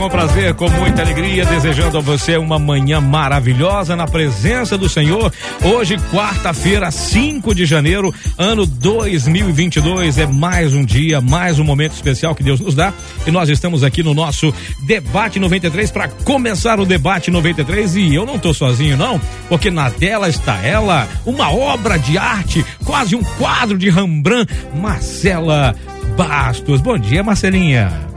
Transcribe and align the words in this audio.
com 0.00 0.08
prazer, 0.08 0.54
com 0.54 0.66
muita 0.70 1.02
alegria, 1.02 1.44
desejando 1.44 1.98
a 1.98 2.00
você 2.00 2.38
uma 2.38 2.58
manhã 2.58 3.02
maravilhosa 3.02 3.94
na 3.94 4.06
presença 4.06 4.78
do 4.78 4.88
Senhor. 4.88 5.30
Hoje, 5.62 5.98
quarta-feira, 6.10 6.90
5 6.90 7.54
de 7.54 7.66
janeiro, 7.66 8.14
ano 8.38 8.64
2022. 8.64 10.16
É 10.16 10.26
mais 10.26 10.72
um 10.72 10.82
dia, 10.82 11.20
mais 11.20 11.58
um 11.58 11.64
momento 11.64 11.92
especial 11.92 12.34
que 12.34 12.42
Deus 12.42 12.60
nos 12.60 12.74
dá. 12.74 12.94
E 13.26 13.30
nós 13.30 13.50
estamos 13.50 13.84
aqui 13.84 14.02
no 14.02 14.14
nosso 14.14 14.54
Debate 14.86 15.38
93 15.38 15.90
para 15.90 16.08
começar 16.08 16.80
o 16.80 16.86
Debate 16.86 17.30
93. 17.30 17.96
E 17.96 18.14
eu 18.14 18.24
não 18.24 18.36
estou 18.36 18.54
sozinho, 18.54 18.96
não, 18.96 19.20
porque 19.50 19.70
na 19.70 19.90
tela 19.90 20.30
está 20.30 20.56
ela, 20.64 21.06
uma 21.26 21.52
obra 21.52 21.98
de 21.98 22.16
arte, 22.16 22.64
quase 22.86 23.14
um 23.14 23.22
quadro 23.22 23.76
de 23.76 23.90
Rembrandt, 23.90 24.50
Marcela 24.74 25.76
Bastos. 26.16 26.80
Bom 26.80 26.96
dia, 26.96 27.22
Marcelinha. 27.22 28.09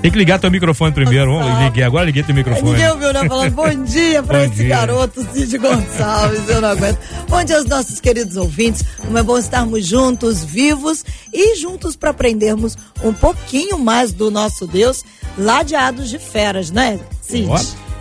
Tem 0.00 0.10
que 0.12 0.18
ligar 0.18 0.38
teu 0.38 0.50
microfone 0.50 0.92
primeiro. 0.92 1.36
Vamos, 1.38 1.64
liguei, 1.64 1.82
agora 1.82 2.04
liguei 2.04 2.22
teu 2.22 2.34
microfone. 2.34 2.70
Ninguém 2.70 2.90
ouviu, 2.90 3.12
não? 3.12 3.26
Falando 3.26 3.50
bom 3.54 3.74
dia 3.84 4.22
pra 4.22 4.44
esse 4.44 4.54
dia. 4.54 4.68
garoto, 4.68 5.26
Cid 5.32 5.58
Gonçalves. 5.58 6.48
Eu 6.48 6.60
não 6.60 6.68
aguento. 6.70 6.98
Bom 7.28 7.42
dia 7.42 7.56
aos 7.56 7.66
nossos 7.66 7.98
queridos 8.00 8.36
ouvintes. 8.36 8.84
Como 8.98 9.18
é 9.18 9.22
bom 9.22 9.36
estarmos 9.36 9.86
juntos, 9.86 10.44
vivos 10.44 11.04
e 11.32 11.56
juntos 11.56 11.96
para 11.96 12.10
aprendermos 12.10 12.76
um 13.02 13.12
pouquinho 13.12 13.78
mais 13.78 14.12
do 14.12 14.30
nosso 14.30 14.66
Deus, 14.66 15.04
ladeados 15.36 16.08
de 16.08 16.18
feras, 16.18 16.70
né, 16.70 17.00
Cid? 17.20 17.48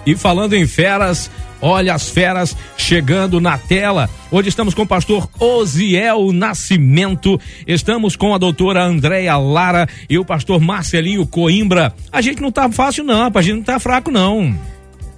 E 0.06 0.16
falando 0.16 0.54
em 0.54 0.66
feras, 0.68 1.30
Olha 1.62 1.94
as 1.94 2.10
feras 2.10 2.56
chegando 2.78 3.42
na 3.42 3.58
tela. 3.58 4.10
Hoje 4.32 4.50
estamos 4.50 4.74
com 4.74 4.84
o 4.84 4.88
pastor 4.88 5.30
Osiel 5.40 6.32
Nascimento, 6.32 7.40
estamos 7.66 8.16
com 8.16 8.34
a 8.34 8.38
doutora 8.38 8.84
Andréia 8.84 9.38
Lara 9.38 9.88
e 10.10 10.18
o 10.18 10.26
pastor 10.26 10.60
Marcelinho 10.60 11.26
Coimbra. 11.26 11.94
A 12.12 12.22
gente 12.22 12.42
não 12.42 12.52
tá 12.52 12.70
fácil 12.72 13.04
não, 13.04 13.32
a 13.34 13.42
gente 13.42 13.56
não 13.58 13.64
tá 13.64 13.80
fraco 13.80 14.12
não. 14.12 14.56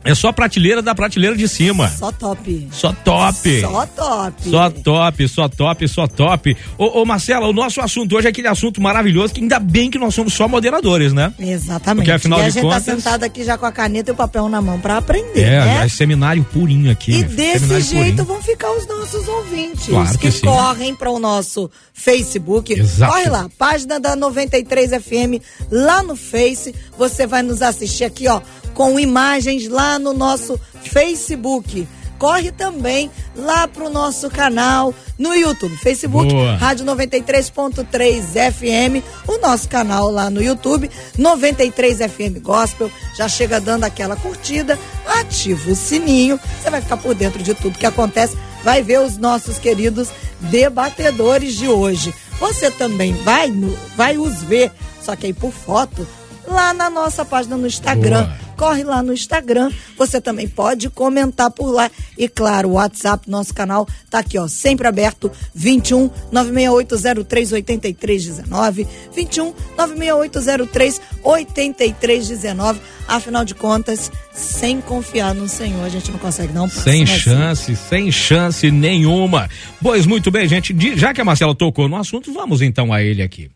É 0.04 0.16
só 0.16 0.32
prateleira 0.32 0.82
da 0.82 0.96
prateleira 0.96 1.36
de 1.36 1.48
cima. 1.48 1.90
Só 1.90 2.12
top. 2.12 2.68
Só 2.72 2.94
top. 2.94 3.62
Só 3.62 3.86
top. 3.86 4.50
Só 4.50 4.70
top, 4.70 5.28
só 5.28 5.50
top, 5.50 5.88
só 5.88 6.08
top. 6.08 6.58
Ô, 6.78 7.02
ô 7.02 7.06
Marcela, 7.06 7.48
o 7.48 7.54
nosso 7.54 7.82
assunto 7.82 8.16
hoje 8.16 8.28
é 8.28 8.30
aquele 8.30 8.48
assunto 8.48 8.82
maravilhoso 8.82 9.34
que 9.34 9.42
ainda 9.42 9.60
bem 9.60 9.92
que 9.92 9.98
nós 9.98 10.16
somos 10.16 10.34
só 10.34 10.48
moderadores, 10.48 11.12
né? 11.12 11.34
Exatamente. 11.38 12.06
Porque 12.06 12.12
afinal 12.12 12.40
e 12.40 12.44
de 12.44 12.48
a 12.48 12.52
gente 12.52 12.62
contas... 12.64 12.86
tá 12.86 12.96
sentado 12.96 13.24
aqui 13.24 13.44
já 13.44 13.58
com 13.58 13.66
a 13.66 13.72
caneta 13.72 14.12
e 14.12 14.14
o 14.14 14.16
papel 14.16 14.48
na 14.48 14.62
mão 14.62 14.80
para 14.80 14.98
aprender, 14.98 15.42
é, 15.42 15.60
né? 15.60 15.86
É, 15.86 15.90
seminário 15.90 16.44
purinho 16.46 16.92
aqui. 16.92 17.12
E 17.12 17.24
desse 17.24 17.60
seminário 17.60 17.86
jeito 17.86 18.04
purinho. 18.04 18.26
vão 18.26 18.42
ficar 18.42 18.72
os 18.72 18.88
nossos 18.88 19.28
ouvintes 19.28 19.88
Claro 19.88 20.18
que 20.18 20.32
que, 20.32 20.42
correm 20.42 20.96
para 20.96 21.12
o 21.12 21.20
nosso 21.20 21.70
Facebook. 21.94 22.74
Exato. 22.74 23.12
Corre 23.12 23.30
lá, 23.30 23.50
página 23.58 24.00
da 24.00 24.16
93 24.16 24.92
FM 24.92 25.44
lá 25.70 26.02
no 26.02 26.16
Face. 26.16 26.74
Você 26.98 27.28
vai 27.28 27.44
nos 27.44 27.62
assistir 27.62 28.06
aqui, 28.06 28.28
ó, 28.28 28.42
com 28.74 29.00
imagens 29.00 29.68
lá 29.68 29.89
no 29.98 30.14
nosso 30.14 30.60
Facebook. 30.84 31.88
Corre 32.20 32.52
também 32.52 33.10
lá 33.34 33.66
pro 33.66 33.90
nosso 33.90 34.30
canal 34.30 34.94
no 35.18 35.34
YouTube, 35.34 35.76
Facebook, 35.78 36.30
Boa. 36.34 36.58
Rádio 36.58 36.86
93.3 36.86 38.52
FM, 38.52 39.04
o 39.26 39.38
nosso 39.38 39.70
canal 39.70 40.12
lá 40.12 40.30
no 40.30 40.42
YouTube, 40.42 40.92
93 41.18 41.98
FM 42.00 42.42
Gospel. 42.42 42.92
Já 43.16 43.30
chega 43.30 43.62
dando 43.62 43.86
aquela 43.86 44.18
curtida, 44.18 44.78
ativa 45.08 45.72
o 45.72 45.76
sininho, 45.76 46.38
você 46.62 46.70
vai 46.70 46.82
ficar 46.82 46.98
por 46.98 47.16
dentro 47.16 47.42
de 47.42 47.54
tudo 47.54 47.80
que 47.80 47.86
acontece, 47.86 48.38
vai 48.66 48.84
ver 48.84 49.00
os 49.00 49.18
nossos 49.18 49.58
queridos 49.58 50.10
debatedores 50.42 51.56
de 51.56 51.70
hoje. 51.70 52.14
Você 52.38 52.70
também 52.70 53.14
vai, 53.14 53.50
vai 53.96 54.18
os 54.18 54.44
ver, 54.44 54.74
só 55.02 55.16
que 55.16 55.28
aí 55.28 55.34
por 55.34 55.54
foto, 55.54 56.06
lá 56.46 56.74
na 56.74 56.90
nossa 56.90 57.24
página 57.24 57.56
no 57.56 57.68
Instagram. 57.68 58.24
Boa. 58.26 58.49
Corre 58.60 58.84
lá 58.84 59.02
no 59.02 59.14
Instagram, 59.14 59.72
você 59.98 60.20
também 60.20 60.46
pode 60.46 60.90
comentar 60.90 61.50
por 61.50 61.72
lá. 61.72 61.90
E 62.18 62.28
claro, 62.28 62.68
o 62.68 62.72
WhatsApp, 62.74 63.30
nosso 63.32 63.54
canal, 63.54 63.88
tá 64.10 64.20
aqui, 64.20 64.38
ó, 64.38 64.50
sempre 64.50 64.86
aberto, 64.86 65.32
21 65.56 66.12
96803 66.30 67.54
8319, 67.54 68.86
21 69.16 69.54
96803 69.78 71.02
8319. 71.24 72.82
Afinal 73.08 73.46
de 73.46 73.56
contas, 73.56 74.12
sem 74.34 74.82
confiar 74.82 75.34
no 75.34 75.48
Senhor, 75.48 75.86
a 75.86 75.90
gente 75.90 76.12
não 76.12 76.20
consegue 76.20 76.52
não 76.52 76.70
Sem 76.70 77.06
chance, 77.06 77.74
sem 77.78 78.12
chance 78.12 78.70
nenhuma. 78.70 79.50
Pois 79.82 80.06
muito 80.06 80.30
bem, 80.30 80.46
gente. 80.50 80.76
Já 80.98 81.14
que 81.14 81.22
a 81.22 81.26
Marcela 81.26 81.56
tocou 81.56 81.88
no 81.88 81.96
assunto, 81.96 82.34
vamos 82.34 82.62
então 82.62 82.92
a 82.92 83.02
ele 83.02 83.22
aqui. 83.22 83.50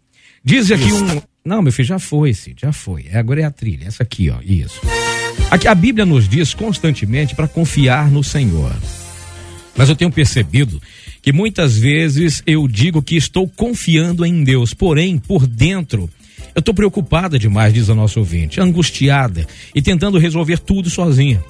Diz 0.45 0.71
aqui 0.71 0.93
um. 0.93 1.32
Não, 1.45 1.61
meu 1.61 1.73
filho, 1.73 1.87
já 1.87 1.99
foi, 1.99 2.33
Cid, 2.33 2.61
já 2.61 2.71
foi. 2.71 3.07
É, 3.11 3.17
Agora 3.17 3.41
é 3.41 3.43
a 3.43 3.51
trilha, 3.51 3.85
essa 3.85 4.03
aqui, 4.03 4.29
ó. 4.29 4.37
Isso. 4.41 4.79
Aqui, 5.51 5.67
a 5.67 5.75
Bíblia 5.75 6.05
nos 6.05 6.27
diz 6.27 6.53
constantemente 6.53 7.35
para 7.35 7.47
confiar 7.47 8.09
no 8.09 8.23
Senhor. 8.23 8.73
Mas 9.75 9.89
eu 9.89 9.95
tenho 9.95 10.11
percebido 10.11 10.81
que 11.21 11.33
muitas 11.33 11.77
vezes 11.77 12.41
eu 12.45 12.67
digo 12.67 13.01
que 13.01 13.15
estou 13.15 13.47
confiando 13.47 14.25
em 14.25 14.43
Deus, 14.43 14.73
porém, 14.73 15.17
por 15.17 15.45
dentro, 15.45 16.09
eu 16.55 16.59
estou 16.59 16.73
preocupada 16.73 17.39
demais, 17.39 17.73
diz 17.73 17.89
a 17.89 17.95
nossa 17.95 18.19
ouvinte, 18.19 18.61
angustiada 18.61 19.45
e 19.73 19.81
tentando 19.81 20.17
resolver 20.17 20.59
tudo 20.59 20.89
sozinha. 20.89 21.43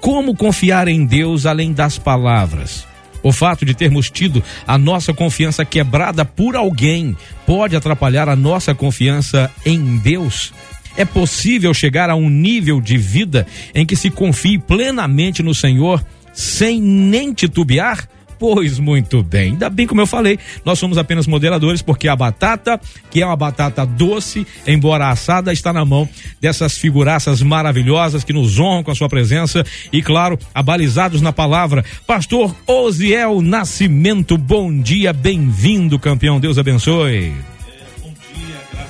Como 0.00 0.36
confiar 0.36 0.88
em 0.88 1.04
Deus 1.04 1.46
além 1.46 1.72
das 1.72 1.98
palavras? 1.98 2.86
O 3.22 3.32
fato 3.32 3.64
de 3.64 3.74
termos 3.74 4.10
tido 4.10 4.42
a 4.66 4.78
nossa 4.78 5.12
confiança 5.12 5.64
quebrada 5.64 6.24
por 6.24 6.56
alguém 6.56 7.16
pode 7.46 7.76
atrapalhar 7.76 8.28
a 8.28 8.36
nossa 8.36 8.74
confiança 8.74 9.50
em 9.64 9.98
Deus? 9.98 10.52
É 10.96 11.04
possível 11.04 11.72
chegar 11.72 12.10
a 12.10 12.16
um 12.16 12.28
nível 12.28 12.80
de 12.80 12.96
vida 12.96 13.46
em 13.74 13.86
que 13.86 13.96
se 13.96 14.10
confie 14.10 14.58
plenamente 14.58 15.42
no 15.42 15.54
Senhor 15.54 16.04
sem 16.32 16.80
nem 16.80 17.32
titubear? 17.32 18.08
Pois 18.38 18.78
muito 18.78 19.22
bem, 19.22 19.52
ainda 19.52 19.68
bem 19.68 19.86
como 19.86 20.00
eu 20.00 20.06
falei, 20.06 20.38
nós 20.64 20.78
somos 20.78 20.96
apenas 20.96 21.26
moderadores 21.26 21.82
porque 21.82 22.06
a 22.06 22.14
batata, 22.14 22.80
que 23.10 23.20
é 23.20 23.26
uma 23.26 23.36
batata 23.36 23.84
doce, 23.84 24.46
embora 24.66 25.08
assada, 25.08 25.52
está 25.52 25.72
na 25.72 25.84
mão 25.84 26.08
dessas 26.40 26.78
figuraças 26.78 27.42
maravilhosas 27.42 28.22
que 28.22 28.32
nos 28.32 28.58
honram 28.60 28.84
com 28.84 28.90
a 28.90 28.94
sua 28.94 29.08
presença 29.08 29.64
e, 29.92 30.02
claro, 30.02 30.38
abalizados 30.54 31.20
na 31.20 31.32
palavra. 31.32 31.84
Pastor 32.06 32.54
Osiel 32.66 33.40
Nascimento, 33.40 34.38
bom 34.38 34.72
dia, 34.80 35.12
bem-vindo, 35.12 35.98
campeão, 35.98 36.38
Deus 36.38 36.58
abençoe. 36.58 37.57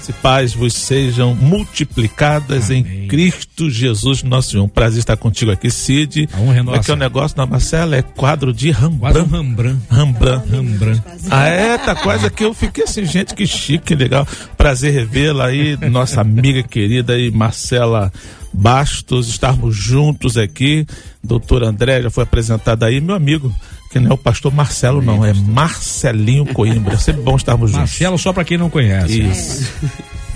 E 0.08 0.12
paz 0.12 0.54
vos 0.54 0.72
sejam 0.74 1.34
multiplicadas 1.34 2.70
Amém. 2.70 3.04
em 3.04 3.08
Cristo 3.08 3.70
Jesus, 3.70 4.22
nosso 4.22 4.50
Senhor. 4.52 4.64
Um 4.64 4.68
prazer 4.68 5.00
estar 5.00 5.16
contigo 5.16 5.50
aqui, 5.50 5.70
Cid. 5.70 6.28
A 6.32 6.40
honra 6.40 6.58
é 6.58 6.58
Como 6.58 6.70
é 6.70 6.74
é 6.74 6.74
o 6.74 6.76
nossa. 6.76 6.96
negócio 6.96 7.36
da 7.36 7.46
Marcela? 7.46 7.96
É 7.96 8.02
quadro 8.02 8.52
de 8.52 8.72
Quase 8.72 9.18
um 9.18 9.24
Rembrandt. 9.24 9.30
Rembrandt. 9.30 9.80
Rembrandt. 9.90 10.48
Rembrandt. 10.50 11.02
Ah, 11.30 11.46
é? 11.48 11.78
Tá 11.78 11.94
quase 11.94 12.26
aqui. 12.26 12.44
Eu 12.44 12.54
fiquei 12.54 12.84
assim, 12.84 13.04
gente, 13.04 13.34
que 13.34 13.46
chique, 13.46 13.84
que 13.86 13.94
legal. 13.94 14.26
Prazer 14.56 14.92
revê-la 14.92 15.46
aí, 15.46 15.76
nossa 15.90 16.20
amiga 16.20 16.62
querida 16.62 17.14
aí, 17.14 17.30
Marcela 17.30 18.12
Bastos, 18.52 19.28
estarmos 19.28 19.76
juntos 19.76 20.36
aqui. 20.36 20.86
Doutor 21.22 21.62
André 21.62 22.02
já 22.02 22.10
foi 22.10 22.24
apresentado 22.24 22.82
aí, 22.84 23.00
meu 23.00 23.14
amigo, 23.14 23.54
que 23.90 23.98
não 23.98 24.10
é 24.10 24.14
o 24.14 24.18
pastor 24.18 24.52
Marcelo, 24.52 25.00
não, 25.00 25.24
é 25.24 25.32
Marcelinho 25.32 26.46
Coimbra. 26.46 26.94
É 26.94 26.98
sempre 26.98 27.22
bom 27.22 27.36
estarmos 27.36 27.70
juntos. 27.70 27.90
Marcelo, 27.90 28.18
só 28.18 28.32
pra 28.32 28.44
quem 28.44 28.58
não 28.58 28.68
conhece. 28.68 29.20
Isso. 29.22 29.72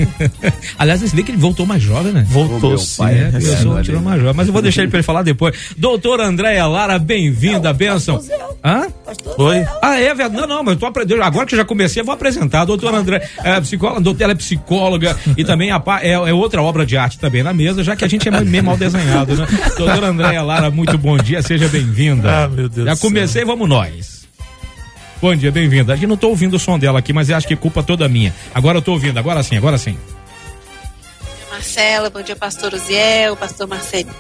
Aliás, 0.79 1.01
você 1.01 1.15
vê 1.15 1.23
que 1.23 1.31
ele 1.31 1.39
voltou 1.39 1.67
mais 1.67 1.83
jovem, 1.83 2.13
né? 2.13 2.27
Voltou 2.29 2.77
sim. 2.79 3.05
É, 3.05 3.31
é 3.35 3.41
sou 3.41 3.81
tirou 3.83 4.01
mais 4.01 4.21
jovem, 4.21 4.35
mas 4.37 4.47
eu 4.47 4.53
vou 4.53 4.63
deixar 4.63 4.83
ele 4.83 4.91
pra 4.91 4.99
ele 4.99 5.05
falar 5.05 5.23
depois. 5.23 5.57
Doutora 5.77 6.27
Andréia 6.27 6.67
Lara, 6.67 6.99
bem-vinda, 6.99 7.73
benção. 7.73 8.21
Hã? 8.65 8.87
Oi? 9.39 9.67
Ah, 9.83 9.99
é 9.99 10.15
verdade. 10.15 10.37
Não, 10.37 10.47
não, 10.47 10.63
mas 10.63 10.75
eu 10.75 10.81
tô 10.81 10.87
aprendendo. 10.87 11.23
Agora 11.23 11.47
que 11.47 11.55
eu 11.55 11.59
já 11.59 11.65
comecei, 11.65 12.01
eu 12.01 12.07
vou 12.07 12.15
apresentar. 12.15 12.63
A 12.63 12.65
doutora 12.65 12.97
André, 12.97 13.29
é 13.43 13.61
psicóloga, 13.61 14.01
doutora, 14.01 14.25
ela 14.25 14.33
é 14.33 14.37
psicóloga 14.37 15.17
e 15.37 15.45
também 15.45 15.71
a, 15.71 15.83
é, 16.01 16.13
é 16.13 16.33
outra 16.33 16.63
obra 16.63 16.87
de 16.87 16.97
arte 16.97 17.19
também 17.19 17.43
na 17.43 17.53
mesa, 17.53 17.83
já 17.83 17.97
que 17.97 18.05
a 18.05 18.09
gente 18.09 18.29
é 18.29 18.41
meio 18.41 18.65
mal 18.65 18.77
desenhado, 18.77 19.35
né? 19.35 19.47
Doutora 19.77 20.09
Andréia 20.09 20.43
Lara, 20.43 20.71
muito 20.71 20.97
bom 20.97 21.17
dia, 21.17 21.43
seja 21.43 21.69
bem-vinda. 21.69 22.45
Ah, 22.45 22.49
meu 22.49 22.69
Deus 22.69 22.87
Já 22.87 22.95
do 22.95 22.99
céu. 22.99 23.09
comecei, 23.09 23.45
vamos 23.45 23.69
nós. 23.69 24.22
Bom 25.23 25.37
dia, 25.37 25.53
bem-vinda. 25.53 25.93
A 25.93 25.97
gente 25.97 26.09
não 26.09 26.17
tô 26.17 26.31
ouvindo 26.31 26.57
o 26.57 26.59
som 26.59 26.77
dela 26.77 26.99
aqui, 26.99 27.13
mas 27.13 27.31
eu 27.31 27.37
acho 27.37 27.47
que 27.47 27.55
é 27.55 27.57
culpa 27.57 27.81
toda 27.81 28.09
minha. 28.09 28.35
Agora 28.53 28.79
eu 28.79 28.83
tô 28.83 28.91
ouvindo, 28.91 29.17
agora 29.17 29.41
sim, 29.45 29.57
agora 29.57 29.79
sim. 29.79 29.97
Marcela, 31.49 32.11
bom 32.11 32.21
dia, 32.23 32.35
pastor 32.35 32.75
Uziel, 32.75 33.37
pastor 33.37 33.69
Marcelo. 33.69 34.11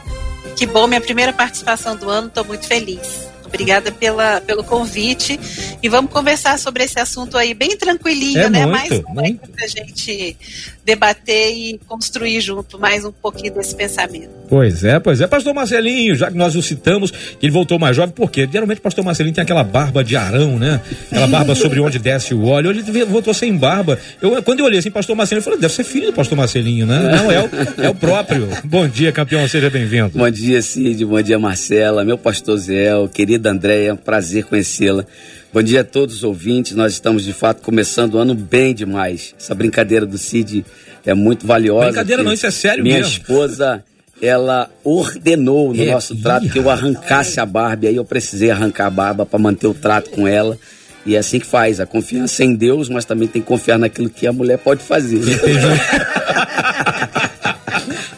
Que 0.56 0.64
bom, 0.64 0.87
minha 0.87 1.00
primeira 1.00 1.32
participação 1.32 1.96
do 1.96 2.08
ano, 2.08 2.28
estou 2.28 2.44
muito 2.44 2.69
feliz. 2.69 3.31
Obrigada 3.52 3.93
pela, 3.93 4.40
pelo 4.40 4.64
convite. 4.64 5.38
E 5.82 5.88
vamos 5.88 6.10
conversar 6.10 6.58
sobre 6.58 6.84
esse 6.84 6.99
assunto 6.99 7.37
aí 7.37 7.52
bem 7.52 7.76
tranquilinho, 7.76 8.38
É 8.38 8.49
né? 8.49 8.64
muito, 8.66 8.72
mais 8.72 8.93
um 8.93 9.12
muito. 9.12 9.50
pra 9.50 9.66
gente 9.66 10.37
debater 10.84 11.52
e 11.54 11.78
construir 11.87 12.40
junto 12.40 12.78
mais 12.78 13.04
um 13.04 13.12
pouquinho 13.12 13.54
desse 13.54 13.75
pensamento. 13.75 14.31
Pois 14.49 14.82
é, 14.84 14.99
pois 14.99 15.20
é. 15.20 15.26
Pastor 15.26 15.54
Marcelinho, 15.54 16.16
já 16.16 16.31
que 16.31 16.37
nós 16.37 16.56
o 16.56 16.62
citamos, 16.62 17.10
que 17.10 17.37
ele 17.46 17.52
voltou 17.52 17.78
mais 17.78 17.94
jovem, 17.94 18.12
porque 18.14 18.49
geralmente 18.50 18.78
o 18.78 18.82
pastor 18.82 19.04
Marcelinho 19.04 19.34
tem 19.34 19.43
aquela 19.43 19.62
barba 19.62 20.02
de 20.02 20.16
arão, 20.16 20.58
né? 20.58 20.81
Aquela 21.10 21.26
barba 21.26 21.55
sobre 21.55 21.78
onde 21.78 21.98
desce 21.98 22.34
o 22.34 22.46
óleo. 22.46 22.70
Ele 22.70 23.05
voltou 23.05 23.32
sem 23.32 23.56
barba. 23.56 23.98
Eu, 24.20 24.43
quando 24.43 24.60
eu 24.60 24.66
olhei 24.66 24.78
assim, 24.81 24.90
pastor 24.90 25.14
Marcelinho, 25.14 25.40
eu 25.40 25.44
falei, 25.44 25.60
deve 25.60 25.72
ser 25.72 25.84
filho 25.84 26.06
do 26.06 26.12
pastor 26.14 26.37
Marcelinho, 26.37 26.87
né? 26.87 26.98
Não, 27.16 27.31
é 27.31 27.40
o, 27.44 27.50
é 27.84 27.88
o 27.90 27.94
próprio. 27.94 28.48
Bom 28.64 28.88
dia, 28.88 29.12
campeão, 29.12 29.46
seja 29.46 29.70
bem-vindo. 29.70 30.10
Bom 30.19 30.28
dia, 30.31 30.60
Cid. 30.62 31.05
Bom 31.05 31.20
dia, 31.22 31.38
Marcela. 31.38 32.05
Meu 32.05 32.19
pastor 32.19 32.56
Zé, 32.58 32.94
querida 33.43 33.50
Andréia, 33.50 33.89
é 33.89 33.93
um 33.93 33.97
prazer 33.97 34.44
conhecê-la. 34.44 35.05
Bom 35.53 35.62
dia 35.62 35.81
a 35.81 35.85
todos 35.85 36.17
os 36.17 36.25
ouvintes. 36.25 36.73
Nós 36.75 36.93
estamos, 36.93 37.25
de 37.25 37.33
fato, 37.33 37.61
começando 37.62 38.15
o 38.15 38.19
ano 38.19 38.35
bem 38.35 38.73
demais. 38.75 39.35
Essa 39.39 39.55
brincadeira 39.55 40.06
do 40.06 40.17
Cid 40.17 40.65
é 41.05 41.12
muito 41.12 41.47
valiosa. 41.47 41.87
Brincadeira 41.87 42.23
não, 42.23 42.33
isso 42.33 42.47
é 42.47 42.50
sério 42.50 42.83
Minha 42.85 42.99
mesmo. 42.99 43.12
esposa, 43.12 43.85
ela 44.21 44.71
ordenou 44.85 45.75
no 45.75 45.83
É, 45.83 45.91
nosso 45.93 46.15
trato 46.17 46.49
que 46.49 46.59
eu 46.59 46.71
arrancasse 46.71 47.41
a 47.41 47.44
barba. 47.47 47.85
E 47.87 47.89
aí 47.89 47.97
eu 47.97 48.05
precisei 48.05 48.50
arrancar 48.50 48.87
a 48.87 48.91
barba 48.91 49.27
para 49.27 49.39
manter 49.39 49.67
o 49.67 49.75
trato 49.75 50.11
com 50.11 50.27
ela. 50.27 50.56
E 51.05 51.17
é 51.17 51.19
assim 51.19 51.41
que 51.41 51.47
faz. 51.47 51.81
A 51.81 51.87
confiança 51.87 52.44
em 52.44 52.55
Deus, 52.55 52.89
mas 52.89 53.05
também 53.05 53.27
tem 53.27 53.43
que 53.43 53.49
confiar 53.49 53.77
naquilo 53.79 54.09
que 54.09 54.25
a 54.27 54.33
mulher 54.33 54.56
pode 54.59 54.83
fazer. 54.83 55.21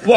Pô, 0.04 0.12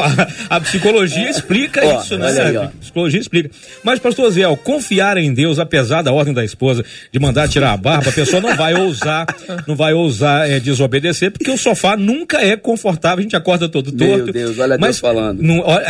a 0.49 0.59
psicologia 0.59 1.29
explica 1.29 1.85
Ó, 1.85 2.01
isso, 2.01 2.17
né? 2.17 2.27
aí. 2.27 2.57
A 2.57 2.67
psicologia 2.67 3.19
explica. 3.19 3.49
Mas, 3.83 3.99
pastor 3.99 4.29
Zé, 4.31 4.43
confiar 4.63 5.17
em 5.17 5.33
Deus, 5.33 5.59
apesar 5.59 6.01
da 6.01 6.11
ordem 6.11 6.33
da 6.33 6.43
esposa 6.43 6.83
de 7.11 7.19
mandar 7.19 7.47
tirar 7.47 7.71
a 7.71 7.77
barba, 7.77 8.09
a 8.09 8.13
pessoa 8.13 8.41
não 8.41 8.55
vai 8.55 8.73
ousar, 8.75 9.25
não 9.65 9.75
vai 9.75 9.93
ousar 9.93 10.49
é, 10.49 10.59
desobedecer, 10.59 11.31
porque 11.31 11.49
o 11.49 11.57
sofá 11.57 11.95
nunca 11.95 12.41
é 12.41 12.57
confortável, 12.57 13.19
a 13.19 13.21
gente 13.21 13.35
acorda 13.35 13.69
todo 13.69 13.93
Meu 13.93 14.17
torto. 14.17 14.33
Deus, 14.33 14.59
olha 14.59 14.77
mas 14.77 14.89
Deus 14.89 14.99
falando. 14.99 15.41
Não, 15.41 15.59
olha, 15.59 15.85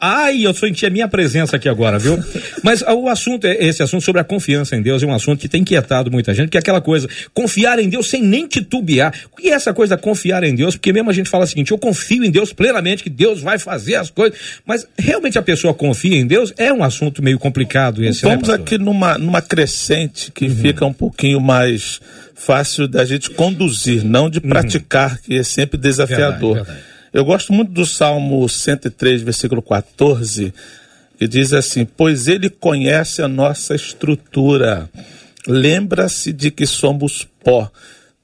Ai, 0.00 0.46
eu 0.46 0.54
senti 0.54 0.86
a 0.86 0.90
minha 0.90 1.06
presença 1.06 1.56
aqui 1.56 1.68
agora, 1.68 1.98
viu? 1.98 2.18
Mas 2.62 2.82
ah, 2.82 2.94
o 2.94 3.08
assunto, 3.08 3.46
é 3.46 3.52
esse 3.64 3.82
assunto 3.82 4.02
sobre 4.02 4.20
a 4.20 4.24
confiança 4.24 4.74
em 4.74 4.82
Deus 4.82 5.02
é 5.02 5.06
um 5.06 5.14
assunto 5.14 5.40
que 5.40 5.48
tem 5.48 5.60
inquietado 5.60 6.10
muita 6.10 6.32
gente, 6.32 6.48
que 6.48 6.56
é 6.56 6.60
aquela 6.60 6.80
coisa, 6.80 7.08
confiar 7.34 7.78
em 7.78 7.88
Deus 7.88 8.08
sem 8.08 8.22
nem 8.22 8.46
titubear. 8.46 9.12
É 9.42 9.48
essa 9.48 9.74
coisa 9.74 9.96
confiar 9.96 10.42
em 10.44 10.54
Deus? 10.54 10.76
Porque 10.76 10.92
mesmo 10.92 11.10
a 11.10 11.12
gente 11.12 11.28
fala 11.28 11.44
o 11.44 11.46
seguinte, 11.46 11.72
eu 11.72 11.78
confio 11.78 12.24
em 12.24 12.30
Deus 12.30 12.52
plenamente, 12.52 13.02
que 13.02 13.10
Deus 13.10 13.41
vai 13.42 13.58
fazer 13.58 13.96
as 13.96 14.08
coisas, 14.10 14.38
mas 14.64 14.86
realmente 14.98 15.38
a 15.38 15.42
pessoa 15.42 15.74
confia 15.74 16.16
em 16.16 16.26
Deus? 16.26 16.52
É 16.56 16.72
um 16.72 16.82
assunto 16.82 17.22
meio 17.22 17.38
complicado 17.38 18.02
esse, 18.04 18.24
né, 18.24 18.30
Vamos 18.30 18.48
pastor? 18.48 18.64
aqui 18.64 18.78
numa, 18.78 19.18
numa 19.18 19.42
crescente 19.42 20.30
que 20.32 20.46
Uhum. 20.46 20.56
fica 20.56 20.86
um 20.86 20.92
pouquinho 20.92 21.40
mais 21.40 22.00
fácil 22.34 22.88
da 22.88 23.04
gente 23.04 23.30
conduzir, 23.30 24.04
não 24.04 24.30
de 24.30 24.40
praticar, 24.40 25.18
que 25.20 25.36
é 25.36 25.42
sempre 25.42 25.78
desafiador. 25.78 26.50
Uhum. 26.50 26.54
Verdade, 26.54 26.76
verdade. 26.78 26.92
Eu 27.12 27.24
gosto 27.26 27.52
muito 27.52 27.70
do 27.72 27.84
Salmo 27.84 28.48
103, 28.48 29.20
versículo 29.20 29.60
14, 29.60 30.54
que 31.18 31.28
diz 31.28 31.52
assim: 31.52 31.84
Pois 31.84 32.26
ele 32.26 32.48
conhece 32.48 33.20
a 33.20 33.28
nossa 33.28 33.74
estrutura, 33.74 34.88
lembra-se 35.46 36.32
de 36.32 36.50
que 36.50 36.66
somos 36.66 37.28
pó. 37.44 37.70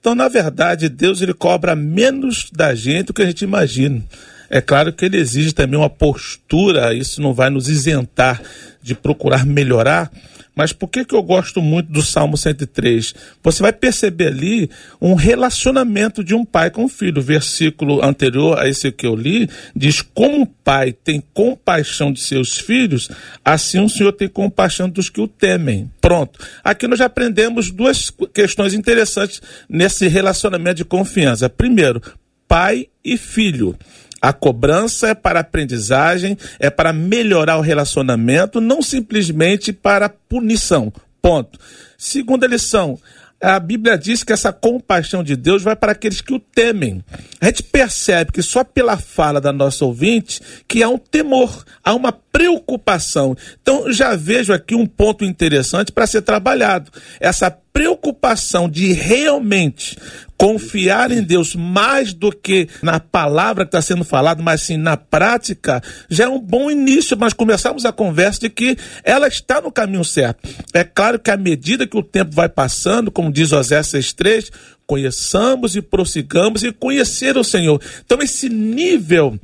Então, 0.01 0.15
na 0.15 0.29
verdade, 0.29 0.89
Deus 0.89 1.21
ele 1.21 1.35
cobra 1.35 1.75
menos 1.77 2.49
da 2.53 2.75
gente 2.75 3.07
do 3.09 3.13
que 3.13 3.23
a 3.23 3.27
gente 3.27 3.43
imagina. 3.43 4.03
É 4.51 4.61
claro 4.61 4.93
que 4.93 5.05
ele 5.05 5.19
exige 5.19 5.53
também 5.53 5.79
uma 5.79 5.91
postura, 5.91 6.95
isso 6.95 7.21
não 7.21 7.35
vai 7.35 7.51
nos 7.51 7.69
isentar 7.69 8.43
de 8.83 8.95
procurar 8.95 9.45
melhorar, 9.45 10.11
mas 10.59 10.73
por 10.73 10.89
que, 10.89 11.05
que 11.05 11.15
eu 11.15 11.23
gosto 11.23 11.63
muito 11.63 11.93
do 11.93 12.03
Salmo 12.03 12.37
103? 12.37 13.15
Você 13.45 13.63
vai 13.63 13.73
perceber 13.73 14.27
ali 14.27 14.69
um 15.01 15.15
relacionamento 15.15 16.25
de 16.25 16.35
um 16.35 16.45
pai 16.45 16.69
com 16.69 16.85
o 16.85 16.89
filho. 16.89 17.21
O 17.21 17.25
versículo 17.25 18.05
anterior 18.05 18.59
a 18.59 18.69
esse 18.69 18.91
que 18.91 19.07
eu 19.07 19.15
li 19.15 19.49
diz: 19.77 20.03
Como 20.03 20.43
o 20.43 20.47
pai 20.47 20.93
tem 20.93 21.23
compaixão 21.33 22.13
de 22.13 22.21
seus 22.21 22.59
filhos, 22.59 23.09
assim 23.45 23.79
o 23.79 23.89
Senhor 23.89 24.11
tem 24.11 24.27
compaixão 24.27 24.89
dos 24.89 25.09
que 25.09 25.21
o 25.21 25.29
temem. 25.29 25.89
Pronto. 26.01 26.41
Aqui 26.65 26.89
nós 26.89 26.99
já 26.99 27.05
aprendemos 27.05 27.71
duas 27.71 28.13
questões 28.35 28.75
interessantes 28.75 29.41
nesse 29.69 30.09
relacionamento 30.09 30.79
de 30.79 30.85
confiança. 30.85 31.49
Primeiro, 31.49 32.03
pai 32.49 32.89
e 33.05 33.17
filho. 33.17 33.79
A 34.21 34.33
cobrança 34.33 35.09
é 35.09 35.15
para 35.15 35.41
aprendizagem, 35.41 36.37
é 36.59 36.71
para 36.71 36.93
melhorar 36.93 37.59
o 37.59 37.63
relacionamento, 37.63 38.61
não 38.61 38.83
simplesmente 38.83 39.73
para 39.73 40.09
punição. 40.09 40.93
Ponto. 41.23 41.59
Segunda 41.97 42.47
lição. 42.47 42.99
A 43.41 43.61
Bíblia 43.61 43.97
diz 43.97 44.25
que 44.25 44.33
essa 44.33 44.53
compaixão 44.53 45.23
de 45.23 45.37
Deus 45.37 45.63
vai 45.63 45.77
para 45.77 45.93
aqueles 45.93 46.21
que 46.21 46.35
o 46.35 46.41
temem. 46.41 47.05
A 47.41 47.47
gente 47.47 47.63
percebe 47.63 48.33
que 48.33 48.43
só 48.43 48.65
pela 48.65 48.97
fala 48.97 49.41
da 49.41 49.53
nossa 49.53 49.85
ouvinte 49.85 50.41
que 50.67 50.83
há 50.83 50.89
um 50.89 50.99
temor, 50.99 51.65
há 51.85 51.95
uma 51.95 52.11
preocupação. 52.11 53.37
Então 53.63 53.93
já 53.93 54.17
vejo 54.17 54.53
aqui 54.53 54.75
um 54.75 54.87
ponto 54.87 55.25
interessante 55.25 55.93
para 55.93 56.09
ser 56.09 56.23
trabalhado. 56.23 56.91
Essa 57.21 57.49
preocupação 57.49 58.69
de 58.69 58.93
realmente 58.93 59.97
confiar 60.39 61.11
em 61.11 61.21
Deus 61.21 61.57
mais 61.57 62.15
do 62.15 62.31
que 62.31 62.69
na 62.81 63.01
palavra 63.01 63.65
que 63.65 63.69
está 63.69 63.83
sendo 63.83 64.05
falada, 64.05 64.41
mas 64.41 64.63
sim 64.63 64.77
na 64.77 64.97
prática, 64.97 65.83
já 66.09 66.25
é 66.25 66.29
um 66.29 66.39
bom 66.39 66.71
início. 66.71 67.17
Nós 67.17 67.33
começamos 67.33 67.85
a 67.85 67.93
conversa 67.93 68.43
de 68.43 68.49
que 68.49 68.79
ela 69.03 69.27
está 69.27 69.61
no 69.61 69.73
caminho 69.73 70.05
certo. 70.05 70.49
É 70.73 70.85
claro 70.85 71.19
que 71.19 71.31
à 71.31 71.37
medida 71.37 71.89
que 71.89 71.97
o 71.97 72.03
tempo 72.03 72.31
vai 72.33 72.49
passando, 72.49 73.11
como 73.11 73.33
diz 73.33 73.51
Osé 73.53 73.81
6,3, 73.81 74.51
conheçamos 74.87 75.75
e 75.75 75.83
prossigamos 75.83 76.63
e 76.63 76.73
conhecer 76.73 77.37
o 77.37 77.43
Senhor. 77.43 77.83
Então, 78.05 78.23
esse 78.23 78.49
nível 78.49 79.39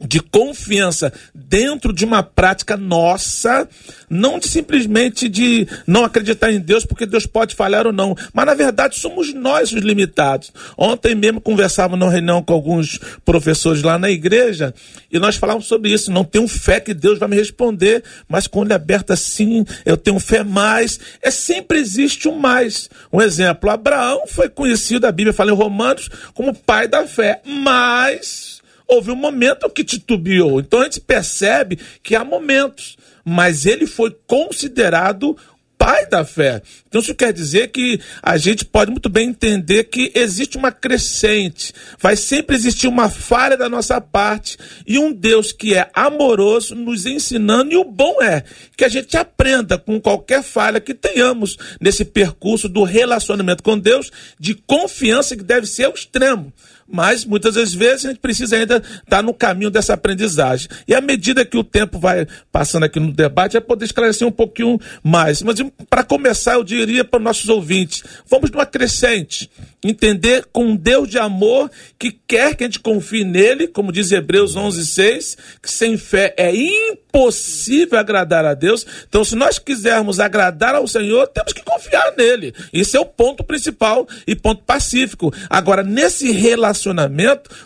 de 0.00 0.20
confiança 0.20 1.12
dentro 1.34 1.92
de 1.92 2.04
uma 2.04 2.22
prática 2.22 2.76
nossa, 2.76 3.68
não 4.08 4.38
de 4.38 4.48
simplesmente 4.48 5.28
de 5.28 5.68
não 5.86 6.04
acreditar 6.04 6.50
em 6.50 6.58
Deus 6.58 6.84
porque 6.84 7.04
Deus 7.04 7.26
pode 7.26 7.54
falhar 7.54 7.86
ou 7.86 7.92
não, 7.92 8.16
mas 8.32 8.46
na 8.46 8.54
verdade 8.54 8.98
somos 8.98 9.34
nós 9.34 9.72
os 9.72 9.82
limitados. 9.82 10.52
Ontem 10.76 11.14
mesmo 11.14 11.40
conversava 11.40 11.96
numa 11.96 12.10
reunião 12.10 12.42
com 12.42 12.52
alguns 12.52 12.98
professores 13.24 13.82
lá 13.82 13.98
na 13.98 14.10
igreja 14.10 14.74
e 15.10 15.18
nós 15.18 15.36
falávamos 15.36 15.66
sobre 15.66 15.92
isso, 15.92 16.10
não 16.10 16.24
tenho 16.24 16.48
fé 16.48 16.80
que 16.80 16.94
Deus 16.94 17.18
vai 17.18 17.28
me 17.28 17.36
responder, 17.36 18.02
mas 18.28 18.46
com 18.46 18.60
olho 18.60 18.74
aberto 18.74 19.12
assim, 19.12 19.64
eu 19.84 19.96
tenho 19.96 20.18
fé 20.18 20.42
mais, 20.42 20.98
é 21.20 21.30
sempre 21.30 21.78
existe 21.78 22.26
um 22.26 22.36
mais. 22.36 22.88
Um 23.12 23.20
exemplo, 23.20 23.68
Abraão 23.68 24.26
foi 24.26 24.48
conhecido, 24.48 25.06
a 25.06 25.12
Bíblia 25.12 25.34
fala 25.34 25.50
em 25.50 25.54
Romanos, 25.54 26.08
como 26.32 26.54
pai 26.54 26.88
da 26.88 27.06
fé, 27.06 27.40
mas 27.44 28.59
houve 28.90 29.10
um 29.10 29.16
momento 29.16 29.70
que 29.70 29.84
titubeou. 29.84 30.60
Então 30.60 30.80
a 30.80 30.84
gente 30.84 31.00
percebe 31.00 31.78
que 32.02 32.16
há 32.16 32.24
momentos, 32.24 32.96
mas 33.24 33.64
ele 33.64 33.86
foi 33.86 34.14
considerado 34.26 35.36
pai 35.80 36.04
da 36.04 36.26
fé. 36.26 36.60
Então 36.86 37.00
isso 37.00 37.14
quer 37.14 37.32
dizer 37.32 37.68
que 37.68 37.98
a 38.22 38.36
gente 38.36 38.66
pode 38.66 38.90
muito 38.90 39.08
bem 39.08 39.30
entender 39.30 39.84
que 39.84 40.12
existe 40.14 40.58
uma 40.58 40.70
crescente, 40.70 41.72
vai 41.98 42.16
sempre 42.16 42.54
existir 42.54 42.86
uma 42.86 43.08
falha 43.08 43.56
da 43.56 43.66
nossa 43.66 43.98
parte 43.98 44.58
e 44.86 44.98
um 44.98 45.10
Deus 45.10 45.52
que 45.52 45.74
é 45.74 45.90
amoroso 45.94 46.74
nos 46.74 47.06
ensinando 47.06 47.72
e 47.72 47.78
o 47.78 47.84
bom 47.84 48.20
é 48.20 48.44
que 48.76 48.84
a 48.84 48.90
gente 48.90 49.16
aprenda 49.16 49.78
com 49.78 49.98
qualquer 49.98 50.42
falha 50.42 50.80
que 50.80 50.92
tenhamos 50.92 51.56
nesse 51.80 52.04
percurso 52.04 52.68
do 52.68 52.82
relacionamento 52.82 53.62
com 53.62 53.78
Deus 53.78 54.10
de 54.38 54.54
confiança 54.54 55.34
que 55.34 55.42
deve 55.42 55.66
ser 55.66 55.84
ao 55.84 55.94
extremo 55.94 56.52
mas 56.90 57.24
muitas 57.24 57.54
das 57.54 57.72
vezes 57.72 58.04
a 58.04 58.08
gente 58.08 58.20
precisa 58.20 58.56
ainda 58.56 58.82
estar 59.02 59.22
no 59.22 59.32
caminho 59.32 59.70
dessa 59.70 59.94
aprendizagem. 59.94 60.68
E 60.86 60.94
à 60.94 61.00
medida 61.00 61.44
que 61.44 61.56
o 61.56 61.64
tempo 61.64 61.98
vai 61.98 62.26
passando 62.50 62.84
aqui 62.84 62.98
no 62.98 63.12
debate, 63.12 63.56
é 63.56 63.60
poder 63.60 63.84
esclarecer 63.84 64.26
um 64.26 64.32
pouquinho 64.32 64.78
mais. 65.02 65.42
Mas 65.42 65.58
para 65.88 66.02
começar, 66.02 66.54
eu 66.54 66.64
diria 66.64 67.04
para 67.04 67.18
os 67.18 67.24
nossos 67.24 67.48
ouvintes: 67.48 68.02
vamos 68.28 68.50
numa 68.50 68.66
crescente. 68.66 69.50
Entender 69.82 70.46
com 70.52 70.66
um 70.66 70.76
Deus 70.76 71.08
de 71.08 71.18
amor 71.18 71.70
que 71.98 72.12
quer 72.12 72.54
que 72.54 72.64
a 72.64 72.66
gente 72.66 72.80
confie 72.80 73.24
nele, 73.24 73.66
como 73.66 73.90
diz 73.90 74.12
Hebreus 74.12 74.54
11, 74.54 74.86
6, 74.86 75.38
que 75.62 75.72
sem 75.72 75.96
fé 75.96 76.34
é 76.36 76.54
impossível 76.54 77.98
agradar 77.98 78.44
a 78.44 78.52
Deus. 78.52 78.86
Então, 79.08 79.24
se 79.24 79.34
nós 79.34 79.58
quisermos 79.58 80.20
agradar 80.20 80.74
ao 80.74 80.86
Senhor, 80.86 81.26
temos 81.28 81.54
que 81.54 81.62
confiar 81.62 82.12
nele. 82.14 82.54
Isso 82.72 82.94
é 82.94 83.00
o 83.00 83.06
ponto 83.06 83.42
principal 83.42 84.06
e 84.26 84.36
ponto 84.36 84.62
pacífico. 84.64 85.32
Agora, 85.48 85.82
nesse 85.82 86.30
relacionamento, 86.30 86.79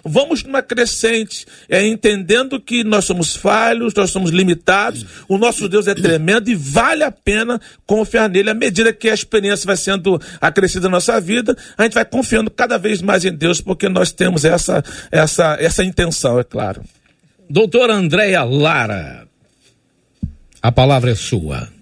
vamos 0.04 0.42
numa 0.42 0.62
crescente, 0.62 1.46
é 1.68 1.86
entendendo 1.86 2.60
que 2.60 2.82
nós 2.82 3.04
somos 3.04 3.36
falhos, 3.36 3.94
nós 3.94 4.10
somos 4.10 4.30
limitados, 4.30 5.04
o 5.28 5.38
nosso 5.38 5.68
Deus 5.68 5.86
é 5.86 5.94
tremendo 5.94 6.48
e 6.48 6.54
vale 6.54 7.04
a 7.04 7.10
pena 7.10 7.60
confiar 7.86 8.28
nele. 8.28 8.50
À 8.50 8.54
medida 8.54 8.92
que 8.92 9.08
a 9.08 9.14
experiência 9.14 9.66
vai 9.66 9.76
sendo 9.76 10.20
acrescida 10.40 10.88
na 10.88 10.96
nossa 10.96 11.20
vida, 11.20 11.56
a 11.76 11.84
gente 11.84 11.94
vai 11.94 12.04
confiando 12.04 12.50
cada 12.50 12.78
vez 12.78 13.02
mais 13.02 13.24
em 13.24 13.32
Deus, 13.32 13.60
porque 13.60 13.88
nós 13.88 14.12
temos 14.12 14.44
essa, 14.44 14.82
essa, 15.10 15.56
essa 15.60 15.84
intenção, 15.84 16.38
é 16.38 16.44
claro. 16.44 16.82
Doutora 17.48 17.94
Andréia 17.94 18.42
Lara, 18.42 19.26
a 20.62 20.72
palavra 20.72 21.10
é 21.10 21.14
sua. 21.14 21.73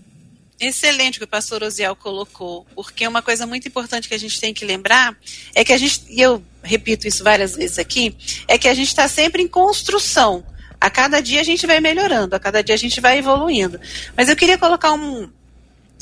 Excelente 0.62 1.16
o 1.16 1.18
que 1.18 1.24
o 1.24 1.28
pastor 1.28 1.64
Osiel 1.64 1.96
colocou, 1.96 2.64
porque 2.72 3.04
uma 3.06 3.20
coisa 3.20 3.44
muito 3.44 3.66
importante 3.66 4.08
que 4.08 4.14
a 4.14 4.18
gente 4.18 4.40
tem 4.40 4.54
que 4.54 4.64
lembrar 4.64 5.16
é 5.56 5.64
que 5.64 5.72
a 5.72 5.76
gente, 5.76 6.04
e 6.08 6.20
eu 6.20 6.40
repito 6.62 7.08
isso 7.08 7.24
várias 7.24 7.56
vezes 7.56 7.80
aqui, 7.80 8.16
é 8.46 8.56
que 8.56 8.68
a 8.68 8.74
gente 8.74 8.86
está 8.86 9.08
sempre 9.08 9.42
em 9.42 9.48
construção. 9.48 10.44
A 10.80 10.88
cada 10.88 11.20
dia 11.20 11.40
a 11.40 11.44
gente 11.44 11.66
vai 11.66 11.80
melhorando, 11.80 12.36
a 12.36 12.38
cada 12.38 12.62
dia 12.62 12.76
a 12.76 12.78
gente 12.78 13.00
vai 13.00 13.18
evoluindo. 13.18 13.80
Mas 14.16 14.28
eu 14.28 14.36
queria 14.36 14.56
colocar 14.56 14.92
um, 14.92 15.28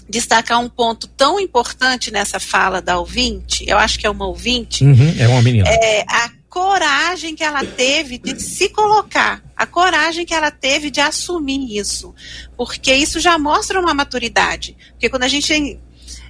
destacar 0.06 0.60
um 0.60 0.68
ponto 0.68 1.06
tão 1.06 1.40
importante 1.40 2.10
nessa 2.10 2.38
fala 2.38 2.82
da 2.82 2.98
ouvinte, 2.98 3.64
eu 3.66 3.78
acho 3.78 3.98
que 3.98 4.06
é 4.06 4.10
uma 4.10 4.26
ouvinte. 4.26 4.84
Uhum, 4.84 5.14
é 5.18 5.26
uma 5.26 5.40
menina. 5.40 5.68
É 5.70 6.04
a 6.06 6.30
coragem 6.50 7.36
que 7.36 7.44
ela 7.44 7.64
teve 7.64 8.18
de 8.18 8.38
se 8.40 8.68
colocar, 8.70 9.40
a 9.56 9.64
coragem 9.64 10.26
que 10.26 10.34
ela 10.34 10.50
teve 10.50 10.90
de 10.90 11.00
assumir 11.00 11.78
isso, 11.78 12.12
porque 12.56 12.92
isso 12.92 13.20
já 13.20 13.38
mostra 13.38 13.80
uma 13.80 13.94
maturidade. 13.94 14.76
Porque 14.90 15.08
quando 15.08 15.22
a 15.22 15.28
gente 15.28 15.78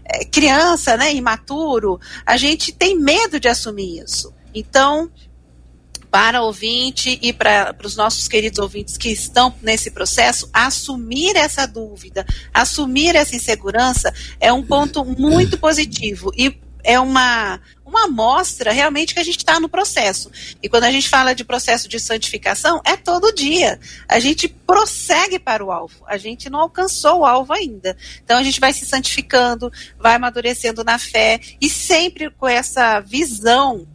é 0.05 0.25
criança, 0.27 0.97
né, 0.97 1.15
imaturo, 1.15 1.99
a 2.27 2.37
gente 2.37 2.71
tem 2.71 2.99
medo 2.99 3.41
de 3.41 3.49
assumir 3.49 4.03
isso. 4.05 4.35
Então, 4.55 5.11
para 6.11 6.43
ouvinte 6.43 7.19
e 7.23 7.33
para 7.33 7.75
os 7.83 7.97
nossos 7.97 8.29
queridos 8.29 8.59
ouvintes 8.59 8.99
que 8.99 9.09
estão 9.09 9.55
nesse 9.63 9.91
processo, 9.91 10.51
assumir 10.53 11.35
essa 11.37 11.67
dúvida, 11.67 12.27
assumir 12.53 13.15
essa 13.15 13.37
insegurança 13.37 14.13
é 14.39 14.53
um 14.53 14.63
ponto 14.63 15.03
muito 15.05 15.57
positivo. 15.57 16.31
E 16.37 16.61
é 16.83 16.99
uma, 16.99 17.61
uma 17.91 18.05
amostra 18.05 18.73
realmente 18.73 19.13
que 19.13 19.21
a 19.21 19.25
gente 19.25 19.39
está 19.39 19.59
no 19.61 19.69
processo. 19.69 20.31
E 20.63 20.69
quando 20.69 20.85
a 20.85 20.91
gente 20.91 21.09
fala 21.09 21.35
de 21.35 21.45
processo 21.45 21.89
de 21.89 21.99
santificação, 21.99 22.81
é 22.85 22.97
todo 22.97 23.35
dia. 23.35 23.79
A 24.09 24.19
gente 24.19 24.49
prossegue 24.49 25.39
para 25.39 25.65
o 25.65 25.71
alvo. 25.71 26.05
A 26.07 26.17
gente 26.17 26.49
não 26.49 26.61
alcançou 26.61 27.21
o 27.21 27.27
alvo 27.27 27.53
ainda. 27.53 27.97
Então 28.25 28.39
a 28.39 28.43
gente 28.43 28.61
vai 28.61 28.73
se 28.73 28.87
santificando, 28.87 29.71
vai 29.99 30.15
amadurecendo 30.15 30.85
na 30.85 30.99
fé 30.99 31.41
e 31.61 31.69
sempre 31.69 32.31
com 32.31 32.49
essa 32.49 33.01
visão 33.01 33.87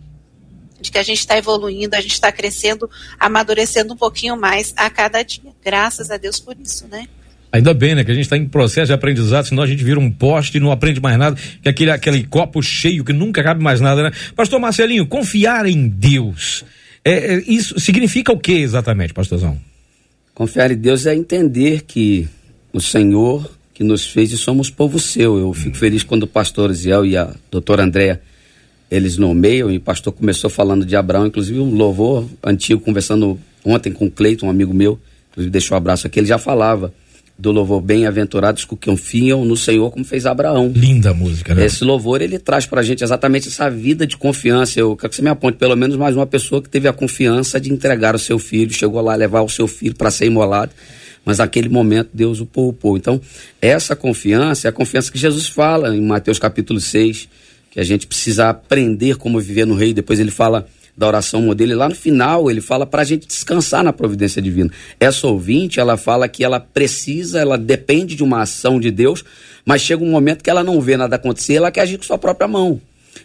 de 0.79 0.91
que 0.91 0.97
a 0.97 1.03
gente 1.03 1.19
está 1.19 1.37
evoluindo, 1.37 1.95
a 1.95 2.01
gente 2.01 2.13
está 2.13 2.31
crescendo, 2.31 2.89
amadurecendo 3.17 3.93
um 3.93 3.97
pouquinho 3.97 4.37
mais 4.37 4.73
a 4.75 4.89
cada 4.89 5.23
dia. 5.23 5.55
Graças 5.63 6.11
a 6.11 6.17
Deus 6.17 6.39
por 6.39 6.55
isso, 6.59 6.87
né? 6.87 7.07
Ainda 7.55 7.74
bem, 7.74 7.95
né? 7.95 8.03
Que 8.03 8.12
a 8.12 8.13
gente 8.13 8.25
está 8.25 8.35
em 8.35 8.45
processo 8.45 8.88
de 8.88 8.93
aprendizado, 8.93 9.45
senão 9.45 9.63
a 9.63 9.67
gente 9.67 9.81
vira 9.81 9.97
um 9.97 10.12
poste 10.12 10.57
e 10.57 10.59
não 10.59 10.74
aprende 10.74 11.00
mais 11.00 11.17
nada, 11.17 11.38
que 11.62 11.69
aquele, 11.69 11.89
aquele 11.89 12.24
copo 12.25 12.62
cheio 12.62 13.01
que 13.01 13.13
nunca 13.13 13.41
cabe 13.41 13.63
mais 13.63 13.79
nada, 13.79 14.03
né? 14.03 14.12
Pastor 14.35 14.59
Marcelinho, 14.59 15.07
confiar 15.07 15.65
em 15.65 15.88
Deus. 15.88 16.65
É, 17.03 17.35
é, 17.35 17.43
isso 17.47 17.79
significa 17.79 18.33
o 18.33 18.38
que 18.38 18.51
exatamente, 18.51 19.13
pastorzão? 19.13 19.57
Confiar 20.33 20.69
em 20.69 20.75
Deus 20.75 21.05
é 21.05 21.15
entender 21.15 21.83
que 21.83 22.27
o 22.74 22.81
Senhor 22.81 23.50
que 23.74 23.85
nos 23.85 24.05
fez 24.05 24.33
e 24.33 24.38
somos 24.38 24.69
povo 24.69 25.00
seu. 25.00 25.38
Eu 25.38 25.53
fico 25.53 25.77
feliz 25.77 26.03
quando 26.03 26.24
o 26.24 26.27
pastor 26.27 26.74
Ziel 26.74 27.05
e 27.05 27.15
a 27.15 27.33
doutora 27.50 27.83
Andréa 27.83 28.21
eles 28.91 29.17
nomeiam 29.17 29.71
e 29.71 29.77
o 29.77 29.81
pastor 29.81 30.12
começou 30.12 30.50
falando 30.50 30.85
de 30.85 30.95
Abraão, 30.95 31.25
inclusive 31.25 31.57
um 31.59 31.74
louvor 31.74 32.27
antigo, 32.43 32.81
conversando 32.81 33.39
ontem 33.63 33.93
com 33.93 34.07
o 34.07 34.12
Cleiton, 34.12 34.47
um 34.47 34.50
amigo 34.50 34.74
meu, 34.74 35.00
inclusive 35.31 35.50
deixou 35.50 35.75
um 35.75 35.77
abraço 35.77 36.05
aqui, 36.05 36.19
ele 36.19 36.27
já 36.27 36.38
falava 36.38 36.93
do 37.38 37.51
louvor 37.51 37.82
Bem-aventurados 37.82 38.63
que 38.63 38.75
confiam 38.77 39.44
no 39.44 39.58
Senhor, 39.58 39.92
como 39.92 40.06
fez 40.06 40.25
Abraão. 40.25 40.72
Linda 40.74 41.13
música, 41.13 41.54
né? 41.54 41.65
Esse 41.65 41.84
louvor, 41.84 42.22
ele 42.22 42.39
traz 42.39 42.65
pra 42.65 42.82
gente 42.82 43.04
exatamente 43.04 43.50
essa 43.50 43.70
vida 43.70 44.08
de 44.08 44.15
confiança. 44.15 44.80
Eu 44.80 44.96
quero 44.96 45.10
que 45.10 45.15
você 45.15 45.22
me 45.22 45.30
aponte 45.30 45.58
pelo 45.58 45.75
menos 45.75 45.98
mais 45.98 46.15
uma 46.15 46.25
pessoa 46.25 46.62
que 46.62 46.70
teve 46.70 46.88
a 46.88 46.94
confiança 46.94 47.60
de 47.60 47.72
entregar 47.72 48.15
o 48.15 48.20
seu 48.20 48.39
filho, 48.39 48.74
chegou 48.74 49.01
lá 49.01 49.13
a 49.13 49.18
levar 49.18 49.42
o 49.42 49.50
seu 49.50 49.68
filho 49.68 49.96
para 49.96 50.10
ser 50.10 50.27
imolado, 50.27 50.72
mas 51.25 51.39
naquele 51.39 51.68
momento 51.68 52.10
Deus 52.13 52.39
o 52.39 52.46
poupou. 52.46 52.96
Então, 52.96 53.20
essa 53.62 53.96
confiança 53.96 54.68
é 54.68 54.70
a 54.70 54.72
confiança 54.72 55.12
que 55.12 55.18
Jesus 55.18 55.48
fala 55.48 55.96
em 55.96 56.01
Mateus 56.01 56.39
capítulo 56.39 56.80
6, 56.80 57.27
que 57.70 57.80
a 57.82 57.84
gente 57.84 58.08
precisa 58.08 58.50
aprender 58.50 59.18
como 59.18 59.42
viver 59.42 59.65
no 59.65 59.75
rei. 59.75 59.94
Depois 59.94 60.20
ele 60.22 60.32
fala 60.32 60.65
da 60.97 61.07
oração 61.07 61.41
modelo, 61.41 61.71
e 61.71 61.75
lá 61.75 61.89
no 61.89 61.95
final 61.95 62.49
ele 62.49 62.61
fala 62.61 62.85
para 62.85 63.01
a 63.01 63.05
gente 63.05 63.27
descansar 63.27 63.83
na 63.83 63.91
providência 63.91 64.41
divina. 64.41 64.71
Essa 64.99 65.27
ouvinte, 65.27 65.79
ela 65.79 65.97
fala 65.97 66.27
que 66.27 66.43
ela 66.43 66.59
precisa, 66.59 67.39
ela 67.39 67.57
depende 67.57 68.15
de 68.15 68.23
uma 68.23 68.41
ação 68.41 68.79
de 68.79 68.91
Deus, 68.91 69.23
mas 69.65 69.81
chega 69.81 70.03
um 70.03 70.09
momento 70.09 70.43
que 70.43 70.49
ela 70.49 70.63
não 70.63 70.79
vê 70.79 70.95
nada 70.95 71.15
acontecer, 71.15 71.55
ela 71.55 71.71
quer 71.71 71.81
agir 71.81 71.97
com 71.97 72.03
sua 72.03 72.17
própria 72.17 72.47
mão. 72.47 72.79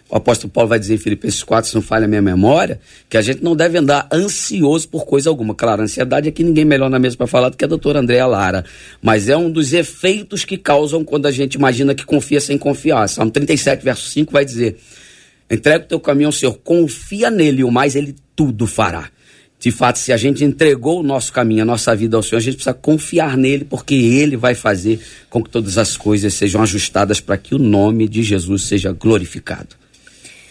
O 0.08 0.16
apóstolo 0.16 0.52
Paulo 0.52 0.68
vai 0.68 0.78
dizer 0.78 0.94
em 0.94 0.98
Filipenses 0.98 1.42
4, 1.42 1.70
se 1.70 1.74
não 1.74 1.82
falha 1.82 2.04
a 2.04 2.08
minha 2.08 2.22
memória, 2.22 2.80
que 3.08 3.16
a 3.16 3.22
gente 3.22 3.44
não 3.44 3.54
deve 3.54 3.78
andar 3.78 4.08
ansioso 4.12 4.88
por 4.88 5.04
coisa 5.04 5.30
alguma. 5.30 5.54
Claro, 5.54 5.82
ansiedade 5.82 6.28
é 6.28 6.32
que 6.32 6.42
ninguém 6.42 6.64
melhor 6.64 6.90
na 6.90 6.98
mesa 6.98 7.16
para 7.16 7.26
falar 7.26 7.48
do 7.48 7.56
que 7.56 7.64
a 7.64 7.68
doutora 7.68 8.00
Andréa 8.00 8.26
Lara. 8.26 8.64
Mas 9.00 9.28
é 9.28 9.36
um 9.36 9.50
dos 9.50 9.72
efeitos 9.72 10.44
que 10.44 10.58
causam 10.58 11.04
quando 11.04 11.26
a 11.26 11.30
gente 11.30 11.54
imagina 11.54 11.94
que 11.94 12.04
confia 12.04 12.40
sem 12.40 12.58
confiar. 12.58 13.08
Salmo 13.08 13.30
37, 13.30 13.84
verso 13.84 14.08
5 14.08 14.32
vai 14.32 14.44
dizer: 14.44 14.78
Entrega 15.50 15.84
o 15.84 15.88
teu 15.88 16.00
caminho 16.00 16.28
ao 16.28 16.32
Senhor, 16.32 16.56
confia 16.62 17.30
nele, 17.30 17.64
o 17.64 17.70
mais 17.70 17.96
ele 17.96 18.14
tudo 18.36 18.66
fará. 18.66 19.10
De 19.58 19.70
fato, 19.70 19.98
se 19.98 20.10
a 20.10 20.16
gente 20.16 20.42
entregou 20.42 21.00
o 21.00 21.02
nosso 21.02 21.32
caminho, 21.32 21.62
a 21.62 21.66
nossa 21.66 21.94
vida 21.94 22.16
ao 22.16 22.22
Senhor, 22.22 22.38
a 22.38 22.42
gente 22.42 22.54
precisa 22.54 22.72
confiar 22.72 23.36
nele, 23.36 23.62
porque 23.64 23.94
ele 23.94 24.34
vai 24.34 24.54
fazer 24.54 24.98
com 25.28 25.42
que 25.42 25.50
todas 25.50 25.76
as 25.76 25.98
coisas 25.98 26.32
sejam 26.32 26.62
ajustadas 26.62 27.20
para 27.20 27.36
que 27.36 27.54
o 27.54 27.58
nome 27.58 28.08
de 28.08 28.22
Jesus 28.22 28.62
seja 28.62 28.90
glorificado. 28.92 29.80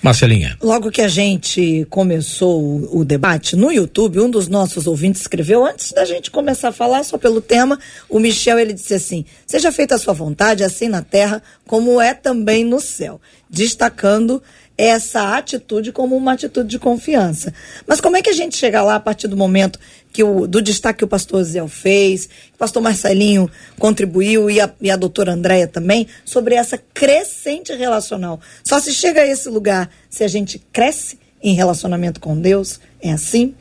Marcelinha. 0.01 0.57
Logo 0.61 0.91
que 0.91 1.01
a 1.01 1.07
gente 1.09 1.85
começou 1.89 2.61
o, 2.61 2.99
o, 2.99 3.05
debate 3.05 3.55
no 3.55 3.69
YouTube, 3.69 4.21
um 4.21 4.29
dos 4.29 4.47
nossos 4.47 4.87
ouvintes 4.87 5.21
escreveu, 5.21 5.65
antes 5.65 5.91
da 5.91 6.05
gente 6.05 6.31
começar 6.31 6.69
a 6.69 6.71
falar 6.71 7.03
só 7.03 7.17
pelo 7.17 7.41
tema, 7.41 7.77
o 8.07 8.17
Michel 8.17 8.57
ele 8.57 8.71
disse 8.71 8.93
assim: 8.93 9.25
Seja 9.45 9.71
feita 9.71 9.95
a 9.95 9.97
sua 9.97 10.13
vontade, 10.13 10.63
assim 10.63 10.87
na 10.87 11.01
terra, 11.01 11.43
como 11.65 11.99
é 11.99 12.13
também 12.13 12.63
no 12.63 12.79
céu. 12.79 13.19
Destacando 13.49 14.41
essa 14.79 15.35
atitude 15.35 15.91
como 15.91 16.15
uma 16.15 16.31
atitude 16.31 16.69
de 16.69 16.79
confiança. 16.79 17.53
Mas 17.85 17.99
como 17.99 18.15
é 18.15 18.21
que 18.21 18.29
a 18.29 18.33
gente 18.33 18.55
chega 18.55 18.81
lá 18.81 18.95
a 18.95 18.99
partir 18.99 19.27
do 19.27 19.35
momento 19.35 19.77
que 20.13 20.23
o, 20.23 20.47
do 20.47 20.61
destaque 20.61 20.99
que 20.99 21.03
o 21.03 21.07
pastor 21.07 21.43
Zé 21.43 21.67
fez, 21.67 22.27
que 22.27 22.55
o 22.55 22.57
pastor 22.57 22.81
Marcelinho 22.81 23.51
contribuiu 23.77 24.49
e 24.49 24.61
a, 24.61 24.71
e 24.79 24.89
a 24.89 24.95
doutora 24.95 25.33
Andréia 25.33 25.67
também, 25.67 26.07
sobre 26.23 26.55
essa 26.55 26.77
crescente 26.93 27.73
relacional? 27.73 28.39
Só 28.63 28.79
se 28.79 28.93
chega 28.93 29.21
a 29.21 29.27
esse 29.27 29.49
lugar 29.49 29.89
se 30.09 30.23
a 30.23 30.29
gente 30.29 30.57
cresce 30.71 31.19
em 31.43 31.53
relacionamento 31.53 32.21
com 32.21 32.39
Deus? 32.39 32.79
É 33.01 33.11
assim? 33.11 33.53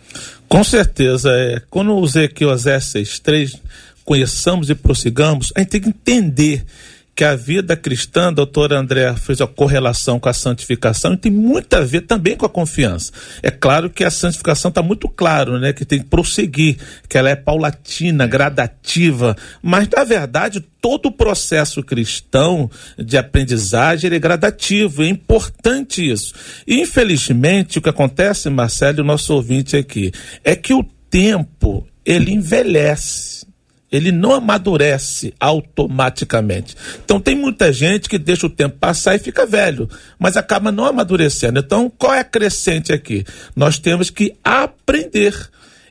Com 0.48 0.62
certeza. 0.62 1.32
É. 1.32 1.60
Quando 1.68 1.90
eu 1.90 1.96
usei 1.96 2.26
aqui 2.26 2.44
o 2.44 2.52
Exército 2.52 3.22
3, 3.22 3.56
conheçamos 4.04 4.70
e 4.70 4.74
prossigamos, 4.76 5.52
a 5.56 5.58
gente 5.58 5.70
tem 5.70 5.80
que 5.80 5.88
entender 5.88 6.64
que 7.18 7.24
a 7.24 7.34
vida 7.34 7.76
cristã, 7.76 8.28
a 8.28 8.30
doutora 8.30 8.78
André 8.78 9.12
fez 9.16 9.40
a 9.40 9.46
correlação 9.48 10.20
com 10.20 10.28
a 10.28 10.32
santificação 10.32 11.14
e 11.14 11.16
tem 11.16 11.32
muito 11.32 11.74
a 11.74 11.80
ver 11.80 12.02
também 12.02 12.36
com 12.36 12.46
a 12.46 12.48
confiança. 12.48 13.10
É 13.42 13.50
claro 13.50 13.90
que 13.90 14.04
a 14.04 14.10
santificação 14.10 14.68
está 14.68 14.84
muito 14.84 15.08
claro, 15.08 15.58
né? 15.58 15.72
Que 15.72 15.84
tem 15.84 15.98
que 15.98 16.04
prosseguir, 16.04 16.76
que 17.08 17.18
ela 17.18 17.28
é 17.28 17.34
paulatina, 17.34 18.24
gradativa, 18.24 19.36
mas 19.60 19.88
na 19.88 20.04
verdade 20.04 20.60
todo 20.80 21.06
o 21.06 21.12
processo 21.12 21.82
cristão 21.82 22.70
de 22.96 23.18
aprendizagem 23.18 24.12
é 24.14 24.18
gradativo, 24.20 25.02
é 25.02 25.08
importante 25.08 26.08
isso. 26.08 26.32
E 26.68 26.80
infelizmente 26.80 27.80
o 27.80 27.82
que 27.82 27.88
acontece, 27.88 28.48
Marcelo, 28.48 29.00
o 29.00 29.04
nosso 29.04 29.34
ouvinte 29.34 29.76
aqui, 29.76 30.12
é 30.44 30.54
que 30.54 30.72
o 30.72 30.84
tempo 31.10 31.84
ele 32.06 32.32
envelhece 32.32 33.47
ele 33.90 34.12
não 34.12 34.32
amadurece 34.32 35.34
automaticamente. 35.40 36.76
Então 37.04 37.20
tem 37.20 37.34
muita 37.34 37.72
gente 37.72 38.08
que 38.08 38.18
deixa 38.18 38.46
o 38.46 38.50
tempo 38.50 38.76
passar 38.78 39.14
e 39.14 39.18
fica 39.18 39.46
velho, 39.46 39.88
mas 40.18 40.36
acaba 40.36 40.70
não 40.70 40.84
amadurecendo. 40.84 41.60
Então, 41.60 41.90
qual 41.96 42.14
é 42.14 42.20
a 42.20 42.24
crescente 42.24 42.92
aqui? 42.92 43.24
Nós 43.56 43.78
temos 43.78 44.10
que 44.10 44.34
aprender 44.44 45.34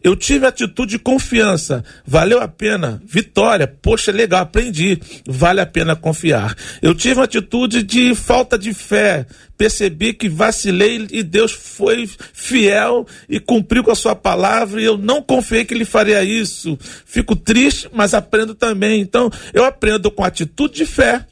eu 0.04 0.16
tive 0.16 0.46
atitude 0.46 0.92
de 0.92 1.00
confiança. 1.00 1.84
Valeu 2.06 2.40
a 2.40 2.48
pena. 2.48 3.02
Vitória. 3.06 3.68
Poxa, 3.68 4.12
legal, 4.12 4.42
aprendi. 4.42 5.00
Vale 5.26 5.62
a 5.62 5.66
pena 5.66 5.96
confiar. 5.96 6.56
Eu 6.82 6.94
tive 6.94 7.22
atitude 7.22 7.84
de 7.84 8.16
falta 8.16 8.58
de 8.58 8.74
fé. 8.74 9.26
Percebi 9.58 10.14
que 10.14 10.30
vacilei 10.30 11.08
e 11.12 11.24
Deus 11.24 11.52
foi 11.52 12.08
fiel 12.32 13.08
e 13.28 13.40
cumpriu 13.40 13.84
com 13.84 13.92
a 13.92 13.96
sua 13.96 14.16
palavra 14.16 14.80
e 14.80 14.86
eu 14.86 14.98
não 14.98 15.22
confiei 15.22 15.66
que 15.66 15.74
ele 15.74 15.86
faria 15.86 16.24
isso. 16.24 16.78
Fico 17.06 17.36
triste, 17.36 17.90
mas 17.92 18.14
aprendo 18.14 18.54
também. 18.54 19.02
Então, 19.02 19.32
eu 19.54 19.66
aprendo 19.66 20.12
com 20.12 20.24
atitude 20.24 20.76
de 20.76 20.86
fé. 20.86 21.26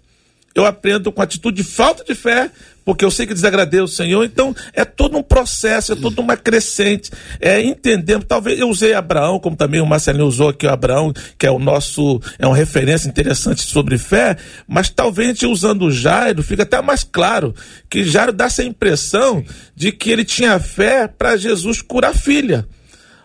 Eu 0.55 0.65
aprendo 0.65 1.11
com 1.11 1.21
atitude 1.21 1.57
de 1.61 1.67
falta 1.67 2.01
de 2.01 2.15
fé, 2.15 2.49
porque 2.85 3.03
eu 3.03 3.11
sei 3.11 3.27
que 3.27 3.33
desagradei 3.33 3.81
o 3.81 3.89
Senhor, 3.89 4.23
então 4.23 4.55
é 4.71 4.85
todo 4.85 5.17
um 5.17 5.21
processo, 5.21 5.91
é 5.91 5.95
toda 5.97 6.21
uma 6.21 6.37
crescente, 6.37 7.11
é 7.41 7.59
entendendo, 7.61 8.23
talvez 8.23 8.57
eu 8.57 8.69
usei 8.69 8.93
Abraão, 8.93 9.37
como 9.37 9.57
também 9.57 9.81
o 9.81 9.85
Marcelinho 9.85 10.25
usou 10.25 10.49
aqui 10.49 10.65
o 10.65 10.71
Abraão, 10.71 11.11
que 11.37 11.45
é 11.45 11.51
o 11.51 11.59
nosso, 11.59 12.21
é 12.39 12.47
uma 12.47 12.55
referência 12.55 13.09
interessante 13.09 13.63
sobre 13.63 13.97
fé, 13.97 14.37
mas 14.65 14.87
talvez 14.87 15.27
a 15.29 15.33
gente 15.33 15.45
usando 15.45 15.87
o 15.87 15.91
Jairo, 15.91 16.41
fica 16.41 16.63
até 16.63 16.81
mais 16.81 17.03
claro, 17.03 17.53
que 17.89 18.05
Jairo 18.05 18.31
dá 18.31 18.45
essa 18.45 18.63
impressão 18.63 19.43
de 19.75 19.91
que 19.91 20.09
ele 20.09 20.23
tinha 20.23 20.57
fé 20.57 21.05
para 21.05 21.35
Jesus 21.35 21.81
curar 21.81 22.11
a 22.11 22.13
filha. 22.15 22.65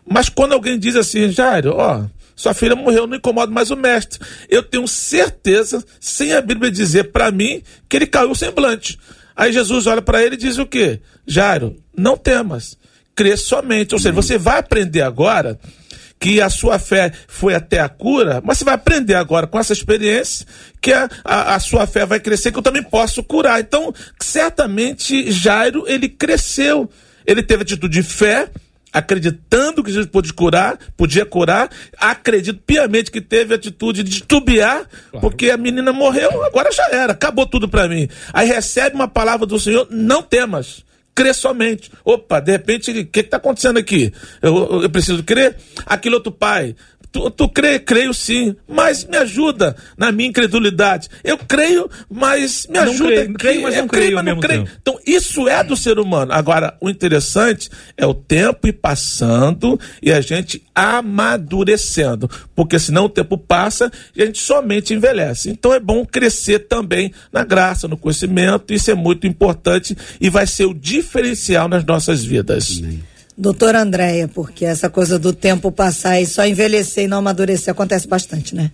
Mas 0.04 0.28
quando 0.28 0.54
alguém 0.54 0.76
diz 0.76 0.96
assim, 0.96 1.30
Jairo, 1.30 1.74
ó, 1.76 2.04
sua 2.40 2.54
filha 2.54 2.74
morreu, 2.74 3.06
não 3.06 3.18
incomoda 3.18 3.52
mais 3.52 3.70
o 3.70 3.76
mestre. 3.76 4.18
Eu 4.48 4.62
tenho 4.62 4.88
certeza, 4.88 5.84
sem 6.00 6.32
a 6.32 6.40
Bíblia 6.40 6.70
dizer 6.70 7.12
para 7.12 7.30
mim, 7.30 7.62
que 7.86 7.98
ele 7.98 8.06
caiu 8.06 8.34
semblante. 8.34 8.98
Aí 9.36 9.52
Jesus 9.52 9.86
olha 9.86 10.00
para 10.00 10.22
ele 10.22 10.36
e 10.36 10.38
diz 10.38 10.56
o 10.56 10.64
quê? 10.64 11.00
Jairo, 11.26 11.76
não 11.94 12.16
temas, 12.16 12.78
crê 13.14 13.36
somente. 13.36 13.94
Ou 13.94 13.98
seja, 14.00 14.14
você 14.14 14.38
vai 14.38 14.58
aprender 14.58 15.02
agora 15.02 15.60
que 16.18 16.40
a 16.40 16.48
sua 16.48 16.78
fé 16.78 17.12
foi 17.28 17.54
até 17.54 17.78
a 17.78 17.90
cura, 17.90 18.40
mas 18.42 18.56
você 18.56 18.64
vai 18.64 18.74
aprender 18.74 19.16
agora 19.16 19.46
com 19.46 19.58
essa 19.58 19.74
experiência 19.74 20.46
que 20.80 20.94
a, 20.94 21.10
a, 21.22 21.56
a, 21.56 21.60
sua 21.60 21.86
fé 21.86 22.06
vai 22.06 22.20
crescer, 22.20 22.52
que 22.52 22.58
eu 22.58 22.62
também 22.62 22.82
posso 22.82 23.22
curar. 23.22 23.60
Então, 23.60 23.92
certamente, 24.18 25.30
Jairo, 25.30 25.84
ele 25.86 26.08
cresceu. 26.08 26.88
Ele 27.26 27.42
teve 27.42 27.64
atitude 27.64 27.92
de 27.92 28.02
fé, 28.02 28.48
acreditando 28.92 29.82
que 29.82 29.90
Jesus 29.90 30.06
podia 30.06 30.32
curar, 30.32 30.78
podia 30.96 31.24
curar, 31.24 31.70
acredito 31.98 32.60
piamente 32.66 33.10
que 33.10 33.20
teve 33.20 33.54
atitude 33.54 34.02
de 34.02 34.10
titubear, 34.10 34.86
claro. 35.10 35.20
porque 35.20 35.50
a 35.50 35.56
menina 35.56 35.92
morreu, 35.92 36.42
agora 36.44 36.72
já 36.72 36.88
era, 36.90 37.12
acabou 37.12 37.46
tudo 37.46 37.68
para 37.68 37.88
mim. 37.88 38.08
Aí 38.32 38.48
recebe 38.48 38.96
uma 38.96 39.08
palavra 39.08 39.46
do 39.46 39.58
Senhor, 39.58 39.86
não 39.90 40.22
temas 40.22 40.84
crê 41.14 41.34
somente. 41.34 41.90
Opa, 42.02 42.40
de 42.40 42.52
repente, 42.52 42.90
o 42.90 43.06
que 43.06 43.20
está 43.20 43.36
acontecendo 43.36 43.78
aqui? 43.78 44.12
Eu, 44.40 44.82
eu 44.82 44.90
preciso 44.90 45.22
crer? 45.22 45.56
Aquele 45.84 46.14
outro 46.14 46.32
pai, 46.32 46.74
Tu, 47.12 47.30
tu 47.30 47.48
crê? 47.48 47.78
Creio 47.78 48.14
sim, 48.14 48.54
mas 48.68 49.04
me 49.04 49.16
ajuda 49.16 49.76
na 49.96 50.12
minha 50.12 50.28
incredulidade. 50.28 51.08
Eu 51.24 51.36
creio, 51.36 51.90
mas 52.08 52.66
me 52.70 52.78
ajuda. 52.78 53.10
Creio, 53.10 53.34
creio, 53.34 53.62
mas 53.62 53.76
não 53.76 53.88
creio, 53.88 54.14
mas 54.14 54.24
não 54.24 54.40
creio. 54.40 54.68
Então, 54.80 54.98
isso 55.04 55.48
é 55.48 55.64
do 55.64 55.76
ser 55.76 55.98
humano. 55.98 56.32
Agora, 56.32 56.76
o 56.80 56.88
interessante 56.88 57.68
é 57.96 58.06
o 58.06 58.14
tempo 58.14 58.68
ir 58.68 58.74
passando 58.74 59.78
e 60.00 60.12
a 60.12 60.20
gente 60.20 60.62
amadurecendo. 60.74 62.30
Porque 62.54 62.78
senão 62.78 63.06
o 63.06 63.08
tempo 63.08 63.36
passa 63.36 63.90
e 64.14 64.22
a 64.22 64.26
gente 64.26 64.40
somente 64.40 64.94
envelhece. 64.94 65.50
Então 65.50 65.74
é 65.74 65.80
bom 65.80 66.04
crescer 66.06 66.60
também 66.60 67.12
na 67.32 67.44
graça, 67.44 67.88
no 67.88 67.96
conhecimento. 67.96 68.72
Isso 68.72 68.90
é 68.90 68.94
muito 68.94 69.26
importante 69.26 69.96
e 70.20 70.30
vai 70.30 70.46
ser 70.46 70.66
o 70.66 70.74
diferencial 70.74 71.68
nas 71.68 71.84
nossas 71.84 72.24
vidas. 72.24 72.78
Amém. 72.78 73.09
Doutora 73.40 73.80
Andréia, 73.80 74.28
porque 74.28 74.66
essa 74.66 74.90
coisa 74.90 75.18
do 75.18 75.32
tempo 75.32 75.72
passar 75.72 76.20
e 76.20 76.26
só 76.26 76.46
envelhecer 76.46 77.04
e 77.04 77.08
não 77.08 77.16
amadurecer 77.16 77.72
acontece 77.72 78.06
bastante, 78.06 78.54
né? 78.54 78.70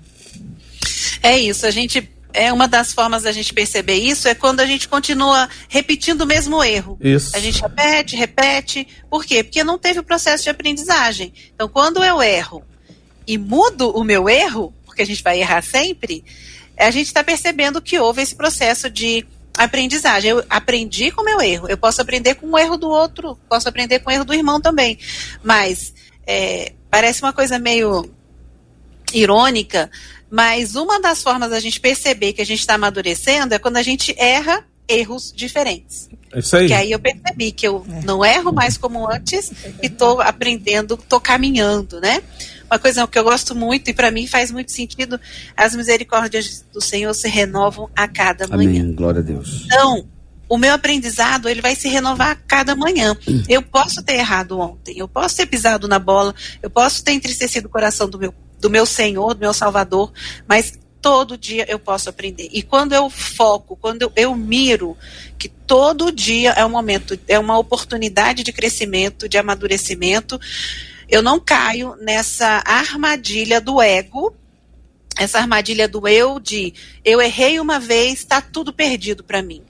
É 1.23 1.39
isso, 1.39 1.65
a 1.65 1.71
gente 1.71 2.11
é 2.33 2.53
uma 2.53 2.67
das 2.67 2.93
formas 2.93 3.23
da 3.23 3.31
gente 3.31 3.55
perceber 3.55 3.95
isso 3.95 4.27
é 4.27 4.35
quando 4.35 4.59
a 4.59 4.67
gente 4.67 4.89
continua 4.89 5.49
repetindo 5.69 6.23
o 6.23 6.27
mesmo 6.27 6.63
erro. 6.65 6.99
Isso. 7.01 7.35
A 7.37 7.39
gente 7.39 7.63
repete, 7.63 8.17
repete. 8.17 8.89
Por 9.09 9.25
quê? 9.25 9.45
Porque 9.45 9.63
não 9.63 9.79
teve 9.79 10.01
o 10.01 10.03
processo 10.03 10.43
de 10.43 10.51
aprendizagem. 10.51 11.33
Então, 11.55 11.69
quando 11.69 12.03
eu 12.03 12.21
erro 12.21 12.65
e 13.25 13.39
mudo 13.39 13.91
o 13.91 14.03
meu 14.03 14.29
erro, 14.29 14.75
porque 14.85 15.01
a 15.01 15.07
gente 15.07 15.23
vai 15.23 15.41
errar 15.41 15.63
sempre, 15.63 16.25
a 16.77 16.91
gente 16.91 17.07
está 17.07 17.23
percebendo 17.23 17.81
que 17.81 18.01
houve 18.01 18.21
esse 18.21 18.35
processo 18.35 18.91
de 18.91 19.25
aprendizagem. 19.57 20.31
Eu 20.31 20.45
aprendi 20.49 21.11
com 21.11 21.23
o 21.23 21.25
meu 21.25 21.41
erro. 21.41 21.69
Eu 21.69 21.79
posso 21.79 22.01
aprender 22.01 22.35
com 22.35 22.51
o 22.51 22.59
erro 22.59 22.77
do 22.77 22.89
outro, 22.89 23.39
posso 23.49 23.69
aprender 23.69 24.01
com 24.01 24.11
o 24.11 24.13
erro 24.13 24.25
do 24.25 24.35
irmão 24.35 24.61
também. 24.61 24.99
Mas 25.43 25.93
é, 26.27 26.73
parece 26.91 27.23
uma 27.23 27.33
coisa 27.33 27.59
meio 27.59 28.11
irônica, 29.13 29.91
mas 30.31 30.75
uma 30.75 31.01
das 31.01 31.23
formas 31.23 31.51
da 31.51 31.61
gente 31.61 31.81
perceber 31.81 32.33
que 32.33 32.43
a 32.43 32.47
gente 32.47 32.61
está 32.61 32.75
amadurecendo 32.75 33.55
é 33.55 33.59
quando 33.59 33.77
a 33.77 33.83
gente 33.83 34.15
erra 34.19 34.65
erros 34.89 35.33
diferentes. 35.35 36.09
É 36.33 36.39
isso 36.39 36.57
aí. 36.57 36.67
Que 36.67 36.75
aí 36.75 36.93
eu 36.93 36.99
percebi 36.99 37.53
que 37.53 37.67
eu 37.67 37.85
é. 37.89 38.05
não 38.05 38.25
erro 38.25 38.53
mais 38.53 38.77
como 38.77 39.09
antes 39.11 39.51
e 39.83 39.87
estou 39.87 40.21
aprendendo, 40.21 40.95
estou 40.95 41.21
caminhando, 41.21 42.01
né? 42.01 42.23
Uma 42.71 42.79
coisa 42.79 43.07
que 43.07 43.19
eu 43.19 43.25
gosto 43.25 43.55
muito 43.55 43.91
e 43.91 43.95
para 43.95 44.11
mim 44.11 44.27
faz 44.27 44.51
muito 44.51 44.73
sentido, 44.73 45.21
as 45.57 45.75
misericórdias 45.75 46.65
do 46.73 46.81
Senhor 46.81 47.15
se 47.15 47.29
renovam 47.29 47.89
a 47.95 48.09
cada 48.09 48.47
manhã. 48.49 48.81
Amém. 48.81 48.93
Glória 48.93 49.21
a 49.21 49.23
Deus. 49.23 49.65
Então, 49.67 50.07
o 50.49 50.59
meu 50.59 50.75
aprendizado 50.75 51.49
ele 51.49 51.61
vai 51.61 51.75
se 51.75 51.89
renovar 51.89 52.31
a 52.31 52.35
cada 52.35 52.75
manhã. 52.75 53.17
Eu 53.49 53.63
posso 53.63 54.03
ter 54.03 54.15
errado 54.15 54.59
ontem, 54.59 54.99
eu 54.99 55.09
posso 55.09 55.37
ter 55.37 55.47
pisado 55.47 55.89
na 55.89 55.99
bola, 55.99 56.35
eu 56.63 56.71
posso 56.71 57.03
ter 57.03 57.13
entristecido 57.13 57.67
o 57.67 57.71
coração 57.71 58.09
do 58.09 58.19
meu, 58.19 58.35
do 58.61 58.71
meu 58.71 58.87
Senhor, 58.87 59.35
do 59.35 59.41
meu 59.41 59.53
Salvador, 59.53 60.13
mas 60.47 60.73
todo 61.01 61.39
dia 61.39 61.65
eu 61.69 61.79
posso 61.79 62.09
aprender. 62.09 62.49
E 62.53 62.63
quando 62.63 62.93
eu 62.93 63.09
foco, 63.09 63.77
quando 63.77 64.03
eu, 64.03 64.13
eu 64.17 64.35
miro 64.35 64.97
que 65.39 65.49
todo 65.49 66.11
dia 66.11 66.51
é 66.51 66.65
um 66.65 66.71
momento, 66.71 67.19
é 67.29 67.39
uma 67.39 67.59
oportunidade 67.59 68.43
de 68.43 68.53
crescimento, 68.53 69.29
de 69.29 69.39
amadurecimento, 69.39 70.41
eu 71.09 71.23
não 71.23 71.39
caio 71.39 71.95
nessa 72.01 72.63
armadilha 72.65 73.61
do 73.61 73.81
ego, 73.81 74.35
essa 75.19 75.39
armadilha 75.39 75.89
do 75.89 76.07
eu 76.07 76.39
de 76.39 76.75
eu 77.05 77.21
errei 77.21 77.59
uma 77.59 77.79
vez, 77.79 78.19
está 78.19 78.41
tudo 78.41 78.73
perdido 78.73 79.25
para 79.25 79.43
mim. 79.43 79.63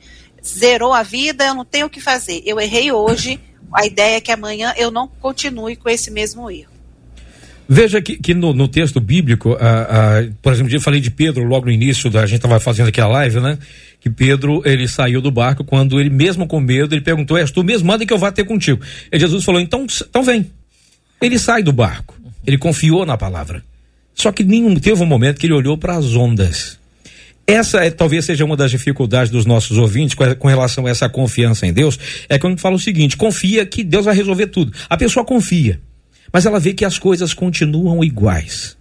Zerou 0.44 0.92
a 0.92 1.02
vida, 1.02 1.44
eu 1.44 1.54
não 1.54 1.64
tenho 1.64 1.86
o 1.86 1.90
que 1.90 2.00
fazer. 2.00 2.42
Eu 2.44 2.60
errei 2.60 2.90
hoje, 2.90 3.40
a 3.72 3.86
ideia 3.86 4.16
é 4.16 4.20
que 4.20 4.32
amanhã 4.32 4.72
eu 4.76 4.90
não 4.90 5.08
continue 5.08 5.76
com 5.76 5.88
esse 5.88 6.10
mesmo 6.10 6.50
erro. 6.50 6.76
Veja 7.68 8.00
que, 8.00 8.16
que 8.16 8.32
no, 8.32 8.52
no, 8.52 8.68
texto 8.68 9.00
bíblico, 9.00 9.56
por 10.40 10.52
exemplo, 10.52 10.72
eu 10.72 10.80
falei 10.80 11.00
de 11.00 11.10
Pedro 11.10 11.44
logo 11.44 11.66
no 11.66 11.72
início, 11.72 12.08
da, 12.08 12.20
a 12.20 12.26
gente 12.26 12.36
estava 12.36 12.60
fazendo 12.60 12.88
aqui 12.88 13.00
a 13.00 13.08
live, 13.08 13.40
né? 13.40 13.58
Que 13.98 14.08
Pedro, 14.08 14.62
ele 14.64 14.86
saiu 14.86 15.20
do 15.20 15.32
barco 15.32 15.64
quando 15.64 15.98
ele 15.98 16.10
mesmo 16.10 16.46
com 16.46 16.60
medo, 16.60 16.94
ele 16.94 17.02
perguntou, 17.02 17.36
és 17.36 17.50
tu 17.50 17.64
mesmo, 17.64 17.88
manda 17.88 18.06
que 18.06 18.12
eu 18.12 18.18
vá 18.18 18.30
ter 18.30 18.44
contigo. 18.44 18.80
E 19.10 19.18
Jesus 19.18 19.44
falou, 19.44 19.60
então, 19.60 19.84
então 20.08 20.22
vem. 20.22 20.46
Ele 21.20 21.38
sai 21.38 21.62
do 21.62 21.72
barco. 21.72 22.14
Ele 22.46 22.58
confiou 22.58 23.04
na 23.04 23.16
palavra. 23.16 23.62
Só 24.14 24.32
que 24.32 24.44
nenhum 24.44 24.74
teve 24.76 25.02
um 25.02 25.06
momento 25.06 25.38
que 25.38 25.46
ele 25.46 25.54
olhou 25.54 25.76
para 25.76 25.96
as 25.96 26.14
ondas. 26.14 26.78
Essa 27.46 27.84
é, 27.84 27.90
talvez 27.90 28.24
seja 28.24 28.44
uma 28.44 28.56
das 28.56 28.70
dificuldades 28.70 29.30
dos 29.30 29.46
nossos 29.46 29.78
ouvintes 29.78 30.14
com, 30.14 30.34
com, 30.34 30.48
relação 30.48 30.86
a 30.86 30.90
essa 30.90 31.08
confiança 31.08 31.66
em 31.66 31.72
Deus. 31.72 31.98
É 32.28 32.38
quando 32.38 32.58
fala 32.58 32.74
o 32.74 32.78
seguinte: 32.78 33.16
confia 33.16 33.64
que 33.64 33.84
Deus 33.84 34.04
vai 34.04 34.16
resolver 34.16 34.48
tudo. 34.48 34.72
A 34.88 34.96
pessoa 34.96 35.24
confia, 35.24 35.80
mas 36.32 36.44
ela 36.44 36.58
vê 36.58 36.74
que 36.74 36.84
as 36.84 36.98
coisas 36.98 37.32
continuam 37.32 38.02
iguais. 38.02 38.76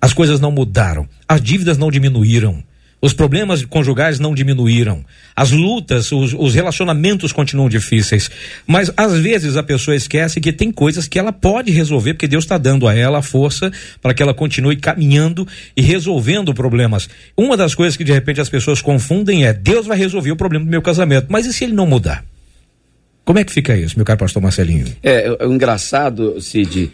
As 0.00 0.12
coisas 0.12 0.38
não 0.38 0.52
mudaram, 0.52 1.08
as 1.26 1.40
dívidas 1.40 1.78
não 1.78 1.90
diminuíram, 1.90 2.62
os 3.00 3.12
problemas 3.12 3.64
conjugais 3.64 4.18
não 4.18 4.34
diminuíram. 4.34 5.04
As 5.34 5.50
lutas, 5.50 6.10
os, 6.12 6.32
os, 6.32 6.54
relacionamentos 6.54 7.32
continuam 7.32 7.68
difíceis. 7.68 8.30
Mas 8.66 8.90
às 8.96 9.18
vezes 9.18 9.56
a 9.56 9.62
pessoa 9.62 9.94
esquece 9.94 10.40
que 10.40 10.52
tem 10.52 10.72
coisas 10.72 11.06
que 11.06 11.18
ela 11.18 11.32
pode 11.32 11.70
resolver, 11.70 12.14
porque 12.14 12.26
Deus 12.26 12.44
está 12.44 12.56
dando 12.56 12.88
a 12.88 12.94
ela 12.94 13.18
a 13.18 13.22
força 13.22 13.70
para 14.00 14.14
que 14.14 14.22
ela 14.22 14.32
continue 14.32 14.76
caminhando 14.76 15.46
e 15.76 15.82
resolvendo 15.82 16.54
problemas. 16.54 17.08
Uma 17.36 17.56
das 17.56 17.74
coisas 17.74 17.96
que 17.96 18.04
de 18.04 18.12
repente 18.12 18.40
as 18.40 18.48
pessoas 18.48 18.80
confundem 18.80 19.44
é: 19.44 19.52
Deus 19.52 19.86
vai 19.86 19.98
resolver 19.98 20.32
o 20.32 20.36
problema 20.36 20.64
do 20.64 20.70
meu 20.70 20.82
casamento. 20.82 21.26
Mas 21.28 21.46
e 21.46 21.52
se 21.52 21.64
ele 21.64 21.74
não 21.74 21.86
mudar? 21.86 22.24
Como 23.26 23.40
é 23.40 23.44
que 23.44 23.52
fica 23.52 23.76
isso, 23.76 23.96
meu 23.96 24.04
caro 24.04 24.20
pastor 24.20 24.40
Marcelinho? 24.40 24.86
É, 25.02 25.26
é 25.26 25.46
engraçado, 25.46 26.40
Cid, 26.40 26.92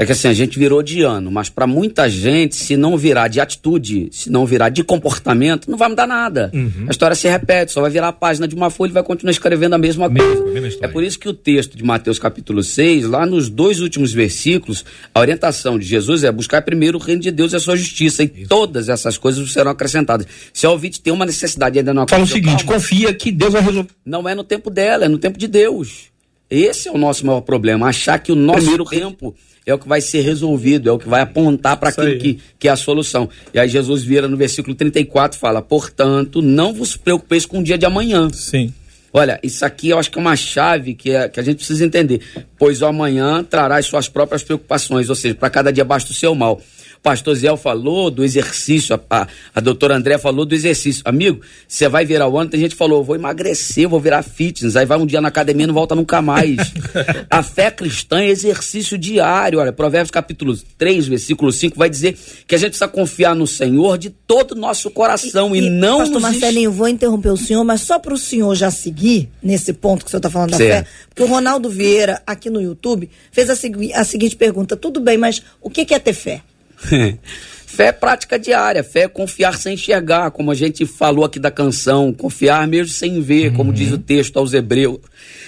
é 0.00 0.06
que 0.06 0.12
assim, 0.12 0.28
a 0.28 0.32
gente 0.32 0.58
virou 0.58 0.82
de 0.82 1.02
ano, 1.02 1.30
mas 1.30 1.50
para 1.50 1.66
muita 1.66 2.08
gente, 2.08 2.56
se 2.56 2.74
não 2.74 2.96
virar 2.96 3.28
de 3.28 3.38
atitude, 3.38 4.08
se 4.10 4.30
não 4.30 4.46
virar 4.46 4.70
de 4.70 4.82
comportamento, 4.82 5.70
não 5.70 5.76
vai 5.76 5.90
mudar 5.90 6.06
nada. 6.06 6.50
Uhum. 6.54 6.86
A 6.88 6.90
história 6.90 7.14
se 7.14 7.28
repete, 7.28 7.70
só 7.70 7.82
vai 7.82 7.90
virar 7.90 8.08
a 8.08 8.12
página 8.12 8.48
de 8.48 8.54
uma 8.54 8.70
folha 8.70 8.88
e 8.88 8.94
vai 8.94 9.02
continuar 9.02 9.30
escrevendo 9.30 9.74
a 9.74 9.78
mesma 9.78 10.08
coisa. 10.08 10.42
Mesma 10.46 10.78
é 10.80 10.88
por 10.88 11.04
isso 11.04 11.18
que 11.18 11.28
o 11.28 11.34
texto 11.34 11.76
de 11.76 11.84
Mateus 11.84 12.18
capítulo 12.18 12.62
6, 12.62 13.04
lá 13.04 13.26
nos 13.26 13.50
dois 13.50 13.80
últimos 13.80 14.10
versículos, 14.10 14.86
a 15.14 15.20
orientação 15.20 15.78
de 15.78 15.84
Jesus 15.84 16.24
é 16.24 16.32
buscar 16.32 16.62
primeiro 16.62 16.96
o 16.96 17.00
reino 17.02 17.20
de 17.20 17.30
Deus 17.30 17.52
e 17.52 17.56
a 17.56 17.60
sua 17.60 17.76
justiça, 17.76 18.22
e 18.22 18.32
isso. 18.34 18.48
todas 18.48 18.88
essas 18.88 19.18
coisas 19.18 19.52
serão 19.52 19.70
acrescentadas. 19.70 20.26
Se 20.50 20.64
a 20.64 20.70
ouvinte 20.70 20.98
tem 20.98 21.12
uma 21.12 21.26
necessidade 21.26 21.78
ainda 21.78 21.92
não 21.92 22.08
Fala 22.08 22.24
o 22.24 22.26
seguinte, 22.26 22.64
calma, 22.64 22.80
confia 22.80 23.12
que 23.12 23.30
Deus 23.30 23.52
vai 23.52 23.60
resolver. 23.60 23.90
Não 24.06 24.26
é 24.26 24.34
no 24.34 24.44
tempo 24.44 24.70
dela, 24.70 25.04
é 25.04 25.08
no 25.08 25.18
tempo 25.18 25.38
de 25.38 25.46
Deus. 25.46 26.09
Esse 26.50 26.88
é 26.88 26.92
o 26.92 26.98
nosso 26.98 27.24
maior 27.24 27.42
problema, 27.42 27.86
achar 27.86 28.18
que 28.18 28.32
o 28.32 28.34
nosso 28.34 28.58
primeiro 28.58 28.84
tempo 28.84 29.34
é 29.64 29.72
o 29.72 29.78
que 29.78 29.86
vai 29.86 30.00
ser 30.00 30.22
resolvido, 30.22 30.88
é 30.88 30.92
o 30.92 30.98
que 30.98 31.08
vai 31.08 31.20
apontar 31.20 31.76
para 31.76 31.90
aquilo 31.90 32.18
que, 32.18 32.38
que 32.58 32.66
é 32.66 32.70
a 32.70 32.76
solução. 32.76 33.28
E 33.54 33.58
aí 33.58 33.68
Jesus 33.68 34.02
vira 34.02 34.26
no 34.26 34.36
versículo 34.36 34.74
34 34.74 35.38
fala: 35.38 35.62
Portanto, 35.62 36.42
não 36.42 36.72
vos 36.72 36.96
preocupeis 36.96 37.46
com 37.46 37.60
o 37.60 37.62
dia 37.62 37.78
de 37.78 37.86
amanhã. 37.86 38.28
Sim. 38.32 38.72
Olha, 39.12 39.40
isso 39.42 39.64
aqui 39.64 39.88
eu 39.88 39.98
acho 39.98 40.10
que 40.10 40.18
é 40.18 40.20
uma 40.20 40.36
chave 40.36 40.94
que, 40.94 41.10
é, 41.10 41.28
que 41.28 41.40
a 41.40 41.42
gente 41.42 41.56
precisa 41.56 41.84
entender. 41.84 42.20
Pois 42.58 42.80
o 42.80 42.86
amanhã 42.86 43.42
trará 43.42 43.76
as 43.76 43.86
suas 43.86 44.08
próprias 44.08 44.42
preocupações, 44.42 45.08
ou 45.08 45.16
seja, 45.16 45.34
para 45.34 45.50
cada 45.50 45.72
dia 45.72 45.84
basta 45.84 46.10
o 46.10 46.14
seu 46.14 46.34
mal 46.34 46.60
pastor 47.02 47.34
Zé 47.34 47.54
falou 47.56 48.10
do 48.10 48.24
exercício, 48.24 48.94
a, 48.94 49.22
a, 49.22 49.26
a 49.54 49.60
doutora 49.60 49.96
André 49.96 50.18
falou 50.18 50.44
do 50.44 50.54
exercício. 50.54 51.02
Amigo, 51.04 51.40
você 51.66 51.88
vai 51.88 52.04
virar 52.04 52.28
o 52.28 52.38
ano, 52.38 52.50
tem 52.50 52.60
gente 52.60 52.72
que 52.72 52.76
falou, 52.76 53.02
vou 53.02 53.16
emagrecer, 53.16 53.88
vou 53.88 54.00
virar 54.00 54.22
fitness, 54.22 54.76
aí 54.76 54.84
vai 54.84 54.98
um 54.98 55.06
dia 55.06 55.20
na 55.20 55.28
academia 55.28 55.64
e 55.64 55.66
não 55.66 55.74
volta 55.74 55.94
nunca 55.94 56.20
mais. 56.20 56.56
a 57.30 57.42
fé 57.42 57.70
cristã 57.70 58.20
é 58.20 58.28
exercício 58.28 58.98
diário. 58.98 59.58
Olha, 59.58 59.72
Provérbios 59.72 60.10
capítulo 60.10 60.56
3, 60.76 61.08
versículo 61.08 61.50
5, 61.50 61.78
vai 61.78 61.88
dizer 61.88 62.16
que 62.46 62.54
a 62.54 62.58
gente 62.58 62.70
precisa 62.70 62.88
confiar 62.88 63.34
no 63.34 63.46
Senhor 63.46 63.96
de 63.96 64.10
todo 64.10 64.52
o 64.52 64.54
nosso 64.54 64.90
coração 64.90 65.54
e, 65.54 65.60
e, 65.60 65.66
e 65.66 65.70
não 65.70 65.98
Pastor 65.98 66.20
Marcelinho, 66.20 66.70
vou 66.70 66.88
interromper 66.88 67.30
o 67.30 67.36
senhor, 67.36 67.64
mas 67.64 67.80
só 67.80 67.98
para 67.98 68.14
o 68.14 68.18
senhor 68.18 68.54
já 68.54 68.70
seguir 68.70 69.28
nesse 69.42 69.72
ponto 69.72 70.04
que 70.04 70.08
o 70.08 70.10
senhor 70.10 70.18
está 70.18 70.30
falando 70.30 70.50
da 70.50 70.56
certo. 70.56 70.86
fé, 70.86 70.92
porque 71.08 71.22
o 71.22 71.26
Ronaldo 71.26 71.68
Vieira, 71.68 72.22
aqui 72.26 72.50
no 72.50 72.60
YouTube, 72.60 73.08
fez 73.32 73.50
a, 73.50 73.56
segui 73.56 73.92
a 73.92 74.04
seguinte 74.04 74.36
pergunta, 74.36 74.76
tudo 74.76 75.00
bem, 75.00 75.16
mas 75.16 75.42
o 75.60 75.70
que, 75.70 75.84
que 75.84 75.94
é 75.94 75.98
ter 75.98 76.12
fé? 76.12 76.42
Fé 77.66 77.86
é 77.86 77.92
prática 77.92 78.36
diária, 78.36 78.82
fé 78.82 79.02
é 79.02 79.08
confiar 79.08 79.56
sem 79.56 79.74
enxergar, 79.74 80.32
como 80.32 80.50
a 80.50 80.54
gente 80.54 80.84
falou 80.84 81.24
aqui 81.24 81.38
da 81.38 81.52
canção, 81.52 82.12
confiar 82.12 82.66
mesmo 82.66 82.92
sem 82.92 83.22
ver, 83.22 83.52
como 83.52 83.72
diz 83.72 83.92
o 83.92 83.98
texto 83.98 84.38
aos 84.38 84.52
Hebreus 84.52 84.98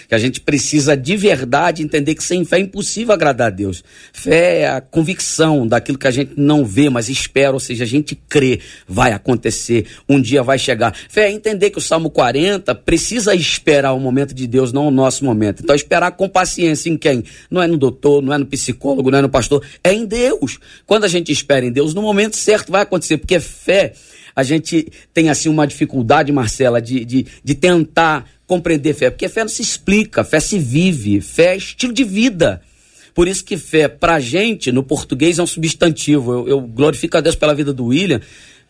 que 0.08 0.14
a 0.14 0.18
gente 0.18 0.40
precisa 0.40 0.96
de 0.96 1.16
verdade 1.16 1.82
entender 1.82 2.14
que 2.14 2.22
sem 2.22 2.44
fé 2.44 2.58
é 2.58 2.60
impossível 2.60 3.14
agradar 3.14 3.48
a 3.48 3.50
Deus. 3.50 3.82
Fé 4.12 4.60
é 4.60 4.68
a 4.68 4.80
convicção 4.80 5.66
daquilo 5.66 5.98
que 5.98 6.06
a 6.06 6.10
gente 6.10 6.32
não 6.36 6.64
vê, 6.64 6.90
mas 6.90 7.08
espera, 7.08 7.52
ou 7.52 7.60
seja, 7.60 7.84
a 7.84 7.86
gente 7.86 8.14
crê, 8.14 8.60
vai 8.86 9.12
acontecer, 9.12 9.86
um 10.08 10.20
dia 10.20 10.42
vai 10.42 10.58
chegar. 10.58 10.94
Fé 11.08 11.28
é 11.28 11.32
entender 11.32 11.70
que 11.70 11.78
o 11.78 11.80
Salmo 11.80 12.10
40 12.10 12.74
precisa 12.74 13.34
esperar 13.34 13.92
o 13.92 14.00
momento 14.00 14.34
de 14.34 14.46
Deus, 14.46 14.72
não 14.72 14.88
o 14.88 14.90
nosso 14.90 15.24
momento. 15.24 15.62
Então, 15.62 15.74
esperar 15.74 16.12
com 16.12 16.28
paciência 16.28 16.90
em 16.90 16.96
quem? 16.96 17.24
Não 17.50 17.62
é 17.62 17.66
no 17.66 17.76
doutor, 17.76 18.22
não 18.22 18.32
é 18.32 18.38
no 18.38 18.46
psicólogo, 18.46 19.10
não 19.10 19.18
é 19.18 19.22
no 19.22 19.28
pastor, 19.28 19.64
é 19.82 19.92
em 19.92 20.04
Deus. 20.04 20.58
Quando 20.86 21.04
a 21.04 21.08
gente 21.08 21.32
espera 21.32 21.64
em 21.64 21.72
Deus, 21.72 21.94
no 21.94 22.02
momento 22.02 22.36
certo 22.36 22.70
vai 22.70 22.82
acontecer, 22.82 23.16
porque 23.16 23.40
fé 23.40 23.92
a 24.34 24.42
gente 24.42 24.88
tem 25.12 25.28
assim 25.28 25.48
uma 25.48 25.66
dificuldade, 25.66 26.32
Marcela, 26.32 26.80
de, 26.80 27.04
de, 27.04 27.26
de 27.42 27.54
tentar 27.54 28.28
compreender 28.46 28.94
fé, 28.94 29.10
porque 29.10 29.28
fé 29.28 29.40
não 29.40 29.48
se 29.48 29.62
explica, 29.62 30.24
fé 30.24 30.40
se 30.40 30.58
vive, 30.58 31.20
fé 31.20 31.54
é 31.54 31.56
estilo 31.56 31.92
de 31.92 32.04
vida. 32.04 32.60
Por 33.14 33.28
isso 33.28 33.44
que 33.44 33.56
fé, 33.56 33.88
pra 33.88 34.20
gente, 34.20 34.72
no 34.72 34.82
português, 34.82 35.38
é 35.38 35.42
um 35.42 35.46
substantivo. 35.46 36.32
Eu, 36.32 36.48
eu 36.48 36.60
glorifico 36.60 37.16
a 37.16 37.20
Deus 37.20 37.34
pela 37.34 37.54
vida 37.54 37.72
do 37.72 37.86
William, 37.86 38.20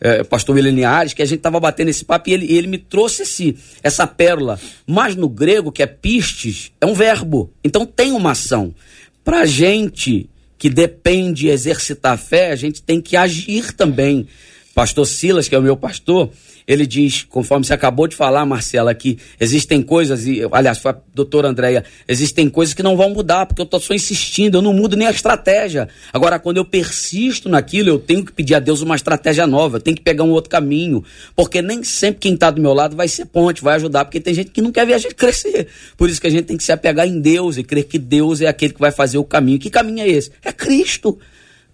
é, 0.01 0.23
pastor 0.23 0.55
William 0.55 0.71
Linhares, 0.71 1.13
que 1.13 1.21
a 1.21 1.25
gente 1.25 1.37
estava 1.37 1.59
batendo 1.59 1.89
esse 1.89 2.03
papo 2.03 2.29
e 2.29 2.33
ele, 2.33 2.53
ele 2.53 2.67
me 2.67 2.77
trouxe 2.77 3.23
esse, 3.23 3.55
essa 3.81 4.05
pérola. 4.05 4.59
Mas 4.85 5.15
no 5.15 5.29
grego, 5.29 5.71
que 5.71 5.81
é 5.81 5.87
pistes, 5.87 6.71
é 6.81 6.85
um 6.85 6.93
verbo. 6.93 7.51
Então 7.63 7.85
tem 7.85 8.11
uma 8.11 8.31
ação. 8.31 8.75
Pra 9.23 9.45
gente 9.45 10.29
que 10.57 10.69
depende 10.69 11.41
de 11.41 11.47
exercitar 11.47 12.17
fé, 12.17 12.51
a 12.51 12.55
gente 12.55 12.81
tem 12.81 13.01
que 13.01 13.15
agir 13.15 13.73
também. 13.73 14.27
Pastor 14.73 15.05
Silas, 15.05 15.47
que 15.47 15.55
é 15.55 15.59
o 15.59 15.61
meu 15.61 15.77
pastor, 15.77 16.31
ele 16.67 16.85
diz, 16.85 17.23
conforme 17.23 17.65
você 17.65 17.73
acabou 17.73 18.07
de 18.07 18.15
falar, 18.15 18.45
Marcela, 18.45 18.93
que 18.93 19.17
existem 19.39 19.81
coisas, 19.81 20.25
e, 20.25 20.41
aliás, 20.51 20.77
foi 20.77 20.91
a 20.91 20.97
doutora 21.13 21.49
Andréia, 21.49 21.83
existem 22.07 22.49
coisas 22.49 22.73
que 22.73 22.81
não 22.81 22.95
vão 22.95 23.09
mudar, 23.09 23.45
porque 23.45 23.61
eu 23.61 23.65
estou 23.65 23.79
só 23.79 23.93
insistindo, 23.93 24.57
eu 24.57 24.61
não 24.61 24.73
mudo 24.73 24.95
nem 24.95 25.07
a 25.07 25.11
estratégia. 25.11 25.89
Agora, 26.11 26.39
quando 26.39 26.57
eu 26.57 26.65
persisto 26.65 27.49
naquilo, 27.49 27.89
eu 27.89 27.99
tenho 27.99 28.25
que 28.25 28.31
pedir 28.31 28.55
a 28.55 28.59
Deus 28.59 28.81
uma 28.81 28.95
estratégia 28.95 29.45
nova, 29.45 29.77
eu 29.77 29.81
tenho 29.81 29.95
que 29.95 30.03
pegar 30.03 30.23
um 30.23 30.31
outro 30.31 30.49
caminho, 30.49 31.03
porque 31.35 31.61
nem 31.61 31.83
sempre 31.83 32.21
quem 32.21 32.33
está 32.33 32.49
do 32.49 32.61
meu 32.61 32.73
lado 32.73 32.95
vai 32.95 33.07
ser 33.07 33.25
ponte, 33.25 33.61
vai 33.61 33.75
ajudar, 33.75 34.05
porque 34.05 34.19
tem 34.19 34.33
gente 34.33 34.51
que 34.51 34.61
não 34.61 34.71
quer 34.71 34.85
ver 34.85 34.93
a 34.93 34.97
gente 34.97 35.15
crescer. 35.15 35.67
Por 35.97 36.09
isso 36.09 36.21
que 36.21 36.27
a 36.27 36.31
gente 36.31 36.45
tem 36.45 36.57
que 36.57 36.63
se 36.63 36.71
apegar 36.71 37.07
em 37.07 37.19
Deus 37.19 37.57
e 37.57 37.63
crer 37.63 37.83
que 37.83 37.99
Deus 37.99 38.41
é 38.41 38.47
aquele 38.47 38.73
que 38.73 38.79
vai 38.79 38.91
fazer 38.91 39.17
o 39.17 39.23
caminho. 39.23 39.59
Que 39.59 39.69
caminho 39.69 40.01
é 40.01 40.07
esse? 40.07 40.31
É 40.43 40.51
Cristo. 40.51 41.19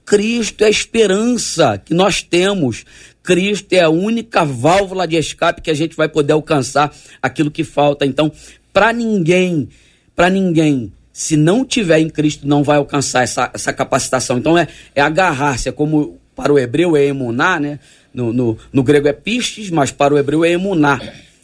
Cristo 0.10 0.63
é 0.63 0.65
a 0.65 0.72
esperança 0.72 1.78
que 1.78 1.93
nós 1.93 2.24
temos. 2.24 2.84
Cristo 3.22 3.74
é 3.74 3.82
a 3.82 3.91
única 3.91 4.43
válvula 4.43 5.08
de 5.08 5.15
escape 5.15 5.62
que 5.62 5.69
a 5.69 5.74
gente 5.76 5.95
vai 5.95 6.10
poder 6.10 6.34
alcançar 6.34 6.91
aquilo 7.22 7.52
que 7.52 7.63
falta. 7.63 8.08
Então, 8.08 8.32
para 8.74 8.91
ninguém, 8.91 9.69
para 10.15 10.28
ninguém, 10.28 10.91
se 11.13 11.38
não 11.38 11.63
tiver 11.63 12.00
em 12.00 12.10
Cristo, 12.10 12.48
não 12.48 12.63
vai 12.63 12.78
alcançar 12.78 13.22
essa, 13.22 13.52
essa 13.54 13.72
capacitação. 13.72 14.39
Então, 14.39 14.58
é, 14.58 14.67
é 14.95 15.02
agarrar-se, 15.02 15.69
é 15.69 15.72
como 15.72 16.17
para 16.36 16.52
o 16.52 16.58
hebreu 16.58 16.98
é 16.98 17.06
emuná, 17.06 17.60
né? 17.60 17.78
No, 18.12 18.34
no, 18.34 18.58
no 18.74 18.82
grego 18.82 19.08
é 19.08 19.13
pistes, 19.13 19.69
mas 19.69 19.91
para 19.91 20.12
o 20.12 20.17
hebreu 20.17 20.43
é 20.43 20.50
emuná. 20.50 21.00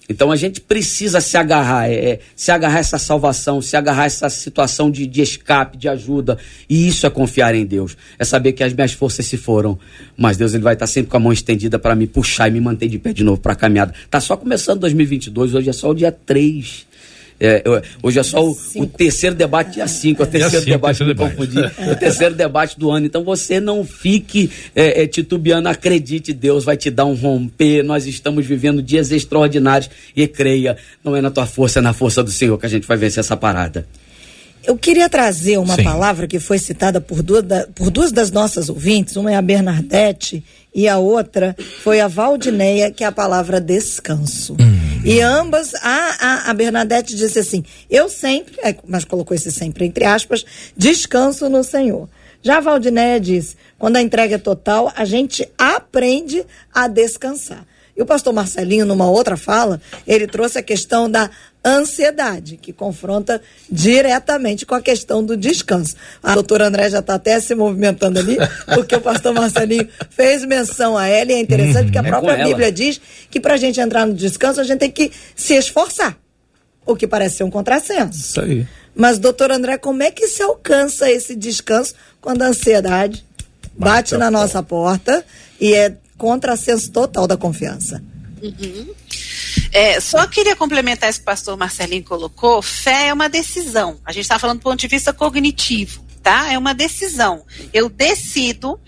Então 0.07 0.31
a 0.31 0.35
gente 0.35 0.61
precisa 0.61 1.19
se 1.19 1.35
agarrar, 1.35 1.89
é, 1.89 1.93
é, 1.93 2.19
se 2.35 2.51
agarrar 2.51 2.79
essa 2.79 2.97
salvação, 2.97 3.61
se 3.61 3.75
agarrar 3.75 4.05
essa 4.05 4.29
situação 4.29 4.91
de, 4.91 5.07
de 5.07 5.21
escape, 5.21 5.77
de 5.77 5.89
ajuda. 5.89 6.37
E 6.69 6.87
isso 6.87 7.05
é 7.05 7.09
confiar 7.09 7.55
em 7.55 7.65
Deus. 7.65 7.97
É 8.19 8.23
saber 8.23 8.53
que 8.53 8.63
as 8.63 8.73
minhas 8.73 8.93
forças 8.93 9.25
se 9.25 9.37
foram, 9.37 9.77
mas 10.15 10.37
Deus 10.37 10.53
ele 10.53 10.63
vai 10.63 10.73
estar 10.73 10.87
sempre 10.87 11.09
com 11.09 11.17
a 11.17 11.19
mão 11.19 11.33
estendida 11.33 11.79
para 11.79 11.95
me 11.95 12.05
puxar 12.05 12.47
e 12.47 12.51
me 12.51 12.61
manter 12.61 12.87
de 12.87 12.99
pé 12.99 13.13
de 13.13 13.23
novo 13.23 13.41
para 13.41 13.53
a 13.53 13.55
caminhada. 13.55 13.93
Tá 14.09 14.19
só 14.19 14.37
começando 14.37 14.81
2022, 14.81 15.55
hoje 15.55 15.69
é 15.69 15.73
só 15.73 15.89
o 15.89 15.95
dia 15.95 16.11
3 16.11 16.94
é, 17.39 17.63
hoje 18.01 18.19
é 18.19 18.23
só 18.23 18.45
o, 18.45 18.57
o, 18.75 18.87
terceiro 18.87 19.35
debate 19.35 19.73
dia 19.73 19.87
5, 19.87 20.23
o 20.23 20.25
terceiro 20.25 20.63
cinco, 20.63 20.71
debate, 20.71 20.97
terceiro 20.97 21.19
me 21.19 21.29
confundi, 21.29 21.59
o 21.91 21.95
terceiro 21.95 22.33
debate 22.33 22.79
do 22.79 22.89
ano. 22.89 23.05
Então 23.05 23.23
você 23.23 23.59
não 23.59 23.83
fique 23.83 24.49
é, 24.73 25.03
é, 25.03 25.07
titubeando, 25.07 25.67
acredite, 25.67 26.31
Deus 26.31 26.63
vai 26.63 26.77
te 26.77 26.89
dar 26.89 27.05
um 27.05 27.13
romper. 27.13 27.83
Nós 27.83 28.05
estamos 28.05 28.45
vivendo 28.45 28.81
dias 28.81 29.11
extraordinários 29.11 29.89
e 30.15 30.25
creia, 30.27 30.77
não 31.03 31.15
é 31.15 31.21
na 31.21 31.29
tua 31.29 31.45
força, 31.45 31.79
é 31.79 31.81
na 31.81 31.93
força 31.93 32.23
do 32.23 32.31
Senhor 32.31 32.57
que 32.57 32.65
a 32.65 32.69
gente 32.69 32.87
vai 32.87 32.95
vencer 32.95 33.19
essa 33.19 33.35
parada. 33.35 33.85
Eu 34.65 34.77
queria 34.77 35.07
trazer 35.07 35.59
uma 35.59 35.75
Sim. 35.75 35.83
palavra 35.83 36.27
que 36.27 36.39
foi 36.39 36.57
citada 36.57 36.99
por 36.99 37.21
duas, 37.21 37.43
da, 37.43 37.67
por 37.75 37.91
duas 37.91 38.11
das 38.11 38.31
nossas 38.31 38.67
ouvintes, 38.67 39.15
uma 39.15 39.31
é 39.31 39.35
a 39.35 39.41
Bernadette 39.41 40.43
e 40.73 40.87
a 40.87 40.97
outra 40.97 41.55
foi 41.83 41.99
a 41.99 42.07
Valdineia, 42.07 42.89
que 42.91 43.03
é 43.03 43.07
a 43.07 43.11
palavra 43.11 43.61
descanso. 43.61 44.53
Hum. 44.53 44.84
E 45.05 45.21
ambas, 45.21 45.75
a, 45.75 46.17
a, 46.19 46.49
a, 46.49 46.53
Bernadette 46.55 47.15
disse 47.15 47.37
assim: 47.37 47.63
Eu 47.87 48.09
sempre, 48.09 48.55
é, 48.63 48.75
mas 48.87 49.05
colocou 49.05 49.35
esse 49.35 49.51
sempre 49.51 49.85
entre 49.85 50.03
aspas, 50.03 50.43
descanso 50.75 51.47
no 51.47 51.63
Senhor. 51.63 52.09
Já 52.41 52.57
a 52.57 52.61
Valdineia 52.61 53.19
disse: 53.19 53.55
quando 53.77 53.97
a 53.97 54.01
entrega 54.01 54.33
é 54.33 54.39
total, 54.39 54.91
a 54.95 55.05
gente 55.05 55.47
aprende 55.59 56.43
a 56.73 56.87
descansar. 56.87 57.67
E 57.95 58.01
o 58.01 58.05
pastor 58.05 58.33
Marcelinho, 58.33 58.83
numa 58.83 59.07
outra 59.07 59.37
fala, 59.37 59.79
ele 60.07 60.25
trouxe 60.25 60.57
a 60.57 60.63
questão 60.63 61.09
da 61.09 61.29
ansiedade, 61.65 62.57
que 62.57 62.71
confronta 62.71 63.41
diretamente 63.69 64.65
com 64.65 64.75
a 64.75 64.81
questão 64.81 65.23
do 65.25 65.35
descanso. 65.35 65.95
A 66.21 66.35
doutora 66.35 66.67
André 66.67 66.89
já 66.89 66.99
está 66.99 67.15
até 67.15 67.39
se 67.39 67.55
movimentando 67.55 68.19
ali, 68.19 68.37
porque 68.75 68.95
o 68.95 69.01
pastor 69.01 69.33
Marcelinho 69.33 69.89
fez 70.11 70.45
menção 70.45 70.95
a 70.95 71.07
ela, 71.07 71.31
e 71.31 71.35
é 71.35 71.39
interessante 71.39 71.91
que 71.91 71.97
a 71.97 72.01
uhum. 72.01 72.07
é 72.07 72.09
própria 72.11 72.45
Bíblia 72.45 72.71
diz 72.71 73.01
que 73.31 73.39
para 73.39 73.55
a 73.55 73.57
gente 73.57 73.79
entrar 73.79 74.05
no 74.05 74.13
descanso, 74.13 74.61
a 74.61 74.63
gente 74.63 74.79
tem 74.79 74.91
que 74.91 75.11
se 75.35 75.55
esforçar. 75.55 76.15
O 76.85 76.95
que 76.95 77.07
parece 77.07 77.37
ser 77.37 77.43
um 77.43 77.49
contrassenso. 77.49 78.19
Isso 78.19 78.39
aí. 78.39 78.67
Mas, 78.95 79.17
doutor 79.17 79.51
André, 79.51 79.77
como 79.77 80.03
é 80.03 80.11
que 80.11 80.27
se 80.27 80.43
alcança 80.43 81.09
esse 81.11 81.35
descanso 81.35 81.95
quando 82.21 82.43
a 82.43 82.47
ansiedade 82.47 83.25
bate, 83.75 84.13
bate 84.13 84.17
na 84.17 84.29
nossa 84.29 84.61
porta 84.61 85.25
e 85.59 85.73
é 85.73 85.95
contrassenso 86.17 86.91
total 86.91 87.27
da 87.27 87.35
confiança? 87.35 88.01
Uhum. 88.41 88.87
É, 89.75 89.99
só 89.99 90.25
queria 90.25 90.55
complementar 90.55 91.09
isso 91.09 91.19
que 91.19 91.23
o 91.23 91.25
pastor 91.25 91.57
Marcelinho 91.57 92.01
colocou. 92.05 92.61
Fé 92.61 93.07
é 93.07 93.13
uma 93.13 93.27
decisão. 93.27 93.99
A 94.05 94.13
gente 94.13 94.23
está 94.23 94.39
falando 94.39 94.59
do 94.59 94.63
ponto 94.63 94.79
de 94.79 94.87
vista 94.87 95.11
cognitivo, 95.11 96.01
tá? 96.23 96.49
É 96.49 96.57
uma 96.57 96.73
decisão. 96.73 97.45
Eu 97.73 97.89
decido 97.89 98.79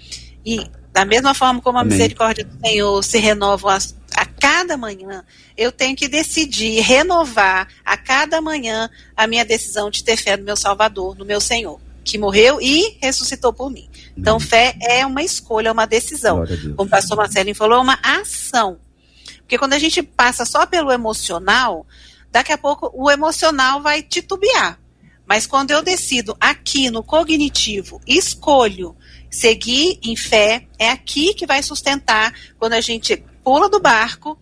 e 0.45 0.65
da 0.93 1.03
mesma 1.03 1.33
forma 1.33 1.59
como 1.61 1.77
a 1.77 1.81
Amém. 1.81 1.91
misericórdia 1.91 2.45
do 2.45 2.57
Senhor 2.65 3.03
se 3.03 3.17
renova 3.17 3.75
a, 3.75 4.21
a 4.21 4.25
cada 4.25 4.77
manhã, 4.77 5.25
eu 5.57 5.73
tenho 5.73 5.93
que 5.93 6.07
decidir 6.07 6.79
renovar 6.79 7.67
a 7.83 7.97
cada 7.97 8.39
manhã 8.39 8.89
a 9.13 9.27
minha 9.27 9.43
decisão 9.43 9.89
de 9.89 10.05
ter 10.05 10.15
fé 10.15 10.37
no 10.37 10.45
meu 10.45 10.55
Salvador, 10.55 11.17
no 11.17 11.25
meu 11.25 11.41
Senhor, 11.41 11.81
que 12.05 12.17
morreu 12.17 12.61
e 12.61 12.97
ressuscitou 13.01 13.51
por 13.51 13.69
mim. 13.69 13.89
Então, 14.17 14.39
fé 14.39 14.73
é 14.81 15.05
uma 15.05 15.21
escolha, 15.21 15.67
é 15.67 15.71
uma 15.73 15.85
decisão. 15.85 16.45
Como 16.77 16.87
o 16.87 16.89
pastor 16.89 17.17
Marcelinho 17.17 17.55
falou, 17.55 17.77
é 17.77 17.81
uma 17.81 17.99
ação. 18.01 18.79
Porque 19.47 19.57
quando 19.57 19.71
a 19.71 19.79
gente 19.79 20.03
passa 20.03 20.43
só 20.43 20.65
pelo 20.65 20.91
emocional, 20.91 21.87
daqui 22.29 22.51
a 22.51 22.57
pouco 22.57 22.91
o 22.93 23.09
emocional 23.09 23.81
vai 23.81 24.03
titubear. 24.03 24.77
Mas 25.25 25.47
quando 25.47 25.71
eu 25.71 25.81
decido 25.81 26.35
aqui 26.37 26.89
no 26.89 27.01
cognitivo, 27.01 28.01
escolho 28.05 28.93
seguir 29.31 29.99
em 30.03 30.17
fé, 30.17 30.67
é 30.77 30.89
aqui 30.89 31.33
que 31.33 31.45
vai 31.45 31.63
sustentar 31.63 32.33
quando 32.59 32.73
a 32.73 32.81
gente 32.81 33.23
pula 33.41 33.69
do 33.69 33.79
barco 33.79 34.37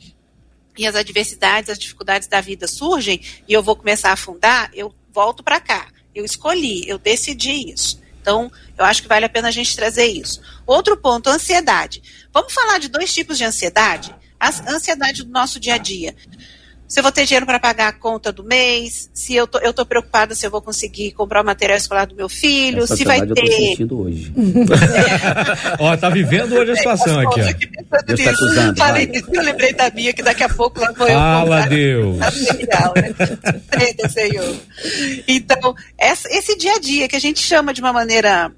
e 0.76 0.88
as 0.88 0.96
adversidades, 0.96 1.70
as 1.70 1.78
dificuldades 1.78 2.28
da 2.28 2.41
vida 2.41 2.68
surgem 2.68 3.22
e 3.48 3.54
eu 3.54 3.62
vou 3.62 3.76
começar 3.76 4.10
a 4.10 4.13
afundar, 4.13 4.72
eu 4.74 4.91
volto 5.13 5.44
para 5.44 5.60
cá. 5.60 5.88
Eu 6.15 6.26
escolhi, 6.26 6.89
eu 6.89 6.98
decidi 6.98 7.72
isso. 7.72 8.02
Então, 8.20 8.52
eu 8.76 8.84
acho 8.84 9.04
que 9.04 9.08
vale 9.08 9.26
a 9.26 9.30
pena 9.30 9.50
a 9.50 9.52
gente 9.52 9.76
trazer 9.76 10.08
isso. 10.08 10.41
Outro 10.65 10.98
ponto, 10.98 11.30
ansiedade. 11.30 12.02
Vamos 12.34 12.52
falar 12.52 12.80
de 12.80 12.88
dois 12.88 13.13
tipos 13.13 13.38
de 13.38 13.44
ansiedade? 13.44 14.15
A 14.39 14.50
ansiedade 14.71 15.24
do 15.24 15.32
nosso 15.32 15.60
dia 15.60 15.76
a 15.76 15.78
dia. 15.78 16.15
Se 16.88 17.00
eu 17.00 17.04
vou 17.04 17.12
ter 17.12 17.26
dinheiro 17.26 17.48
para 17.48 17.60
pagar 17.60 17.88
a 17.88 17.91
conta 17.91 18.32
do 18.32 18.43
mês, 18.43 19.10
se 19.12 19.34
eu 19.34 19.48
tô, 19.48 19.58
eu 19.58 19.74
tô 19.74 19.84
preocupada 19.88 20.36
se 20.36 20.45
eu 20.45 20.52
vou 20.52 20.62
conseguir 20.62 21.13
comprar 21.13 21.41
o 21.41 21.45
material 21.45 21.78
escolar 21.78 22.06
do 22.06 22.15
meu 22.15 22.30
filho, 22.30 22.84
Essa 22.84 22.95
se 22.95 23.04
vai 23.04 23.21
ter. 23.21 23.30
Eu 23.30 23.36
tô 23.36 23.45
sentindo 23.48 24.02
hoje. 24.02 24.32
é. 24.38 25.76
Ó, 25.82 25.98
tá 25.98 26.10
vivendo 26.10 26.54
hoje 26.54 26.71
a 26.71 26.76
situação 26.76 27.19
aqui, 27.19 27.41
ó. 27.41 28.04
Deus 28.06 28.21
tá 28.24 28.76
Falei 28.78 29.10
isso, 29.12 29.26
eu 29.34 29.41
lembrei 29.41 29.74
da 29.74 29.89
minha, 29.89 30.13
que 30.13 30.21
daqui 30.21 30.43
a 30.43 30.50
pouco 30.50 30.80
lá 30.80 30.91
vou 30.91 31.08
Fala, 31.08 31.63
eu 31.63 31.69
Deus. 31.69 32.17
Material, 32.17 32.93
né? 32.95 34.10
Senhor. 34.10 34.56
Então, 35.28 35.76
essa, 35.98 36.30
esse 36.30 36.56
dia 36.56 36.76
a 36.76 36.80
dia 36.80 37.08
que 37.08 37.15
a 37.15 37.19
gente 37.19 37.39
chama 37.39 37.74
de 37.74 37.82
uma 37.82 37.91
maneira, 37.91 38.52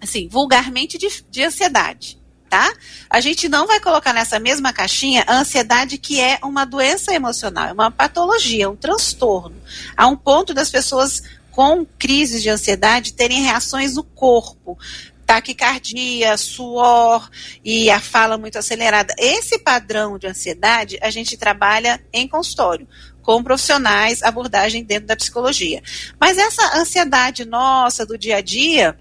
assim, 0.00 0.26
vulgarmente 0.28 0.98
de, 0.98 1.06
de 1.30 1.44
ansiedade 1.44 2.18
tá? 2.56 2.72
A 3.10 3.20
gente 3.20 3.50
não 3.50 3.66
vai 3.66 3.78
colocar 3.80 4.14
nessa 4.14 4.38
mesma 4.38 4.72
caixinha 4.72 5.22
a 5.26 5.40
ansiedade 5.40 5.98
que 5.98 6.18
é 6.18 6.38
uma 6.42 6.64
doença 6.64 7.12
emocional, 7.12 7.68
é 7.68 7.72
uma 7.72 7.90
patologia, 7.90 8.70
um 8.70 8.76
transtorno. 8.76 9.54
Há 9.94 10.06
um 10.06 10.16
ponto 10.16 10.54
das 10.54 10.70
pessoas 10.70 11.22
com 11.50 11.84
crises 11.98 12.42
de 12.42 12.48
ansiedade 12.48 13.12
terem 13.12 13.42
reações 13.42 13.94
no 13.94 14.02
corpo. 14.02 14.78
taquicardia, 15.26 16.36
suor 16.36 17.28
e 17.64 17.90
a 17.90 18.00
fala 18.00 18.38
muito 18.38 18.58
acelerada. 18.58 19.12
Esse 19.18 19.58
padrão 19.58 20.16
de 20.18 20.28
ansiedade 20.28 20.96
a 21.02 21.10
gente 21.10 21.36
trabalha 21.36 22.00
em 22.12 22.28
consultório 22.28 22.86
com 23.22 23.42
profissionais, 23.42 24.22
abordagem 24.22 24.84
dentro 24.84 25.08
da 25.08 25.16
psicologia. 25.16 25.82
Mas 26.18 26.38
essa 26.38 26.78
ansiedade 26.78 27.44
nossa 27.44 28.06
do 28.06 28.16
dia 28.16 28.36
a 28.36 28.40
dia, 28.40 28.96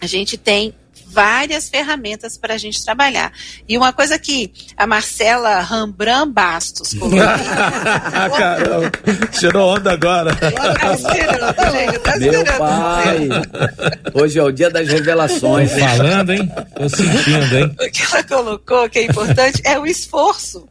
a 0.00 0.06
gente 0.06 0.36
tem 0.36 0.74
várias 1.14 1.68
ferramentas 1.68 2.36
para 2.36 2.54
a 2.54 2.58
gente 2.58 2.84
trabalhar. 2.84 3.32
E 3.68 3.78
uma 3.78 3.92
coisa 3.92 4.18
que 4.18 4.52
a 4.76 4.86
Marcela 4.86 5.60
Rambran 5.60 6.28
Bastos 6.28 6.92
colocou. 6.94 7.20
Caramba, 8.36 8.92
tirou 9.38 9.76
onda 9.76 9.92
agora. 9.92 10.34
Tá 10.34 10.94
esperando, 10.94 11.72
gente, 11.72 11.98
tá 12.00 12.16
Meu 12.18 12.32
esperando. 12.32 12.58
pai, 12.58 13.28
hoje 14.12 14.38
é 14.38 14.42
o 14.42 14.50
dia 14.50 14.70
das 14.70 14.88
revelações. 14.88 15.72
Tô 15.72 15.78
falando, 15.78 16.32
hein? 16.32 16.52
Tô 16.76 16.88
sentindo, 16.88 17.58
hein? 17.58 17.76
O 17.80 17.90
que 17.92 18.02
ela 18.02 18.22
colocou, 18.24 18.88
que 18.90 18.98
é 18.98 19.04
importante, 19.04 19.62
é 19.64 19.78
o 19.78 19.86
esforço. 19.86 20.68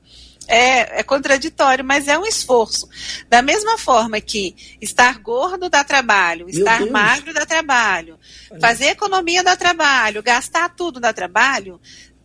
É, 0.48 1.00
é 1.00 1.04
contraditório, 1.04 1.84
mas 1.84 2.08
é 2.08 2.18
um 2.18 2.26
esforço. 2.26 2.88
Da 3.30 3.42
mesma 3.42 3.78
forma 3.78 4.20
que 4.20 4.56
estar 4.82 5.20
gordo 5.20 5.70
dá 5.70 5.84
trabalho, 5.84 6.50
estar 6.50 6.80
Deus. 6.80 6.92
magro 6.92 7.34
dá 7.34 7.46
trabalho, 7.46 8.20
fazer 8.60 8.88
economia 8.88 9.44
dá 9.44 9.56
trabalho, 9.56 10.22
gastar 10.24 10.70
tudo 10.76 11.00
dá 11.00 11.14
trabalho, 11.14 11.80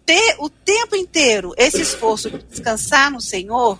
ter 0.04 0.36
o 0.38 0.48
tempo 0.48 0.96
inteiro 0.96 1.54
esse 1.56 1.80
esforço 1.82 2.30
de 2.30 2.38
descansar 2.44 3.10
no 3.10 3.20
Senhor 3.20 3.78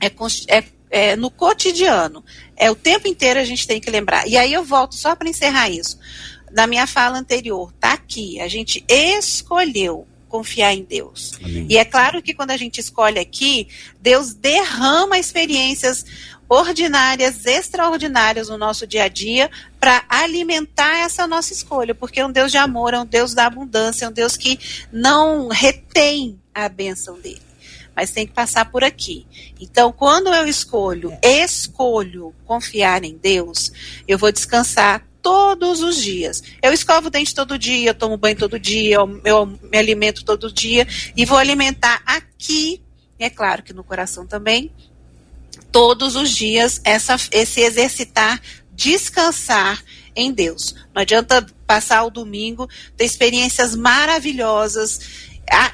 é, 0.00 0.10
é- 0.48 0.64
é 0.90 1.16
no 1.16 1.30
cotidiano. 1.30 2.24
É 2.56 2.70
o 2.70 2.74
tempo 2.74 3.06
inteiro 3.06 3.38
a 3.38 3.44
gente 3.44 3.66
tem 3.66 3.80
que 3.80 3.90
lembrar. 3.90 4.26
E 4.26 4.36
aí 4.36 4.52
eu 4.52 4.64
volto 4.64 4.94
só 4.94 5.14
para 5.14 5.28
encerrar 5.28 5.68
isso. 5.70 5.98
Na 6.50 6.66
minha 6.66 6.86
fala 6.86 7.18
anterior, 7.18 7.72
tá 7.78 7.92
aqui. 7.92 8.40
A 8.40 8.48
gente 8.48 8.84
escolheu 8.88 10.06
confiar 10.30 10.72
em 10.72 10.84
Deus. 10.84 11.32
Amém. 11.42 11.66
E 11.68 11.76
é 11.76 11.84
claro 11.84 12.22
que 12.22 12.32
quando 12.32 12.52
a 12.52 12.56
gente 12.56 12.80
escolhe 12.80 13.18
aqui, 13.18 13.68
Deus 14.00 14.32
derrama 14.32 15.18
experiências 15.18 16.04
ordinárias, 16.48 17.46
extraordinárias 17.46 18.48
no 18.48 18.56
nosso 18.56 18.86
dia 18.86 19.04
a 19.04 19.08
dia 19.08 19.50
para 19.78 20.04
alimentar 20.08 20.98
essa 20.98 21.26
nossa 21.26 21.52
escolha, 21.52 21.94
porque 21.94 22.20
é 22.20 22.26
um 22.26 22.32
Deus 22.32 22.50
de 22.50 22.58
amor, 22.58 22.94
é 22.94 22.98
um 22.98 23.06
Deus 23.06 23.34
da 23.34 23.46
abundância, 23.46 24.04
é 24.04 24.08
um 24.08 24.12
Deus 24.12 24.36
que 24.36 24.58
não 24.92 25.48
retém 25.48 26.40
a 26.54 26.68
bênção 26.68 27.18
dele. 27.20 27.42
Mas 27.94 28.12
tem 28.12 28.26
que 28.26 28.32
passar 28.32 28.70
por 28.70 28.82
aqui. 28.82 29.26
Então, 29.60 29.92
quando 29.92 30.32
eu 30.32 30.46
escolho, 30.46 31.12
escolho 31.22 32.34
confiar 32.46 33.04
em 33.04 33.16
Deus, 33.16 33.72
eu 34.08 34.16
vou 34.16 34.32
descansar 34.32 35.04
todos 35.22 35.82
os 35.82 35.96
dias. 35.96 36.42
Eu 36.62 36.72
escovo 36.72 37.08
o 37.08 37.10
dente 37.10 37.34
todo 37.34 37.58
dia, 37.58 37.90
eu 37.90 37.94
tomo 37.94 38.16
banho 38.16 38.36
todo 38.36 38.58
dia, 38.58 38.96
eu, 38.96 39.20
eu 39.24 39.46
me 39.46 39.78
alimento 39.78 40.24
todo 40.24 40.52
dia 40.52 40.86
e 41.16 41.24
vou 41.24 41.38
alimentar 41.38 42.02
aqui, 42.06 42.82
é 43.18 43.28
claro 43.28 43.62
que 43.62 43.72
no 43.72 43.84
coração 43.84 44.26
também, 44.26 44.70
todos 45.70 46.16
os 46.16 46.30
dias 46.30 46.80
essa, 46.84 47.16
esse 47.32 47.60
exercitar, 47.60 48.40
descansar 48.72 49.82
em 50.16 50.32
Deus. 50.32 50.74
Não 50.94 51.02
adianta 51.02 51.46
passar 51.66 52.04
o 52.04 52.10
domingo, 52.10 52.68
ter 52.96 53.04
experiências 53.04 53.76
maravilhosas, 53.76 55.28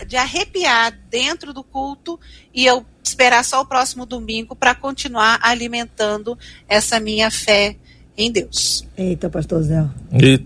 de 0.06 0.16
arrepiar 0.16 0.98
dentro 1.10 1.52
do 1.52 1.62
culto 1.62 2.18
e 2.52 2.64
eu 2.64 2.84
esperar 3.02 3.44
só 3.44 3.60
o 3.60 3.66
próximo 3.66 4.06
domingo 4.06 4.56
para 4.56 4.74
continuar 4.74 5.38
alimentando 5.42 6.38
essa 6.66 6.98
minha 6.98 7.30
fé 7.30 7.76
em 8.16 8.30
Deus. 8.30 8.86
Eita, 8.96 9.28
pastor 9.28 9.62
Zé. 9.62 9.84
E 10.20 10.40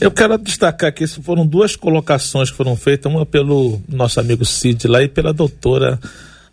eu 0.00 0.10
quero 0.10 0.38
destacar 0.38 0.88
aqui, 0.88 1.04
isso 1.04 1.22
foram 1.22 1.46
duas 1.46 1.76
colocações 1.76 2.50
que 2.50 2.56
foram 2.56 2.76
feitas, 2.76 3.12
uma 3.12 3.26
pelo 3.26 3.80
nosso 3.88 4.18
amigo 4.18 4.44
Cid 4.44 4.88
lá 4.88 5.02
e 5.02 5.08
pela 5.08 5.32
doutora 5.32 5.98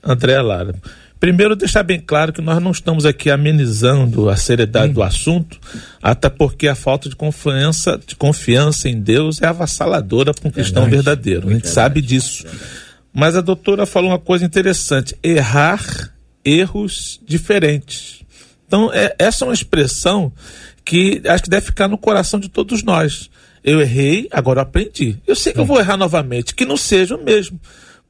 Andréa 0.04 0.42
Lara. 0.42 0.76
Primeiro, 1.20 1.56
deixar 1.56 1.82
bem 1.82 2.00
claro 2.00 2.32
que 2.32 2.42
nós 2.42 2.62
não 2.62 2.70
estamos 2.70 3.04
aqui 3.04 3.32
amenizando 3.32 4.30
a 4.30 4.36
seriedade 4.36 4.94
do 4.94 5.02
assunto, 5.02 5.60
até 6.02 6.30
porque 6.30 6.68
a 6.68 6.76
falta 6.76 7.10
de 7.10 7.16
confiança, 7.16 8.00
de 8.06 8.16
confiança 8.16 8.88
em 8.88 9.00
Deus 9.00 9.42
é 9.42 9.48
avassaladora 9.48 10.32
para 10.34 10.48
um 10.48 10.52
cristão 10.52 10.88
verdadeiro. 10.88 11.50
A 11.50 11.54
gente 11.54 11.70
sabe 11.70 12.02
disso. 12.02 12.46
Mas 13.12 13.36
a 13.36 13.42
doutora 13.42 13.88
falou 13.88 14.12
uma 14.12 14.20
coisa 14.20 14.46
interessante: 14.46 15.18
errar 15.24 16.14
erros 16.46 17.20
diferentes. 17.26 18.22
Então, 18.68 18.92
é- 18.94 19.16
essa 19.18 19.46
é 19.46 19.48
uma 19.48 19.54
expressão 19.54 20.32
que 20.84 21.22
acho 21.26 21.44
que 21.44 21.50
deve 21.50 21.66
ficar 21.66 21.88
no 21.88 21.98
coração 21.98 22.40
de 22.40 22.50
todos 22.50 22.84
nós. 22.84 23.30
Eu 23.64 23.82
errei, 23.82 24.28
agora 24.32 24.60
eu 24.60 24.64
aprendi. 24.64 25.18
Eu 25.26 25.36
sei 25.36 25.52
que 25.52 25.60
eu 25.60 25.66
vou 25.66 25.80
errar 25.80 25.98
novamente, 25.98 26.54
que 26.54 26.66
não 26.66 26.78
seja 26.78 27.16
o 27.16 27.24
mesmo. 27.24 27.60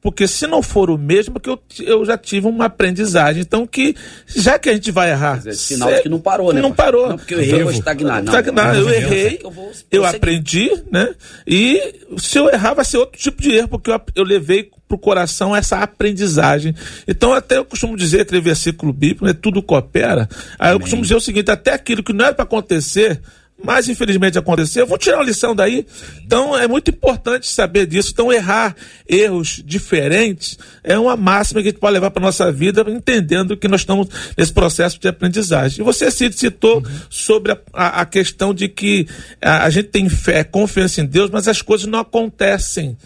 Porque 0.00 0.28
se 0.28 0.46
não 0.46 0.62
for 0.62 0.90
o 0.90 0.96
mesmo, 0.96 1.40
que 1.40 1.50
eu, 1.50 1.60
eu 1.80 2.04
já 2.04 2.16
tive 2.16 2.46
uma 2.46 2.66
aprendizagem. 2.66 3.42
Então, 3.42 3.66
que 3.66 3.96
já 4.26 4.56
que 4.56 4.70
a 4.70 4.72
gente 4.72 4.92
vai 4.92 5.10
errar. 5.10 5.38
Dizer, 5.38 5.54
sinal 5.54 5.92
de 5.92 6.02
que 6.02 6.08
não 6.08 6.20
parou, 6.20 6.52
né, 6.52 6.60
Não 6.60 6.72
pastor? 6.72 6.92
parou. 6.92 7.08
Não, 7.08 7.18
porque 7.18 7.34
eu 7.34 7.40
errei, 7.40 7.60
eu 7.60 7.64
vou 7.64 7.72
estagnar. 7.72 8.22
Não, 8.22 8.32
Estagnar, 8.32 8.76
eu 8.76 8.88
errei, 8.88 9.40
eu 9.42 9.50
vou 9.50 9.72
eu 9.90 10.04
aprendi, 10.04 10.70
né? 10.90 11.14
E 11.46 11.96
se 12.16 12.38
eu 12.38 12.48
errar, 12.48 12.74
vai 12.74 12.84
ser 12.84 12.98
outro 12.98 13.20
tipo 13.20 13.42
de 13.42 13.50
erro, 13.50 13.68
porque 13.68 13.90
eu, 13.90 14.00
eu 14.14 14.22
levei 14.24 14.70
pro 14.86 14.96
coração 14.96 15.54
essa 15.54 15.78
aprendizagem. 15.78 16.74
Então, 17.06 17.32
até 17.34 17.58
eu 17.58 17.64
costumo 17.64 17.96
dizer, 17.96 18.20
aquele 18.20 18.40
versículo 18.40 18.92
bíblico, 18.92 19.24
né? 19.24 19.32
Tudo 19.32 19.62
coopera. 19.62 20.28
Aí 20.58 20.72
eu 20.72 20.80
costumo 20.80 21.02
dizer 21.02 21.16
o 21.16 21.20
seguinte: 21.20 21.50
até 21.50 21.72
aquilo 21.72 22.04
que 22.04 22.12
não 22.12 22.24
era 22.24 22.34
para 22.34 22.44
acontecer. 22.44 23.20
Mas 23.60 23.88
infelizmente 23.88 24.38
aconteceu. 24.38 24.84
Eu 24.84 24.86
vou 24.86 24.96
tirar 24.96 25.16
uma 25.16 25.24
lição 25.24 25.52
daí. 25.54 25.84
Então 26.24 26.56
é 26.56 26.68
muito 26.68 26.90
importante 26.92 27.48
saber 27.50 27.86
disso. 27.86 28.10
Então 28.12 28.32
errar 28.32 28.76
erros 29.08 29.60
diferentes 29.66 30.56
é 30.84 30.96
uma 30.96 31.16
máxima 31.16 31.60
que 31.60 31.68
a 31.68 31.70
gente 31.72 31.80
pode 31.80 31.94
levar 31.94 32.12
para 32.12 32.22
nossa 32.22 32.52
vida, 32.52 32.84
entendendo 32.88 33.56
que 33.56 33.66
nós 33.66 33.80
estamos 33.80 34.06
nesse 34.36 34.52
processo 34.52 35.00
de 35.00 35.08
aprendizagem. 35.08 35.80
E 35.80 35.84
você 35.84 36.08
citou 36.10 36.84
sobre 37.10 37.50
a, 37.50 37.58
a- 37.72 38.00
a 38.02 38.06
questão 38.06 38.54
de 38.54 38.68
que 38.68 39.08
a, 39.42 39.64
a 39.64 39.70
gente 39.70 39.88
tem 39.88 40.08
fé, 40.08 40.44
confiança 40.44 41.00
em 41.00 41.04
Deus, 41.06 41.28
mas 41.28 41.48
as 41.48 41.60
coisas 41.60 41.86
não 41.88 41.98
acontecem. 41.98 42.96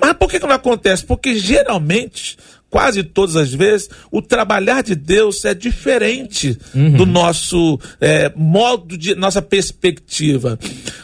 Mas 0.00 0.14
por 0.14 0.30
que, 0.30 0.40
que 0.40 0.46
não 0.46 0.54
acontece? 0.54 1.04
Porque 1.04 1.34
geralmente, 1.34 2.38
quase 2.70 3.02
todas 3.02 3.34
as 3.36 3.52
vezes, 3.52 3.88
o 4.10 4.20
trabalhar 4.20 4.82
de 4.82 4.94
Deus 4.94 5.44
é 5.44 5.54
diferente 5.54 6.58
do 6.74 7.06
nosso 7.06 7.78
é, 8.00 8.30
modo 8.36 8.96
de 8.96 9.14
nossa 9.14 9.40
perspectiva. 9.40 10.58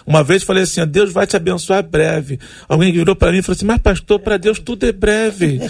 Uma 0.07 0.23
vez 0.23 0.43
falei 0.43 0.65
assim: 0.65 0.81
ó, 0.81 0.85
Deus 0.85 1.13
vai 1.13 1.27
te 1.27 1.37
abençoar 1.37 1.83
breve. 1.83 2.39
Alguém 2.69 2.93
virou 2.93 3.17
para 3.17 3.33
mim 3.33 3.39
e 3.39 3.43
falou 3.43 3.57
assim: 3.57 3.65
Mas, 3.67 3.79
pastor, 3.81 4.19
para 4.21 4.37
Deus 4.37 4.59
tudo 4.59 4.85
é 4.87 4.93
breve. 4.93 5.61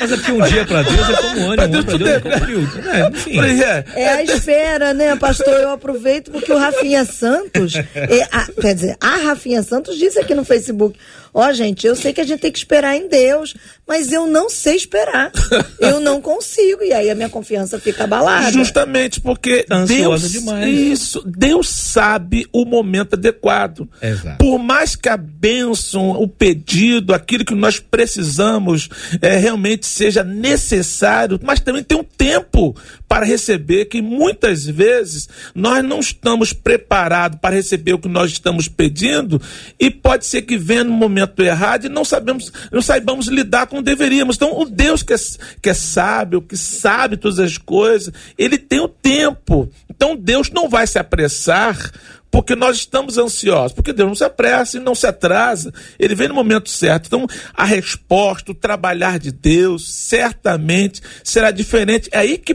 Mas 0.00 0.12
é 0.12 0.16
porque 0.16 0.32
um 0.32 0.40
dia 0.42 0.64
pra 0.64 0.82
Deus 0.82 1.08
é 1.08 1.16
como 1.22 1.40
um 1.40 1.46
ano, 1.50 1.56
Pra 1.56 1.66
um 1.66 1.70
Deus 1.70 1.84
ano 1.84 1.98
pra 1.98 1.98
Deus 1.98 2.10
é 2.10 2.14
é- 2.16 2.20
como 2.20 2.34
um 2.34 2.38
período. 2.40 2.88
É, 2.88 3.08
enfim. 3.08 3.40
É, 3.62 3.84
É 4.02 4.08
a 4.14 4.22
espera, 4.22 4.94
né, 4.94 5.16
pastor? 5.16 5.54
Eu 5.54 5.70
aproveito 5.70 6.30
porque 6.30 6.52
o 6.52 6.58
Rafinha 6.58 7.04
Santos, 7.04 7.74
é, 7.74 8.22
a- 8.32 8.48
quer 8.60 8.74
dizer, 8.74 8.96
a 9.00 9.16
Rafinha 9.16 9.62
Santos 9.62 9.96
disse 9.98 10.18
aqui 10.18 10.34
no 10.34 10.44
Facebook: 10.44 10.98
Ó, 11.32 11.52
gente, 11.52 11.86
eu 11.86 11.94
sei 11.94 12.12
que 12.12 12.20
a 12.20 12.24
gente 12.24 12.40
tem 12.40 12.52
que 12.52 12.58
esperar 12.58 12.96
em 12.96 13.08
Deus, 13.08 13.54
mas 13.86 14.12
eu 14.12 14.26
não 14.26 14.50
sei 14.50 14.76
esperar. 14.76 15.32
Eu 15.78 16.00
não 16.00 16.20
consigo. 16.20 16.82
E 16.82 16.92
aí 16.92 17.08
a 17.08 17.14
minha 17.14 17.28
confiança 17.28 17.78
fica 17.78 18.04
abalada. 18.04 18.52
Justamente 18.52 19.20
porque 19.20 19.62
Tá 19.62 19.76
ansiosa 19.76 20.28
Deus, 20.28 20.32
demais. 20.32 20.68
isso, 20.68 21.22
Deus 21.24 21.68
sabe 21.68 22.46
o 22.52 22.64
momento 22.64 23.14
adequado. 23.14 23.88
Exato. 24.02 24.38
Por 24.38 24.58
mais 24.58 24.94
que 24.96 25.08
a 25.08 25.16
bênção, 25.16 26.10
o 26.10 26.26
pedido, 26.28 27.14
aquilo 27.14 27.44
que 27.44 27.54
nós 27.54 27.78
precisamos 27.78 28.88
é, 29.22 29.36
realmente 29.36 29.86
seja 29.86 30.22
necessário, 30.24 31.38
mas 31.42 31.60
também 31.60 31.82
tem 31.82 31.96
um 31.98 32.04
tempo 32.04 32.76
para 33.08 33.24
receber 33.24 33.86
que 33.86 34.02
muitas 34.02 34.66
vezes 34.66 35.28
nós 35.54 35.82
não 35.82 35.98
estamos 35.98 36.52
preparados 36.52 37.38
para 37.40 37.56
receber 37.56 37.94
o 37.94 37.98
que 37.98 38.08
nós 38.08 38.30
estamos 38.30 38.68
pedindo 38.68 39.40
e 39.80 39.90
pode 39.90 40.26
ser 40.26 40.42
que 40.42 40.58
venha 40.58 40.84
no 40.84 40.92
momento 40.92 41.42
errado 41.42 41.86
e 41.86 41.88
não 41.88 42.04
sabemos, 42.04 42.52
não 42.70 42.82
saibamos 42.82 43.26
lidar 43.28 43.66
como 43.66 43.82
deveríamos. 43.82 44.36
Então, 44.36 44.60
o 44.60 44.66
Deus 44.66 45.02
que 45.02 45.14
é, 45.14 45.16
que 45.62 45.70
é 45.70 45.74
sábio, 45.74 46.42
que 46.42 46.56
sabe 46.56 47.16
todas 47.16 47.38
as 47.38 47.56
coisas, 47.56 48.12
ele 48.36 48.58
tem 48.58 48.80
o 48.80 48.88
tempo. 48.88 49.70
Então, 49.88 50.14
Deus 50.14 50.50
não 50.50 50.68
vai 50.68 50.86
se 50.86 50.98
apressar 50.98 51.90
porque 52.30 52.54
nós 52.54 52.76
estamos 52.76 53.16
ansiosos, 53.16 53.72
porque 53.72 53.92
Deus 53.92 54.08
não 54.08 54.14
se 54.14 54.24
apressa 54.24 54.76
e 54.76 54.80
não 54.80 54.94
se 54.94 55.06
atrasa, 55.06 55.72
ele 55.98 56.14
vem 56.14 56.28
no 56.28 56.34
momento 56.34 56.68
certo. 56.68 57.06
Então, 57.06 57.26
a 57.54 57.64
resposta, 57.64 58.52
o 58.52 58.54
trabalhar 58.54 59.18
de 59.18 59.32
Deus, 59.32 59.88
certamente 59.88 61.00
será 61.24 61.50
diferente. 61.50 62.08
É 62.12 62.18
aí 62.18 62.38
que, 62.38 62.54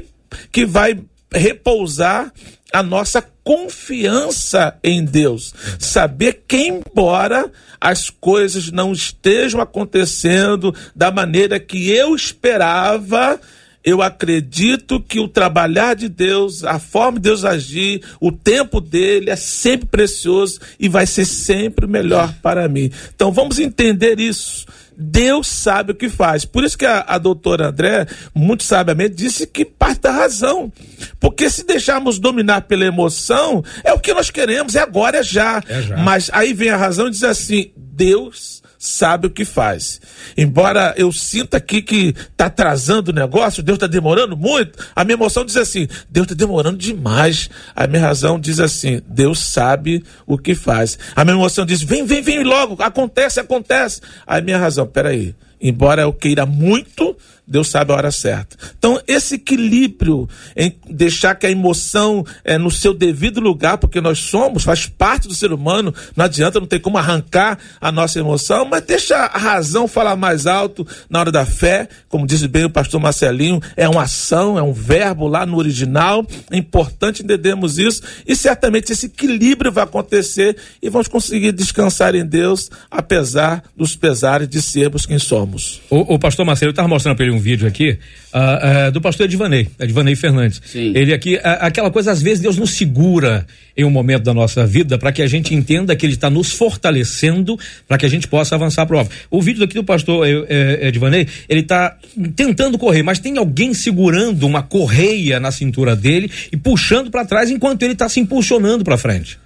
que 0.52 0.65
vai 0.65 1.00
repousar 1.32 2.32
a 2.72 2.82
nossa 2.82 3.22
confiança 3.43 4.78
em 4.84 5.04
Deus. 5.04 5.54
Saber 5.78 6.43
que, 6.48 6.58
embora 6.67 7.52
as 7.80 8.10
coisas 8.10 8.72
não 8.72 8.93
estejam 8.93 9.62
acontecendo 9.62 10.74
da 10.96 11.12
maneira 11.12 11.60
que 11.60 11.91
eu 11.91 12.15
esperava, 12.15 13.39
eu 13.84 14.02
acredito 14.02 15.00
que 15.00 15.19
o 15.19 15.28
trabalhar 15.28 15.96
de 15.96 16.08
Deus, 16.08 16.63
a 16.63 16.80
forma 16.80 17.19
de 17.19 17.24
Deus 17.24 17.43
agir, 17.43 18.02
o 18.19 18.32
tempo 18.32 18.80
dele 18.80 19.30
é 19.30 19.36
sempre 19.36 19.88
precioso 19.88 20.60
e 20.80 20.88
vai 20.88 21.06
ser 21.06 21.26
sempre 21.26 21.86
melhor 21.86 22.34
para 22.41 22.67
mim. 22.69 22.89
Então 23.13 23.32
vamos 23.32 23.60
entender 23.60 24.19
isso. 24.19 24.65
Deus 24.96 25.48
sabe 25.48 25.91
o 25.91 25.96
que 25.96 26.08
faz. 26.08 26.46
Por 26.46 26.63
isso 26.63 26.78
que 26.78 26.86
a, 26.86 27.04
a 27.08 27.17
doutora 27.17 27.69
André, 27.69 28.08
muito 28.34 28.63
sabiamente, 28.63 29.15
disse 29.15 29.48
que 29.48 29.65
parte 29.65 30.02
da 30.02 30.12
razão. 30.12 30.72
Porque 31.19 31.50
se 31.50 31.65
deixarmos 31.65 32.19
dominar 32.19 32.62
pela 32.62 32.86
emoção, 32.86 33.63
é 33.84 33.91
o 33.91 34.00
que 34.00 34.13
nós 34.13 34.30
queremos, 34.30 34.76
é 34.76 34.80
agora, 34.80 35.17
é 35.17 35.24
já. 35.24 35.62
É 35.67 35.82
já. 35.82 35.98
Mas 35.98 36.30
aí 36.32 36.54
vem 36.54 36.69
a 36.69 36.78
razão 36.78 37.08
e 37.08 37.12
diz 37.12 37.24
assim: 37.24 37.72
Deus 37.76 38.62
sabe 38.84 39.28
o 39.28 39.30
que 39.30 39.46
faz. 39.46 40.02
Embora 40.38 40.93
eu 40.98 41.10
sinta 41.13 41.56
aqui 41.56 41.82
que 41.82 42.10
está 42.10 42.48
atrasando 42.48 43.12
o 43.12 43.13
negócio, 43.13 43.63
Deus 43.63 43.78
está 43.78 43.88
demorando 43.88 44.36
muito, 44.36 44.78
a 44.93 45.06
minha 45.06 45.15
emoção 45.15 45.46
diz 45.46 45.56
assim: 45.56 45.88
Deus 46.10 46.26
está 46.26 46.36
demorando 46.36 46.78
demais. 46.78 47.50
A 47.74 47.88
minha 47.88 48.02
razão 48.02 48.38
diz 48.38 48.60
assim: 48.60 49.02
Deus 49.08 49.39
sabe 49.39 50.04
o 50.28 50.38
que 50.38 50.54
faz. 50.54 51.00
A 51.15 51.24
minha 51.24 51.38
emoção 51.38 51.65
diz: 51.65 51.82
vem, 51.82 52.06
vem, 52.06 52.22
vem 52.22 52.43
logo, 52.43 52.84
acontece, 52.84 53.39
acontece. 53.39 54.02
A 54.28 54.41
minha 54.41 54.58
razão, 54.58 54.86
peraí, 54.86 55.34
embora 55.62 56.02
eu 56.02 56.12
queira 56.12 56.46
muito, 56.46 57.15
Deus 57.45 57.67
sabe 57.67 57.91
a 57.91 57.95
hora 57.95 58.12
certa. 58.12 58.58
Então, 58.77 59.01
esse 59.06 59.36
equilíbrio 59.36 60.29
em 60.56 60.73
deixar 60.89 61.36
que 61.36 61.45
a 61.45 61.51
emoção 61.51 62.25
é 62.43 62.58
no 62.58 62.71
seu 62.71 62.93
devido 62.93 63.41
lugar, 63.41 63.77
porque 63.77 63.99
nós 63.99 64.19
somos, 64.19 64.63
faz 64.63 64.86
parte 64.86 65.27
do 65.27 65.36
ser 65.36 65.51
humano, 65.51 65.93
não 66.15 66.23
adianta, 66.23 66.60
não 66.60 66.67
tem 66.67 66.79
como 66.79 66.97
arrancar 66.97 67.60
a 67.82 67.91
nossa 67.91 68.17
emoção, 68.17 68.65
mas 68.65 68.84
deixa 68.84 69.17
a 69.17 69.38
razão 69.38 69.88
falar 69.88 70.15
mais 70.15 70.47
alto 70.47 70.88
na 71.10 71.19
hora 71.19 71.32
da 71.32 71.45
fé, 71.45 71.89
como 72.08 72.25
disse 72.25 72.47
bem 72.47 72.63
o 72.63 72.69
pastor 72.69 73.01
Marcelinho, 73.01 73.62
é 73.75 73.89
uma 73.89 74.03
ação, 74.03 74.58
é 74.58 74.63
um 74.63 74.73
verbo 74.73 75.27
lá 75.27 75.45
no 75.45 75.58
original, 75.58 76.25
é 76.49 76.58
importante 76.58 77.23
entendermos 77.23 77.77
isso, 77.77 78.01
e 78.25 78.36
certamente 78.36 78.93
esse 78.93 79.08
equilíbrio 79.08 79.71
vai 79.71 79.84
acontecer 79.84 80.56
e 80.82 80.89
vamos 80.89 81.10
conseguir 81.10 81.51
descansar 81.51 82.15
em 82.15 82.25
Deus, 82.25 82.71
apesar 82.89 83.63
dos 83.75 83.97
pesares 83.97 84.47
de 84.47 84.62
sermos 84.62 85.06
quem 85.06 85.19
somos. 85.19 85.82
O, 85.89 86.15
o 86.15 86.19
pastor 86.19 86.45
Marcelo 86.45 86.69
estava 86.69 86.88
mostrando 86.88 87.17
para 87.17 87.25
ele 87.25 87.33
um 87.34 87.39
vídeo 87.39 87.67
aqui 87.67 87.98
uh, 88.34 88.88
uh, 88.88 88.91
do 88.91 89.02
pastor 89.02 89.26
Edvanei, 89.26 89.67
Edvanei 89.80 90.15
Fernandes. 90.15 90.62
Sim. 90.65 90.93
Ele 90.96 91.13
aqui, 91.13 91.36
uh, 91.36 91.41
aquela 91.60 91.91
coisa, 91.91 92.12
às 92.12 92.22
vezes 92.22 92.41
Deus 92.41 92.58
nos 92.58 92.72
segura 92.72 93.46
em 93.76 93.84
um 93.84 93.89
momento 93.89 94.24
da 94.24 94.34
nossa 94.34 94.65
vida 94.65 94.98
para 94.98 95.12
que 95.12 95.22
a 95.22 95.28
gente 95.28 95.54
entenda 95.54 95.96
que 95.96 96.06
Ele 96.06 96.13
está 96.13 96.30
nos 96.30 96.52
fortalecendo 96.52 97.58
para 97.88 97.98
que 97.98 98.06
a 98.06 98.10
gente 98.10 98.28
possa 98.28 98.56
avançar 98.56 98.86
para 98.86 99.02
o 99.02 99.10
O 99.32 99.41
vídeo 99.41 99.63
aqui 99.63 99.74
do 99.74 99.84
pastor 99.84 100.28
eh, 100.28 100.46
eh, 100.48 100.88
Edvanei, 100.88 101.28
ele 101.50 101.62
está 101.62 101.98
tentando 102.36 102.78
correr, 102.78 103.04
mas 103.04 103.19
tem 103.19 103.38
alguém 103.38 103.74
segurando 103.74 104.46
uma 104.46 104.62
correia 104.62 105.39
na 105.39 105.52
cintura 105.52 105.96
dele 105.96 106.30
e 106.52 106.58
puxando 106.58 107.10
para 107.10 107.26
trás 107.26 107.50
enquanto 107.50 107.84
ele 107.84 107.93
está 107.93 108.08
se 108.08 108.19
impulsionando 108.19 108.84
para 108.84 108.98
frente. 108.98 109.42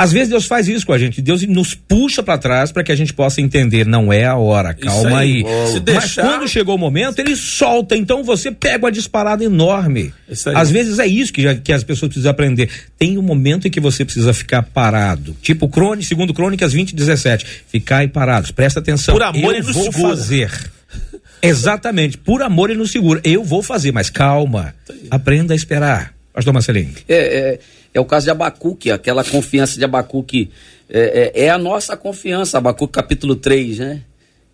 Às 0.00 0.12
vezes 0.12 0.30
Deus 0.30 0.46
faz 0.46 0.66
isso 0.66 0.86
com 0.86 0.94
a 0.94 0.98
gente. 0.98 1.20
Deus 1.20 1.42
nos 1.42 1.74
puxa 1.74 2.22
para 2.22 2.38
trás 2.38 2.72
para 2.72 2.82
que 2.82 2.90
a 2.90 2.94
gente 2.94 3.12
possa 3.12 3.40
entender. 3.42 3.84
Não 3.84 4.10
é 4.10 4.24
a 4.24 4.34
hora, 4.34 4.72
calma 4.72 5.18
aí. 5.18 5.44
aí. 5.44 5.94
Mas 5.94 6.14
quando 6.14 6.48
chegou 6.48 6.74
o 6.74 6.78
momento, 6.78 7.18
ele 7.18 7.36
solta. 7.36 7.94
Então 7.94 8.24
você 8.24 8.50
pega 8.50 8.86
uma 8.86 8.92
disparada 8.92 9.44
enorme. 9.44 10.12
Às 10.54 10.70
vezes 10.70 10.98
é 10.98 11.06
isso 11.06 11.32
que, 11.32 11.54
que 11.56 11.72
as 11.72 11.84
pessoas 11.84 12.08
precisam 12.08 12.30
aprender. 12.30 12.70
Tem 12.98 13.18
um 13.18 13.22
momento 13.22 13.68
em 13.68 13.70
que 13.70 13.78
você 13.78 14.02
precisa 14.02 14.32
ficar 14.32 14.62
parado. 14.62 15.36
Tipo, 15.42 15.68
crônica, 15.68 16.08
segundo 16.08 16.32
Crônicas 16.32 16.72
20, 16.72 16.94
17. 16.94 17.46
Ficar 17.68 18.08
parados. 18.08 18.50
Presta 18.50 18.80
atenção. 18.80 19.14
Por 19.14 19.22
amor, 19.22 19.54
Eu 19.54 19.62
vou 19.64 19.92
fazer. 19.92 20.50
Exatamente. 21.42 22.16
Por 22.16 22.42
amor, 22.42 22.70
ele 22.70 22.78
nos 22.78 22.90
segura. 22.90 23.20
Eu 23.22 23.44
vou 23.44 23.62
fazer, 23.62 23.92
mas 23.92 24.08
calma. 24.08 24.74
Aprenda 25.10 25.52
a 25.52 25.56
esperar. 25.56 26.14
Pastor 26.32 26.54
Marcelinho. 26.54 26.94
É, 27.08 27.16
é 27.16 27.58
é 27.92 28.00
o 28.00 28.04
caso 28.04 28.24
de 28.24 28.30
Abacuque, 28.30 28.90
aquela 28.90 29.24
confiança 29.24 29.78
de 29.78 29.84
Abacuque. 29.84 30.50
É, 30.88 31.32
é, 31.34 31.44
é 31.44 31.50
a 31.50 31.58
nossa 31.58 31.96
confiança, 31.96 32.58
Abacuque 32.58 32.92
capítulo 32.92 33.36
3, 33.36 33.78
né? 33.78 34.02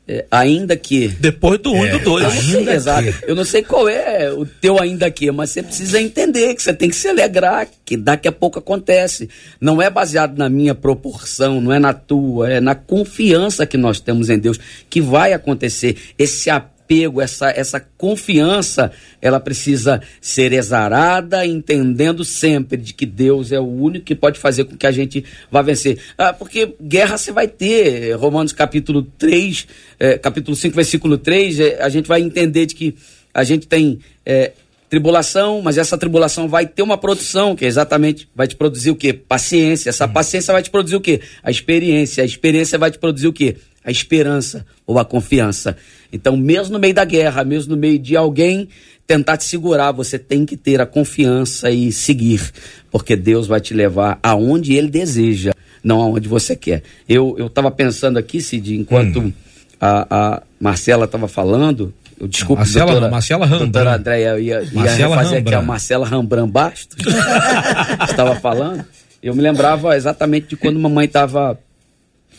É, 0.09 0.25
ainda 0.31 0.77
que. 0.77 1.09
Depois 1.09 1.59
do 1.59 1.72
1 1.72 1.77
um 1.77 1.85
é, 1.85 1.88
e 1.88 1.99
do 1.99 1.99
2. 1.99 2.25
Eu 2.25 2.31
não 2.31 2.64
sei, 2.64 2.75
exato. 2.75 3.14
Eu 3.27 3.35
não 3.35 3.44
sei 3.44 3.62
qual 3.62 3.88
é 3.88 4.33
o 4.33 4.46
teu 4.46 4.81
ainda 4.81 5.11
que, 5.11 5.31
mas 5.33 5.51
você 5.51 5.64
precisa 5.64 6.01
entender 6.01 6.55
que 6.55 6.62
você 6.62 6.72
tem 6.72 6.88
que 6.88 6.94
se 6.94 7.09
alegrar, 7.09 7.66
que 7.85 7.96
daqui 7.96 8.29
a 8.29 8.33
pouco 8.33 8.61
acontece. 8.61 9.29
Não 9.61 9.83
é 9.83 9.90
baseado 9.90 10.38
na 10.38 10.49
minha 10.49 10.77
proporção, 10.77 11.61
não 11.61 11.72
é 11.72 11.81
na 11.81 11.92
tua, 11.92 12.49
é 12.49 12.61
na 12.61 12.77
confiança 12.77 13.66
que 13.66 13.77
nós 13.77 13.99
temos 13.99 14.31
em 14.31 14.38
Deus 14.38 14.61
que 14.88 15.01
vai 15.01 15.33
acontecer. 15.33 15.96
Esse 16.16 16.51
apelo 16.51 16.75
apego, 16.87 17.20
essa, 17.20 17.51
essa 17.51 17.81
confiança, 17.99 18.92
ela 19.20 19.40
precisa 19.40 20.01
ser 20.20 20.53
exarada, 20.53 21.44
entendendo 21.44 22.25
sempre 22.25 22.77
de 22.77 22.94
que 22.94 23.05
Deus 23.05 23.51
é 23.51 23.59
o 23.59 23.66
único 23.66 24.07
que 24.07 24.14
pode 24.14 24.38
fazer 24.38 24.64
com 24.64 24.77
que 24.77 24.87
a 24.87 24.92
gente 24.92 25.25
vá 25.51 25.61
vencer. 25.62 25.99
Ah, 26.16 26.33
porque 26.33 26.75
guerra 26.81 27.18
você 27.18 27.33
vai 27.33 27.49
ter. 27.49 28.12
Romanos 28.12 28.53
capítulo 28.53 29.03
3, 29.18 29.66
eh, 29.99 30.18
capítulo 30.18 30.57
5, 30.57 30.75
versículo 30.75 31.18
3, 31.18 31.61
eh, 31.61 31.79
a 31.81 31.88
gente 31.88 32.07
vai 32.07 32.22
entender 32.22 32.66
de 32.66 32.75
que 32.75 32.94
a 33.35 33.42
gente 33.42 33.66
tem. 33.66 33.99
Eh, 34.25 34.53
tribulação, 34.88 35.61
mas 35.62 35.77
essa 35.79 35.99
tribulação 35.99 36.46
vai 36.46 36.64
ter 36.64 36.81
uma 36.81 36.96
produção, 36.96 37.57
que 37.57 37.64
é 37.64 37.68
exatamente 37.68 38.29
vai 38.33 38.46
te 38.46 38.55
produzir 38.55 38.92
o 38.92 38.94
quê? 38.94 39.12
Paciência. 39.12 39.90
Essa 39.90 40.07
paciência 40.07 40.53
vai 40.53 40.62
te 40.62 40.70
produzir 40.70 40.94
o 40.94 41.01
quê? 41.01 41.20
A 41.42 41.51
experiência. 41.51 42.22
A 42.22 42.25
experiência 42.25 42.79
vai 42.79 42.92
te 42.92 42.99
produzir 42.99 43.27
o 43.27 43.33
quê? 43.33 43.57
A 43.87 43.90
esperança 43.90 44.66
ou 44.85 44.99
a 44.99 45.05
confiança. 45.05 45.77
Então, 46.12 46.37
mesmo 46.37 46.75
no 46.75 46.79
meio 46.79 46.92
da 46.92 47.05
guerra, 47.05 47.44
mesmo 47.44 47.75
no 47.75 47.81
meio 47.81 47.99
de 47.99 48.16
alguém 48.16 48.68
tentar 49.07 49.37
te 49.37 49.44
segurar, 49.44 49.92
você 49.92 50.18
tem 50.18 50.44
que 50.44 50.57
ter 50.57 50.81
a 50.81 50.87
confiança 50.87 51.70
e 51.70 51.92
seguir, 51.92 52.51
porque 52.90 53.14
Deus 53.14 53.46
vai 53.46 53.61
te 53.61 53.72
levar 53.72 54.18
aonde 54.22 54.75
Ele 54.75 54.88
deseja, 54.88 55.53
não 55.83 56.01
aonde 56.01 56.29
você 56.29 56.57
quer. 56.57 56.83
Eu 57.09 57.37
estava 57.46 57.70
pensando 57.70 58.18
aqui, 58.18 58.40
Cid, 58.40 58.75
enquanto 58.75 59.20
hum. 59.20 59.33
a, 59.81 60.07
a 60.11 60.42
Marcela 60.59 61.05
estava 61.05 61.29
falando, 61.29 61.94
eu 62.18 62.27
desculpe, 62.27 62.61
Marcela, 62.61 62.90
doutora, 62.90 63.11
Marcela 63.11 63.46
Rambran. 63.46 63.68
Doutora 63.68 63.96
Andréia, 63.96 64.40
ia, 64.40 64.62
ia 64.62 65.09
fazer 65.09 65.37
aqui 65.37 65.55
a 65.55 65.62
Marcela 65.62 66.07
Rambran 66.07 66.49
Bastos, 66.49 66.96
estava 68.11 68.35
falando. 68.37 68.85
Eu 69.22 69.35
me 69.35 69.42
lembrava 69.42 69.96
exatamente 69.96 70.49
de 70.49 70.57
quando 70.57 70.79
mamãe 70.79 71.07
estava 71.07 71.59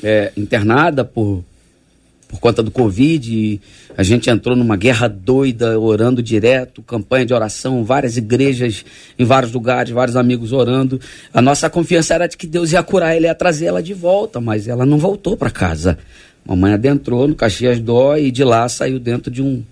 é, 0.04 0.32
internada 0.36 1.04
por 1.04 1.44
por 2.28 2.40
conta 2.40 2.62
do 2.62 2.70
Covid, 2.70 3.62
a 3.96 4.04
gente 4.04 4.30
entrou 4.30 4.56
numa 4.56 4.76
guerra 4.76 5.08
doida, 5.08 5.80
orando 5.80 6.22
direto, 6.22 6.82
campanha 6.82 7.26
de 7.26 7.34
oração, 7.34 7.84
várias 7.84 8.18
igrejas 8.18 8.84
em 9.18 9.24
vários 9.24 9.54
lugares, 9.54 9.92
vários 9.92 10.18
amigos 10.18 10.52
orando. 10.52 11.00
A 11.34 11.42
nossa 11.42 11.70
confiança 11.70 12.14
era 12.14 12.28
de 12.28 12.36
que 12.36 12.46
Deus 12.46 12.74
ia 12.74 12.84
curar 12.84 13.16
ela, 13.16 13.28
ia 13.28 13.36
trazer 13.36 13.68
ela 13.68 13.82
de 13.82 13.94
volta, 13.94 14.42
mas 14.42 14.68
ela 14.68 14.86
não 14.86 14.98
voltou 14.98 15.38
para 15.38 15.50
casa. 15.50 15.98
Mamãe 16.46 16.74
adentrou 16.74 17.28
no 17.28 17.36
Caxias 17.36 17.80
Dó 17.80 18.18
e 18.18 18.30
de 18.30 18.44
lá 18.44 18.68
saiu 18.68 19.00
dentro 19.00 19.32
de 19.32 19.42
um, 19.42 19.64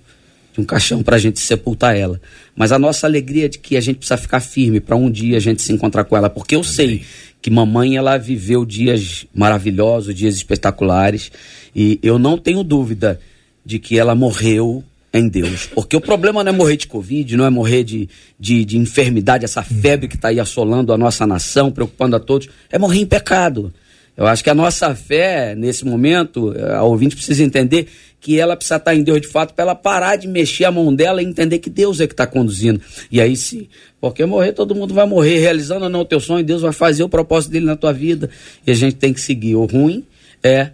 de 0.54 0.62
um 0.62 0.64
caixão 0.64 1.04
para 1.04 1.18
a 1.18 1.20
gente 1.20 1.40
sepultar 1.40 1.96
ela. 1.96 2.22
Mas 2.56 2.72
a 2.72 2.80
nossa 2.80 3.06
alegria 3.06 3.46
é 3.46 3.50
de 3.50 3.60
que 3.60 3.76
a 3.76 3.82
gente 3.82 3.98
precisa 3.98 4.18
ficar 4.18 4.40
firme 4.40 4.80
para 4.80 4.96
um 4.96 5.12
dia 5.12 5.38
a 5.38 5.42
gente 5.42 5.62
se 5.62 5.74
encontrar 5.74 6.06
com 6.06 6.16
ela, 6.16 6.30
porque 6.30 6.56
eu 6.56 6.62
Amém. 6.62 6.72
sei 6.72 7.04
que 7.45 7.51
mamãe 7.51 7.95
ela 7.95 8.17
viveu 8.17 8.65
dias 8.65 9.27
maravilhosos, 9.31 10.15
dias 10.15 10.34
espetaculares, 10.34 11.31
e 11.75 11.99
eu 12.01 12.17
não 12.17 12.39
tenho 12.39 12.63
dúvida 12.63 13.21
de 13.63 13.77
que 13.77 13.99
ela 13.99 14.15
morreu 14.15 14.84
em 15.13 15.29
Deus. 15.29 15.67
Porque 15.67 15.95
o 15.95 16.01
problema 16.01 16.43
não 16.43 16.51
é 16.51 16.55
morrer 16.55 16.75
de 16.75 16.88
Covid, 16.88 17.38
não 17.38 17.45
é 17.45 17.51
morrer 17.51 17.84
de, 17.84 18.10
de, 18.39 18.65
de 18.65 18.79
enfermidade, 18.79 19.45
essa 19.45 19.62
febre 19.62 20.08
que 20.08 20.15
está 20.15 20.29
aí 20.29 20.39
assolando 20.39 20.91
a 20.91 20.97
nossa 20.97 21.27
nação, 21.27 21.71
preocupando 21.71 22.15
a 22.15 22.19
todos, 22.19 22.49
é 22.71 22.79
morrer 22.79 23.01
em 23.01 23.05
pecado. 23.05 23.71
Eu 24.17 24.25
acho 24.25 24.43
que 24.43 24.49
a 24.49 24.56
nossa 24.56 24.95
fé, 24.95 25.56
nesse 25.56 25.84
momento, 25.84 26.54
a 26.73 26.84
ouvinte 26.84 27.15
precisa 27.15 27.43
entender 27.43 27.88
que 28.21 28.39
ela 28.39 28.56
precisa 28.56 28.78
estar 28.78 28.95
em 28.95 29.04
Deus 29.04 29.21
de 29.21 29.28
fato 29.28 29.54
para 29.54 29.63
ela 29.63 29.75
parar 29.75 30.15
de 30.15 30.28
mexer 30.28 30.65
a 30.65 30.71
mão 30.71 30.93
dela 30.93 31.21
e 31.21 31.25
entender 31.25 31.60
que 31.60 31.69
Deus 31.69 31.99
é 31.99 32.08
que 32.08 32.13
está 32.13 32.25
conduzindo. 32.25 32.82
E 33.12 33.19
aí 33.19 33.36
sim, 33.36 33.67
porque 33.99 34.25
morrer, 34.25 34.54
todo 34.54 34.73
mundo 34.73 34.93
vai 34.93 35.06
morrer, 35.06 35.39
realizando 35.39 35.84
ou 35.84 35.89
não 35.89 35.99
o 35.99 36.06
teu 36.06 36.19
sonho, 36.19 36.43
Deus 36.43 36.62
vai 36.62 36.71
fazer 36.71 37.04
o 37.04 37.10
propósito 37.10 37.52
dele 37.52 37.65
na 37.65 37.75
tua 37.75 37.92
vida. 37.92 38.29
E 38.65 38.71
a 38.71 38.73
gente 38.73 38.96
tem 38.96 39.13
que 39.13 39.19
seguir. 39.21 39.56
O 39.56 39.65
ruim 39.65 40.04
é 40.42 40.71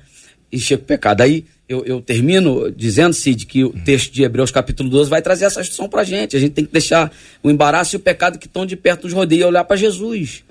encher 0.52 0.76
o 0.76 0.80
pecado. 0.80 1.22
Aí 1.22 1.44
eu, 1.68 1.84
eu 1.84 2.00
termino 2.00 2.72
dizendo, 2.72 3.14
Cid, 3.14 3.46
que 3.46 3.64
o 3.64 3.74
texto 3.84 4.14
de 4.14 4.24
Hebreus 4.24 4.52
capítulo 4.52 4.90
12 4.90 5.10
vai 5.10 5.22
trazer 5.22 5.46
essa 5.46 5.62
instrução 5.62 5.90
para 5.90 6.02
a 6.02 6.06
gente. 6.06 6.38
A 6.38 6.40
gente 6.40 6.54
tem 6.54 6.64
que 6.64 6.72
deixar 6.72 7.12
o 7.42 7.50
embaraço 7.50 7.96
e 7.96 7.98
o 7.98 8.00
pecado 8.00 8.38
que 8.38 8.46
estão 8.46 8.66
de 8.66 8.78
perto 8.78 9.06
nos 9.06 9.14
rodeios 9.14 9.44
e 9.44 9.48
olhar 9.48 9.64
para 9.64 9.76
Jesus 9.76 10.44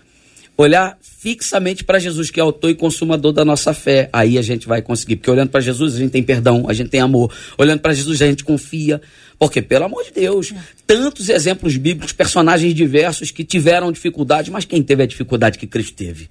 olhar 0.60 0.98
fixamente 1.00 1.84
para 1.84 1.98
Jesus, 1.98 2.30
que 2.30 2.40
é 2.40 2.42
autor 2.42 2.70
e 2.70 2.74
consumador 2.74 3.32
da 3.32 3.44
nossa 3.44 3.72
fé. 3.74 4.08
Aí 4.12 4.38
a 4.38 4.42
gente 4.42 4.66
vai 4.66 4.82
conseguir, 4.82 5.16
porque 5.16 5.30
olhando 5.30 5.50
para 5.50 5.60
Jesus 5.60 5.94
a 5.94 5.98
gente 5.98 6.10
tem 6.10 6.22
perdão, 6.22 6.66
a 6.68 6.72
gente 6.72 6.90
tem 6.90 7.00
amor. 7.00 7.32
Olhando 7.58 7.80
para 7.80 7.92
Jesus 7.92 8.20
a 8.22 8.26
gente 8.26 8.44
confia. 8.44 9.00
Porque, 9.38 9.62
pelo 9.62 9.86
amor 9.86 10.04
de 10.04 10.12
Deus, 10.12 10.52
tantos 10.86 11.30
exemplos 11.30 11.76
bíblicos, 11.76 12.12
personagens 12.12 12.74
diversos 12.74 13.30
que 13.30 13.42
tiveram 13.42 13.90
dificuldade, 13.90 14.50
mas 14.50 14.66
quem 14.66 14.82
teve 14.82 15.02
a 15.02 15.06
dificuldade 15.06 15.58
que 15.58 15.66
Cristo 15.66 15.94
teve? 15.94 16.28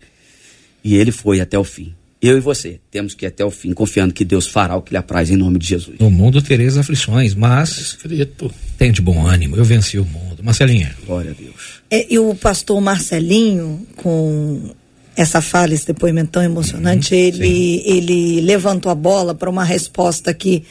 E 0.84 0.95
ele 0.95 1.11
foi 1.11 1.41
até 1.41 1.57
o 1.57 1.63
fim. 1.63 1.95
eu 2.21 2.38
e 2.38 2.39
você 2.39 2.80
temos 2.91 3.13
que 3.15 3.25
ir 3.25 3.27
até 3.27 3.43
o 3.43 3.49
fim, 3.49 3.73
confiando 3.73 4.13
que 4.13 4.23
Deus 4.25 4.45
fará 4.45 4.75
o 4.75 4.82
que 4.82 4.91
lhe 4.91 4.97
apraz 4.97 5.32
em 5.32 5.38
nome 5.38 5.57
de 5.57 5.67
Jesus. 5.67 5.97
No 5.99 6.11
mundo 6.11 6.41
tereis 6.41 6.77
aflições, 6.77 7.34
mas 7.34 7.77
Escrito. 7.77 8.53
tem 8.77 8.91
de 8.91 9.01
bom 9.01 9.25
ânimo. 9.25 9.55
Eu 9.55 9.63
venci 9.63 9.97
o 9.97 10.05
mundo. 10.05 10.28
Marcelinha. 10.43 10.95
Glória 11.05 11.31
a 11.31 11.33
Deus. 11.33 11.81
É, 11.89 12.05
e 12.09 12.19
o 12.19 12.33
pastor 12.35 12.79
Marcelinho, 12.79 13.85
com 13.95 14.71
essa 15.15 15.41
fala, 15.41 15.73
esse 15.73 15.87
depoimento 15.87 16.31
tão 16.31 16.43
emocionante, 16.43 17.13
ele, 17.13 17.83
ele 17.85 18.41
levantou 18.41 18.91
a 18.91 18.95
bola 18.95 19.35
para 19.35 19.49
uma 19.49 19.63
resposta 19.63 20.31
aqui 20.31 20.63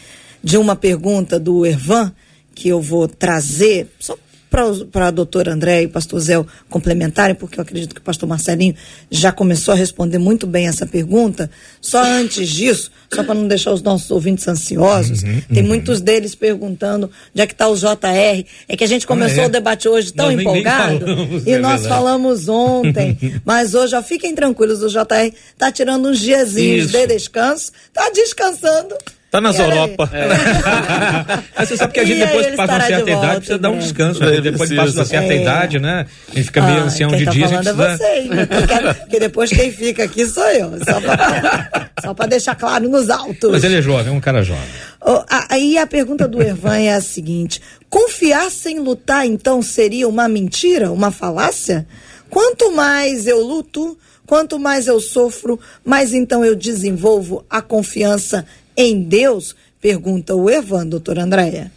de 0.43 0.57
uma 0.57 0.75
pergunta 0.75 1.39
do 1.39 1.67
Ervan, 1.67 2.13
que 2.55 2.69
eu 2.69 2.81
vou 2.81 3.07
trazer, 3.07 3.89
só 4.01 4.17
para 4.51 5.09
a 5.09 5.11
doutora 5.11 5.53
André 5.53 5.83
e 5.83 5.87
o 5.87 5.91
pastor 5.91 6.21
Zé 6.21 6.35
complementarem, 6.69 7.35
porque 7.35 7.59
eu 7.59 7.63
acredito 7.63 7.95
que 7.95 8.01
o 8.01 8.05
pastor 8.05 8.29
Marcelinho 8.29 8.75
já 9.11 9.31
começou 9.33 9.73
a 9.73 9.77
responder 9.77 10.19
muito 10.19 10.47
bem 10.47 10.67
essa 10.67 10.87
pergunta. 10.87 11.51
Só 11.81 12.03
antes 12.03 12.49
disso, 12.49 12.91
só 13.13 13.23
para 13.23 13.35
não 13.35 13.47
deixar 13.47 13.73
os 13.73 13.83
nossos 13.83 14.11
ouvintes 14.11 14.47
ansiosos, 14.49 15.23
tem 15.53 15.63
muitos 15.63 16.01
deles 16.01 16.35
perguntando 16.35 17.11
onde 17.33 17.43
é 17.43 17.47
que 17.47 17.53
está 17.53 17.69
o 17.69 17.77
JR. 17.77 18.45
É 18.69 18.77
que 18.77 18.85
a 18.85 18.89
gente 18.89 19.07
começou 19.07 19.45
é? 19.45 19.47
o 19.47 19.51
debate 19.51 19.89
hoje 19.89 20.13
tão 20.13 20.27
Nós 20.27 20.37
nem- 20.37 20.45
nem 20.45 20.55
empolgado 20.61 20.99
falamos, 21.07 21.43
e 21.47 21.51
é 21.51 21.59
nós 21.59 21.81
verdade. 21.83 21.89
falamos 21.89 22.49
ontem, 22.49 23.19
mas 23.45 23.75
hoje, 23.75 23.95
ó, 23.95 24.03
fiquem 24.03 24.35
tranquilos, 24.35 24.83
o 24.83 24.89
JR 24.89 25.33
tá 25.57 25.71
tirando 25.71 26.09
uns 26.09 26.19
diazinhos 26.21 26.87
Isso. 26.87 26.93
de 26.99 27.07
descanso, 27.07 27.73
tá 27.93 28.11
descansando. 28.15 28.95
Tá 29.31 29.41
nas 29.43 29.61
aí. 29.61 29.69
Europa. 29.69 30.11
Mas 31.57 31.69
você 31.69 31.77
sabe 31.77 31.93
que 31.93 32.01
a 32.01 32.05
gente 32.07 32.19
depois 32.19 32.47
que 32.47 32.57
passa 32.57 32.73
uma 32.73 32.81
certa 32.87 33.11
idade 33.11 33.37
precisa 33.37 33.59
dar 33.59 33.69
um 33.69 33.73
breve. 33.73 33.87
descanso. 33.87 34.25
É, 34.25 34.31
né? 34.31 34.41
Depois 34.41 34.71
que 34.71 34.77
passa 34.77 34.93
uma 34.95 35.05
certa 35.05 35.33
É. 35.35 35.43
idade, 35.43 35.79
né? 35.79 36.07
A 36.29 36.35
gente 36.35 36.45
fica 36.45 36.63
meio 36.63 36.79
Ah, 36.79 36.85
ancião 36.85 37.11
quem 37.11 37.19
de 37.19 37.25
tá 37.27 37.31
dia, 37.33 37.45
a 37.45 37.49
gente 37.49 37.65
falando 37.65 37.81
é 37.83 37.97
precisa... 37.97 38.05
você, 38.09 38.19
hein? 38.21 38.29
Porque, 38.47 38.95
porque 39.01 39.21
depois 39.21 39.51
quem 39.51 39.71
fica 39.73 40.05
aqui 40.05 40.27
sou 40.27 40.47
eu. 40.51 40.73
Só 40.85 41.01
pra, 41.01 41.91
só 42.03 42.15
pra 42.15 42.27
deixar 42.27 42.55
claro 42.55 42.89
nos 42.89 43.11
autos. 43.11 43.51
Mas 43.51 43.65
ele 43.65 43.77
é 43.77 43.83
jovem, 43.83 44.13
é 44.13 44.17
um 44.17 44.21
cara 44.21 44.43
jovem. 44.43 44.65
A- 45.01 45.47
Aí 45.51 45.77
a 45.79 45.87
pergunta 45.87 46.27
do 46.27 46.43
Ervan 46.43 46.79
é 46.79 46.95
a 46.95 47.01
seguinte: 47.01 47.61
confiar 47.91 48.51
sem 48.51 48.79
lutar, 48.81 49.27
então, 49.27 49.61
seria 49.63 50.09
uma 50.09 50.27
mentira, 50.29 50.91
uma 50.91 51.11
falácia? 51.11 51.87
Quanto 52.31 52.73
mais 52.73 53.27
eu 53.27 53.41
luto, 53.43 53.97
quanto 54.27 54.59
mais 54.59 54.87
eu 54.87 55.01
sofro, 55.01 55.59
mais 55.85 56.13
então 56.13 56.45
eu 56.45 56.55
desenvolvo 56.55 57.45
a 57.49 57.61
confiança 57.63 58.45
em 58.79 59.03
Deus? 59.03 59.57
Pergunta 59.81 60.35
o 60.35 60.49
Ervan, 60.49 60.87
doutora 60.87 61.25
Andréia. 61.25 61.73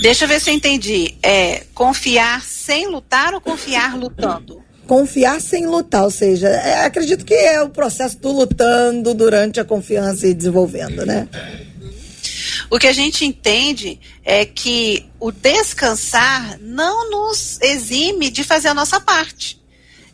Deixa 0.00 0.24
eu 0.24 0.28
ver 0.28 0.40
se 0.40 0.50
eu 0.50 0.54
entendi. 0.54 1.16
É 1.22 1.64
confiar 1.74 2.42
sem 2.42 2.86
lutar 2.86 3.34
ou 3.34 3.40
confiar 3.40 3.96
lutando? 3.96 4.62
Confiar 4.86 5.40
sem 5.40 5.66
lutar, 5.66 6.04
ou 6.04 6.10
seja, 6.10 6.48
é, 6.48 6.84
acredito 6.84 7.24
que 7.24 7.34
é 7.34 7.60
o 7.62 7.70
processo 7.70 8.18
do 8.18 8.30
lutando 8.30 9.14
durante 9.14 9.58
a 9.58 9.64
confiança 9.64 10.26
e 10.26 10.34
desenvolvendo, 10.34 11.06
né? 11.06 11.26
O 12.70 12.78
que 12.78 12.86
a 12.86 12.92
gente 12.92 13.24
entende 13.24 13.98
é 14.24 14.44
que 14.44 15.06
o 15.18 15.32
descansar 15.32 16.58
não 16.60 17.10
nos 17.10 17.58
exime 17.62 18.30
de 18.30 18.44
fazer 18.44 18.68
a 18.68 18.74
nossa 18.74 19.00
parte. 19.00 19.58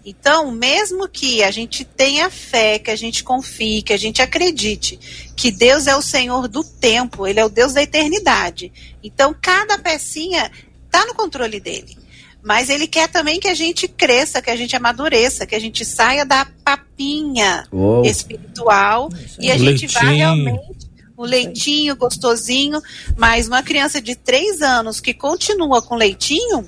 Então, 0.04 0.50
mesmo 0.50 1.06
que 1.08 1.42
a 1.42 1.50
gente 1.50 1.84
tenha 1.84 2.30
fé, 2.30 2.78
que 2.78 2.90
a 2.90 2.96
gente 2.96 3.22
confie, 3.22 3.82
que 3.82 3.92
a 3.92 3.98
gente 3.98 4.22
acredite 4.22 4.98
que 5.36 5.50
Deus 5.50 5.86
é 5.86 5.94
o 5.94 6.00
Senhor 6.02 6.48
do 6.48 6.64
tempo, 6.64 7.26
Ele 7.26 7.38
é 7.38 7.44
o 7.44 7.50
Deus 7.50 7.74
da 7.74 7.82
eternidade. 7.82 8.72
Então, 9.02 9.34
cada 9.40 9.78
pecinha 9.78 10.50
está 10.86 11.04
no 11.06 11.14
controle 11.14 11.60
dele. 11.60 11.98
Mas 12.42 12.70
Ele 12.70 12.86
quer 12.86 13.08
também 13.08 13.38
que 13.38 13.48
a 13.48 13.54
gente 13.54 13.86
cresça, 13.86 14.40
que 14.40 14.50
a 14.50 14.56
gente 14.56 14.74
amadureça, 14.74 15.46
que 15.46 15.54
a 15.54 15.60
gente 15.60 15.84
saia 15.84 16.24
da 16.24 16.46
papinha 16.64 17.66
Uou. 17.70 18.02
espiritual 18.04 19.10
e 19.38 19.50
a 19.50 19.54
O 19.54 19.58
gente 19.58 19.86
vá 19.86 20.00
leitinho. 20.00 20.16
realmente 20.16 20.90
o 21.20 21.24
leitinho 21.26 21.94
gostosinho, 21.96 22.80
mas 23.14 23.46
uma 23.46 23.62
criança 23.62 24.00
de 24.00 24.14
três 24.16 24.62
anos 24.62 25.00
que 25.00 25.12
continua 25.12 25.82
com 25.82 25.94
leitinho, 25.94 26.64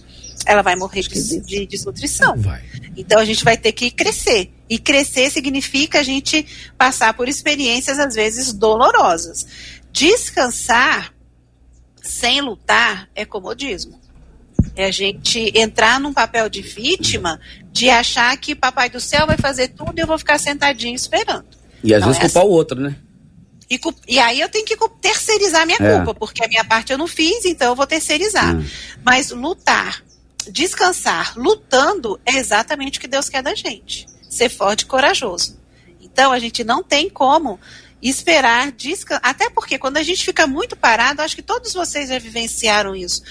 ela 0.46 0.62
vai 0.62 0.76
morrer 0.76 1.02
de, 1.02 1.40
de 1.40 1.66
desnutrição. 1.66 2.36
Vai. 2.36 2.62
Então 2.96 3.18
a 3.18 3.24
gente 3.24 3.44
vai 3.44 3.56
ter 3.56 3.72
que 3.72 3.90
crescer. 3.90 4.50
E 4.68 4.78
crescer 4.78 5.30
significa 5.30 6.00
a 6.00 6.02
gente 6.02 6.46
passar 6.78 7.14
por 7.14 7.28
experiências, 7.28 7.98
às 7.98 8.14
vezes, 8.14 8.52
dolorosas. 8.52 9.46
Descansar 9.92 11.12
sem 12.02 12.40
lutar 12.40 13.08
é 13.14 13.24
comodismo. 13.24 14.00
É 14.74 14.86
a 14.86 14.90
gente 14.90 15.52
entrar 15.54 16.00
num 16.00 16.12
papel 16.12 16.48
de 16.48 16.62
vítima, 16.62 17.40
de 17.72 17.90
achar 17.90 18.36
que 18.36 18.54
papai 18.54 18.88
do 18.88 19.00
céu 19.00 19.26
vai 19.26 19.36
fazer 19.36 19.68
tudo 19.68 19.92
e 19.96 20.00
eu 20.00 20.06
vou 20.06 20.18
ficar 20.18 20.38
sentadinho 20.38 20.94
esperando. 20.94 21.44
E 21.84 21.92
às 21.94 22.00
Não, 22.00 22.08
vezes 22.08 22.22
é 22.22 22.26
culpar 22.26 22.44
o 22.44 22.50
outro, 22.50 22.80
né? 22.80 22.96
E, 23.70 23.80
e 24.06 24.18
aí 24.18 24.40
eu 24.40 24.48
tenho 24.48 24.64
que 24.64 24.76
terceirizar 25.00 25.62
a 25.62 25.66
minha 25.66 25.78
É. 25.80 25.96
culpa, 25.96 26.14
porque 26.14 26.44
a 26.44 26.48
minha 26.48 26.64
parte 26.64 26.92
eu 26.92 26.98
não 26.98 27.06
fiz, 27.06 27.44
então 27.44 27.68
eu 27.68 27.74
vou 27.74 27.86
terceirizar. 27.86 28.56
Hum. 28.56 28.64
Mas 29.04 29.30
lutar, 29.30 30.02
descansar, 30.50 31.36
lutando 31.36 32.20
é 32.24 32.36
exatamente 32.36 32.98
o 32.98 33.00
que 33.00 33.08
Deus 33.08 33.28
quer 33.28 33.42
da 33.42 33.54
gente. 33.54 34.06
Ser 34.28 34.48
forte 34.48 34.82
e 34.82 34.86
corajoso. 34.86 35.60
Então 36.00 36.32
a 36.32 36.38
gente 36.38 36.64
não 36.64 36.82
tem 36.82 37.08
como 37.08 37.58
esperar 38.02 38.72
descansar. 38.72 39.20
Até 39.24 39.48
porque 39.50 39.78
quando 39.78 39.96
a 39.96 40.02
gente 40.02 40.24
fica 40.24 40.46
muito 40.46 40.76
parado, 40.76 41.22
acho 41.22 41.36
que 41.36 41.42
todos 41.42 41.72
vocês 41.72 42.08
já 42.08 42.18
vivenciaram 42.18 42.94
isso. 42.94 43.22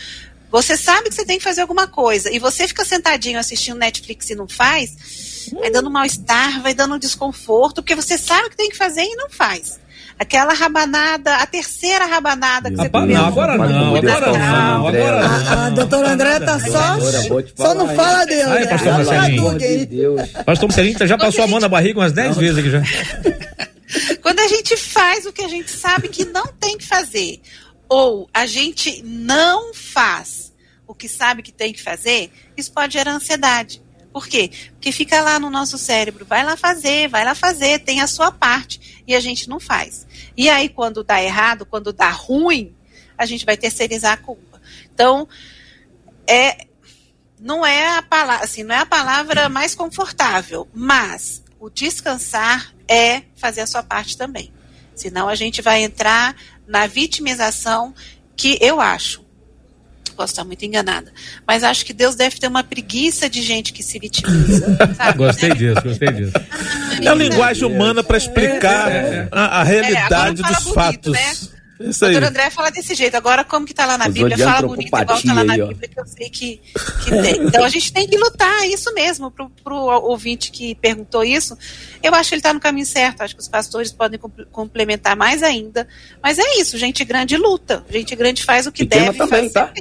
Você 0.50 0.76
sabe 0.76 1.10
que 1.10 1.16
você 1.16 1.26
tem 1.26 1.38
que 1.38 1.44
fazer 1.44 1.62
alguma 1.62 1.88
coisa 1.88 2.30
e 2.32 2.38
você 2.38 2.68
fica 2.68 2.84
sentadinho 2.84 3.40
assistindo 3.40 3.78
Netflix 3.78 4.30
e 4.30 4.36
não 4.36 4.50
faz, 4.50 5.48
vai 5.54 5.72
dando 5.72 5.90
mal-estar, 5.90 6.62
vai 6.62 6.74
dando 6.74 7.00
desconforto, 7.00 7.82
porque 7.82 7.96
você 7.96 8.18
sabe 8.18 8.50
que 8.50 8.58
tem 8.58 8.70
que 8.70 8.76
fazer 8.76 9.04
e 9.04 9.16
não 9.16 9.30
faz. 9.30 9.80
Aquela 10.22 10.54
rabanada, 10.54 11.38
a 11.38 11.48
terceira 11.48 12.06
rabanada 12.06 12.70
que 12.70 12.78
você 12.78 12.90
comeu. 12.90 13.18
não, 13.18 13.26
agora 13.26 13.58
não, 13.58 13.96
agora 13.96 14.32
tá 14.32 14.38
não, 14.38 14.88
agora 14.88 15.26
André. 15.26 15.28
não. 15.28 15.64
A, 15.64 15.70
doutora 15.72 16.10
André 16.12 16.40
tá 16.42 16.60
só. 16.60 17.00
Só 17.56 17.74
não 17.74 17.88
fala? 17.96 18.24
Deus, 18.28 18.48
Ai, 18.48 18.60
né? 18.60 18.68
pastor 18.68 18.94
Marcelinho. 18.94 20.16
Pastor 20.46 20.70
Marcelinho 20.70 21.08
já 21.08 21.18
passou 21.18 21.44
a 21.44 21.48
mão 21.48 21.60
na 21.60 21.68
barriga 21.68 22.00
umas 22.00 22.14
10 22.14 22.38
vezes 22.38 22.58
aqui 22.60 22.70
já. 22.70 22.84
Quando 24.22 24.42
a 24.42 24.48
gente 24.48 24.78
faz 24.78 25.26
o 25.26 25.34
que 25.34 25.42
a 25.42 25.48
gente 25.48 25.72
sabe 25.72 26.08
que 26.08 26.24
não 26.24 26.46
tem 26.46 26.78
que 26.78 26.86
fazer, 26.86 27.42
ou 27.90 28.30
a 28.32 28.46
gente 28.46 29.02
não 29.04 29.74
faz 29.74 30.54
o 30.86 30.94
que 30.94 31.10
sabe 31.10 31.42
que 31.42 31.52
tem 31.52 31.74
que 31.74 31.82
fazer, 31.82 32.32
isso 32.56 32.72
pode 32.72 32.94
gerar 32.94 33.14
ansiedade. 33.14 33.81
Por 34.12 34.28
quê? 34.28 34.52
Porque 34.74 34.92
fica 34.92 35.22
lá 35.22 35.40
no 35.40 35.50
nosso 35.50 35.78
cérebro, 35.78 36.26
vai 36.26 36.44
lá 36.44 36.58
fazer, 36.58 37.08
vai 37.08 37.24
lá 37.24 37.34
fazer, 37.34 37.80
tem 37.80 38.02
a 38.02 38.08
sua 38.08 38.32
parte, 38.32 39.04
e 39.08 39.16
a 39.16 39.20
gente 39.20 39.48
não 39.48 39.60
faz. 39.60 40.06
E 40.36 40.50
aí, 40.50 40.68
quando 40.68 41.04
dá 41.04 41.22
errado, 41.22 41.66
quando 41.66 41.94
dá 41.94 42.10
ruim, 42.10 42.76
a 43.18 43.26
gente 43.26 43.46
vai 43.46 43.56
terceirizar 43.56 44.14
a 44.14 44.18
culpa. 44.18 44.62
Então, 44.94 45.28
é, 46.28 46.66
não 47.40 47.66
é 47.66 47.98
a 47.98 48.02
palavra, 48.02 48.44
assim, 48.44 48.64
não 48.64 48.76
é 48.76 48.80
a 48.80 48.86
palavra 48.86 49.48
mais 49.48 49.74
confortável, 49.74 50.68
mas 50.74 51.44
o 51.60 51.70
descansar 51.70 52.74
é 52.88 53.24
fazer 53.36 53.62
a 53.62 53.68
sua 53.68 53.82
parte 53.82 54.18
também. 54.18 54.52
Senão 54.94 55.30
a 55.30 55.36
gente 55.36 55.62
vai 55.62 55.84
entrar 55.84 56.36
na 56.68 56.86
vitimização 56.86 57.94
que 58.36 58.58
eu 58.62 58.80
acho. 58.82 59.26
Posso 60.22 60.34
estar 60.34 60.44
muito 60.44 60.64
enganada, 60.64 61.12
mas 61.48 61.64
acho 61.64 61.84
que 61.84 61.94
Deus 61.94 62.14
deve 62.14 62.38
ter 62.38 62.46
uma 62.46 62.64
preguiça 62.64 63.28
de 63.28 63.42
gente 63.42 63.74
que 63.74 63.82
se 63.82 63.98
vitimiza. 63.98 64.78
sabe? 64.96 65.18
Gostei 65.18 65.50
disso, 65.56 65.82
gostei 65.84 66.12
disso. 66.12 66.34
É 67.02 67.08
a 67.08 67.16
linguagem 67.16 67.66
humana 67.66 68.04
para 68.04 68.18
explicar 68.18 68.92
a, 69.32 69.62
a 69.62 69.64
realidade 69.64 70.42
É, 70.44 70.48
dos 70.48 70.58
fala 70.64 70.76
fatos. 70.76 71.12
bonito, 71.12 71.12
né? 71.12 71.34
Isso 71.84 72.06
O 72.06 72.08
aí. 72.10 72.14
doutor 72.14 72.30
André 72.30 72.52
fala 72.52 72.70
desse 72.70 72.94
jeito. 72.94 73.16
Agora, 73.18 73.44
como 73.44 73.66
que 73.66 73.74
tá 73.74 73.88
lá 73.88 73.98
na 73.98 74.08
Os 74.08 74.14
Bíblia? 74.14 74.38
Fala 74.38 74.68
bonito, 74.68 74.86
igual 74.88 75.04
tá 75.20 75.34
lá 75.34 75.44
na 75.44 75.54
aí. 75.54 75.66
Bíblia, 75.66 75.90
que 75.90 76.00
eu 76.00 76.06
sei 76.06 76.30
que, 76.30 76.62
que 77.04 77.10
tem. 77.10 77.42
Então, 77.44 77.64
a 77.64 77.70
gente 77.70 77.92
tem 77.92 78.08
que 78.08 78.16
lutar, 78.20 78.62
é 78.62 78.68
isso 78.68 78.94
mesmo. 78.94 79.32
Pro, 79.32 79.50
pro 79.64 79.76
ouvinte 79.76 80.52
que 80.52 80.76
perguntou 80.76 81.24
isso, 81.24 81.58
eu 82.04 82.14
acho 82.14 82.30
que 82.30 82.36
ele 82.36 82.42
tá 82.44 82.54
no 82.54 82.60
caminho 82.60 82.86
certo. 82.86 83.22
Acho 83.22 83.34
que 83.36 83.42
os 83.42 83.48
pastores 83.48 83.92
podem 83.92 84.20
compl- 84.20 84.44
complementar 84.52 85.16
mais 85.16 85.42
ainda. 85.42 85.88
Mas 86.22 86.38
é 86.38 86.60
isso, 86.60 86.78
gente 86.78 87.04
grande 87.04 87.36
luta. 87.36 87.84
Gente 87.90 88.16
grande 88.16 88.44
faz 88.44 88.68
o 88.68 88.72
que 88.72 88.86
Pequena 88.86 89.06
deve 89.12 89.18
também, 89.18 89.50
fazer. 89.50 89.54
tá? 89.72 89.74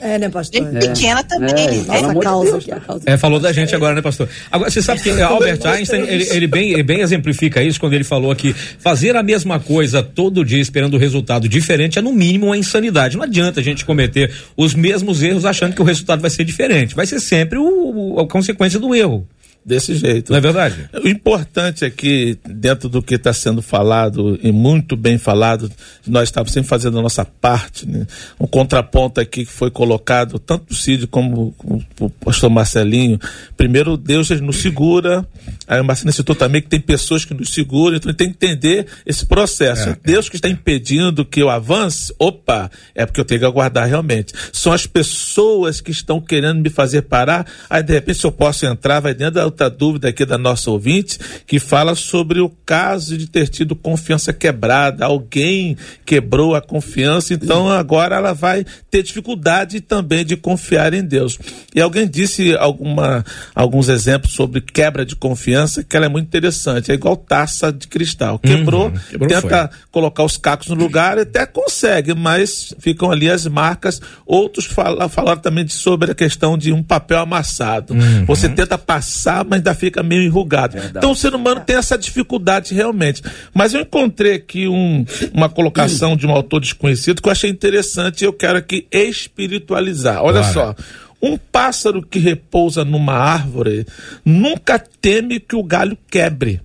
É, 0.00 0.18
né, 0.18 0.28
pastor? 0.28 0.60
Gente 0.72 0.88
pequena 0.88 1.22
também. 1.22 1.54
É, 1.54 1.74
É, 1.98 2.02
Nossa 2.02 2.14
de 2.14 2.20
causa 2.20 2.50
Deus, 2.50 2.68
a 2.70 2.80
causa. 2.80 3.02
É, 3.06 3.16
falou 3.16 3.38
da 3.40 3.52
gente 3.52 3.74
agora, 3.74 3.94
né, 3.94 4.02
pastor? 4.02 4.28
Agora, 4.50 4.70
você 4.70 4.82
sabe 4.82 5.00
que 5.00 5.08
Albert 5.22 5.60
Einstein, 5.64 6.02
ele, 6.08 6.26
ele 6.30 6.46
bem, 6.46 6.72
ele 6.72 6.82
bem 6.82 7.00
exemplifica 7.00 7.62
isso 7.62 7.78
quando 7.78 7.92
ele 7.94 8.04
falou 8.04 8.34
que 8.34 8.52
fazer 8.52 9.16
a 9.16 9.22
mesma 9.22 9.60
coisa 9.60 10.02
todo 10.02 10.44
dia 10.44 10.60
esperando 10.60 10.94
o 10.94 10.98
resultado 10.98 11.48
diferente 11.48 11.98
é, 11.98 12.02
no 12.02 12.12
mínimo, 12.12 12.46
uma 12.46 12.56
insanidade. 12.58 13.16
Não 13.16 13.24
adianta 13.24 13.60
a 13.60 13.62
gente 13.62 13.84
cometer 13.84 14.32
os 14.56 14.74
mesmos 14.74 15.22
erros 15.22 15.44
achando 15.44 15.74
que 15.74 15.80
o 15.80 15.84
resultado 15.84 16.20
vai 16.20 16.30
ser 16.30 16.44
diferente. 16.44 16.94
Vai 16.94 17.06
ser 17.06 17.20
sempre 17.20 17.58
o, 17.58 18.14
o- 18.16 18.20
a 18.20 18.26
consequência 18.28 18.78
do 18.80 18.94
erro. 18.94 19.26
Desse 19.64 19.94
jeito. 19.94 20.30
Não 20.30 20.38
é 20.38 20.40
verdade? 20.40 20.90
O 21.02 21.08
importante 21.08 21.84
é 21.84 21.90
que, 21.90 22.38
dentro 22.46 22.88
do 22.88 23.02
que 23.02 23.14
está 23.14 23.32
sendo 23.32 23.62
falado, 23.62 24.38
e 24.42 24.52
muito 24.52 24.96
bem 24.96 25.16
falado, 25.16 25.70
nós 26.06 26.28
estamos 26.28 26.52
sempre 26.52 26.68
fazendo 26.68 26.98
a 26.98 27.02
nossa 27.02 27.24
parte, 27.24 27.88
né? 27.88 28.06
um 28.38 28.46
contraponto 28.46 29.20
aqui 29.20 29.46
que 29.46 29.52
foi 29.52 29.70
colocado, 29.70 30.38
tanto 30.38 30.72
o 30.72 30.74
Cid 30.74 31.06
como 31.06 31.54
o 31.98 32.10
pastor 32.10 32.50
Marcelinho. 32.50 33.18
Primeiro, 33.56 33.96
Deus 33.96 34.28
nos 34.40 34.56
segura, 34.56 35.26
aí 35.66 35.80
o 35.80 35.84
Marcelinho 35.84 36.12
citou 36.12 36.34
também 36.34 36.60
que 36.60 36.68
tem 36.68 36.80
pessoas 36.80 37.24
que 37.24 37.32
nos 37.32 37.48
seguram, 37.50 37.96
então 37.96 38.12
tem 38.12 38.28
que 38.28 38.34
entender 38.34 38.86
esse 39.06 39.24
processo. 39.24 39.90
É, 39.90 39.96
Deus 40.04 40.28
que 40.28 40.36
está 40.36 40.48
impedindo 40.48 41.24
que 41.24 41.40
eu 41.40 41.48
avance, 41.48 42.14
opa, 42.18 42.70
é 42.94 43.06
porque 43.06 43.20
eu 43.20 43.24
tenho 43.24 43.40
que 43.40 43.46
aguardar 43.46 43.88
realmente. 43.88 44.34
São 44.52 44.72
as 44.72 44.86
pessoas 44.86 45.80
que 45.80 45.90
estão 45.90 46.20
querendo 46.20 46.60
me 46.60 46.68
fazer 46.68 47.02
parar, 47.02 47.46
aí 47.70 47.82
de 47.82 47.94
repente 47.94 48.18
se 48.18 48.26
eu 48.26 48.32
posso 48.32 48.66
entrar, 48.66 49.00
vai 49.00 49.14
dentro 49.14 49.34
da 49.34 49.53
outra 49.54 49.70
dúvida 49.70 50.08
aqui 50.08 50.26
da 50.26 50.36
nossa 50.36 50.70
ouvinte, 50.70 51.18
que 51.46 51.60
fala 51.60 51.94
sobre 51.94 52.40
o 52.40 52.50
caso 52.66 53.16
de 53.16 53.28
ter 53.28 53.48
tido 53.48 53.76
confiança 53.76 54.32
quebrada. 54.32 55.06
Alguém 55.06 55.76
quebrou 56.04 56.54
a 56.54 56.60
confiança, 56.60 57.32
então 57.32 57.70
agora 57.70 58.16
ela 58.16 58.32
vai 58.32 58.66
ter 58.90 59.02
dificuldade 59.02 59.80
também 59.80 60.24
de 60.24 60.36
confiar 60.36 60.92
em 60.92 61.04
Deus. 61.04 61.38
E 61.74 61.80
alguém 61.80 62.08
disse 62.08 62.56
alguma, 62.56 63.24
alguns 63.54 63.88
exemplos 63.88 64.32
sobre 64.32 64.60
quebra 64.60 65.06
de 65.06 65.14
confiança, 65.14 65.84
que 65.84 65.96
ela 65.96 66.06
é 66.06 66.08
muito 66.08 66.26
interessante. 66.26 66.90
É 66.90 66.94
igual 66.94 67.16
taça 67.16 67.72
de 67.72 67.86
cristal. 67.86 68.38
Quebrou, 68.38 68.86
uhum, 68.86 68.98
quebrou 69.10 69.28
tenta 69.28 69.68
foi. 69.68 69.78
colocar 69.92 70.24
os 70.24 70.36
cacos 70.36 70.68
no 70.68 70.74
lugar, 70.74 71.18
até 71.18 71.46
consegue, 71.46 72.14
mas 72.14 72.74
ficam 72.80 73.10
ali 73.10 73.30
as 73.30 73.46
marcas. 73.46 74.00
Outros 74.26 74.66
fala, 74.66 75.08
falaram 75.08 75.40
também 75.40 75.68
sobre 75.68 76.10
a 76.10 76.14
questão 76.14 76.58
de 76.58 76.72
um 76.72 76.82
papel 76.82 77.20
amassado. 77.20 77.94
Uhum. 77.94 78.24
Você 78.26 78.48
tenta 78.48 78.76
passar 78.76 79.43
mas 79.44 79.58
ainda 79.58 79.74
fica 79.74 80.02
meio 80.02 80.22
enrugado. 80.22 80.74
Verdade. 80.74 80.98
Então 80.98 81.12
o 81.12 81.16
ser 81.16 81.34
humano 81.34 81.60
tem 81.60 81.76
essa 81.76 81.96
dificuldade 81.96 82.74
realmente. 82.74 83.22
Mas 83.52 83.74
eu 83.74 83.80
encontrei 83.80 84.34
aqui 84.34 84.66
um, 84.68 85.04
uma 85.32 85.48
colocação 85.48 86.16
de 86.16 86.26
um 86.26 86.30
autor 86.30 86.60
desconhecido 86.60 87.20
que 87.20 87.28
eu 87.28 87.32
achei 87.32 87.50
interessante 87.50 88.22
e 88.22 88.24
eu 88.24 88.32
quero 88.32 88.58
aqui 88.58 88.86
espiritualizar. 88.90 90.22
Olha 90.22 90.40
Bora. 90.40 90.52
só. 90.52 90.74
Um 91.22 91.38
pássaro 91.38 92.02
que 92.02 92.18
repousa 92.18 92.84
numa 92.84 93.14
árvore 93.14 93.86
nunca 94.24 94.78
teme 94.78 95.40
que 95.40 95.56
o 95.56 95.62
galho 95.62 95.96
quebre 96.10 96.60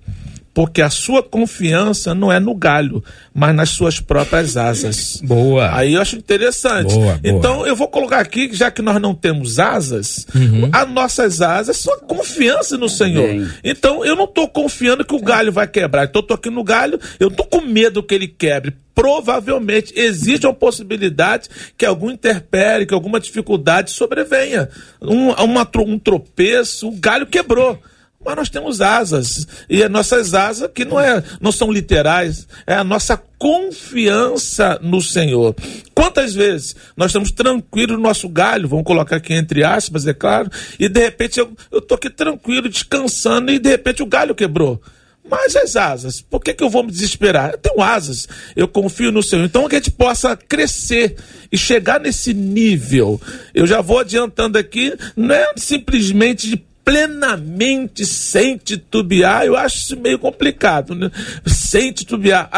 porque 0.52 0.82
a 0.82 0.90
sua 0.90 1.22
confiança 1.22 2.14
não 2.14 2.32
é 2.32 2.40
no 2.40 2.54
galho, 2.54 3.02
mas 3.32 3.54
nas 3.54 3.70
suas 3.70 4.00
próprias 4.00 4.56
asas. 4.56 5.20
Boa. 5.24 5.74
Aí 5.74 5.94
eu 5.94 6.00
acho 6.00 6.16
interessante. 6.16 6.94
Boa, 6.94 7.18
boa. 7.18 7.20
Então 7.22 7.66
eu 7.66 7.76
vou 7.76 7.88
colocar 7.88 8.18
aqui, 8.18 8.50
já 8.52 8.70
que 8.70 8.82
nós 8.82 9.00
não 9.00 9.14
temos 9.14 9.58
asas, 9.58 10.26
uhum. 10.34 10.68
as 10.72 10.88
nossas 10.90 11.40
asas 11.40 11.76
são 11.76 11.94
a 11.94 11.98
confiança 11.98 12.76
no 12.76 12.88
Senhor. 12.88 13.28
Bem. 13.28 13.48
Então 13.62 14.04
eu 14.04 14.16
não 14.16 14.24
estou 14.24 14.48
confiando 14.48 15.04
que 15.04 15.14
o 15.14 15.20
galho 15.20 15.52
vai 15.52 15.66
quebrar. 15.66 16.04
Então 16.04 16.20
eu 16.20 16.24
estou 16.24 16.34
aqui 16.34 16.50
no 16.50 16.64
galho, 16.64 16.98
eu 17.18 17.28
estou 17.28 17.46
com 17.46 17.60
medo 17.60 18.02
que 18.02 18.14
ele 18.14 18.28
quebre 18.28 18.74
provavelmente 18.92 19.94
existe 19.96 20.46
uma 20.46 20.52
possibilidade 20.52 21.48
que 21.78 21.86
algum 21.86 22.10
interpere, 22.10 22.84
que 22.84 22.92
alguma 22.92 23.18
dificuldade 23.18 23.92
sobrevenha. 23.92 24.68
Um, 25.00 25.30
uma, 25.30 25.66
um 25.78 25.98
tropeço, 25.98 26.88
o 26.88 26.92
galho 26.92 27.26
quebrou 27.26 27.80
mas 28.24 28.36
nós 28.36 28.50
temos 28.50 28.80
asas. 28.80 29.46
E 29.68 29.82
as 29.82 29.90
nossas 29.90 30.34
asas, 30.34 30.70
que 30.74 30.84
não, 30.84 31.00
é, 31.00 31.22
não 31.40 31.50
são 31.50 31.72
literais, 31.72 32.46
é 32.66 32.74
a 32.74 32.84
nossa 32.84 33.16
confiança 33.38 34.78
no 34.82 35.00
Senhor. 35.00 35.54
Quantas 35.94 36.34
vezes 36.34 36.76
nós 36.96 37.10
estamos 37.10 37.30
tranquilos 37.30 37.96
no 37.96 38.02
nosso 38.02 38.28
galho, 38.28 38.68
vamos 38.68 38.84
colocar 38.84 39.16
aqui 39.16 39.32
entre 39.32 39.64
aspas, 39.64 40.06
é 40.06 40.12
claro, 40.12 40.50
e 40.78 40.88
de 40.88 41.00
repente 41.00 41.40
eu 41.40 41.50
estou 41.72 41.96
aqui 41.96 42.10
tranquilo, 42.10 42.68
descansando, 42.68 43.50
e 43.50 43.58
de 43.58 43.70
repente 43.70 44.02
o 44.02 44.06
galho 44.06 44.34
quebrou. 44.34 44.80
Mas 45.28 45.54
as 45.54 45.76
asas, 45.76 46.20
por 46.20 46.40
que, 46.40 46.52
que 46.52 46.64
eu 46.64 46.70
vou 46.70 46.82
me 46.82 46.90
desesperar? 46.90 47.52
Eu 47.52 47.58
tenho 47.58 47.80
asas, 47.80 48.26
eu 48.56 48.66
confio 48.66 49.12
no 49.12 49.22
Senhor. 49.22 49.44
Então 49.44 49.68
que 49.68 49.76
a 49.76 49.78
gente 49.78 49.92
possa 49.92 50.36
crescer 50.36 51.16
e 51.52 51.56
chegar 51.56 52.00
nesse 52.00 52.34
nível. 52.34 53.20
Eu 53.54 53.66
já 53.66 53.80
vou 53.80 54.00
adiantando 54.00 54.58
aqui, 54.58 54.92
não 55.16 55.34
é 55.34 55.52
simplesmente 55.56 56.48
de 56.48 56.69
plenamente 56.84 58.04
sem 58.04 58.56
titubear, 58.56 59.44
eu 59.44 59.56
acho 59.56 59.76
isso 59.78 59.96
meio 59.96 60.18
complicado, 60.18 60.94
né? 60.94 61.10
Sem 61.46 61.92
titubear. 61.92 62.50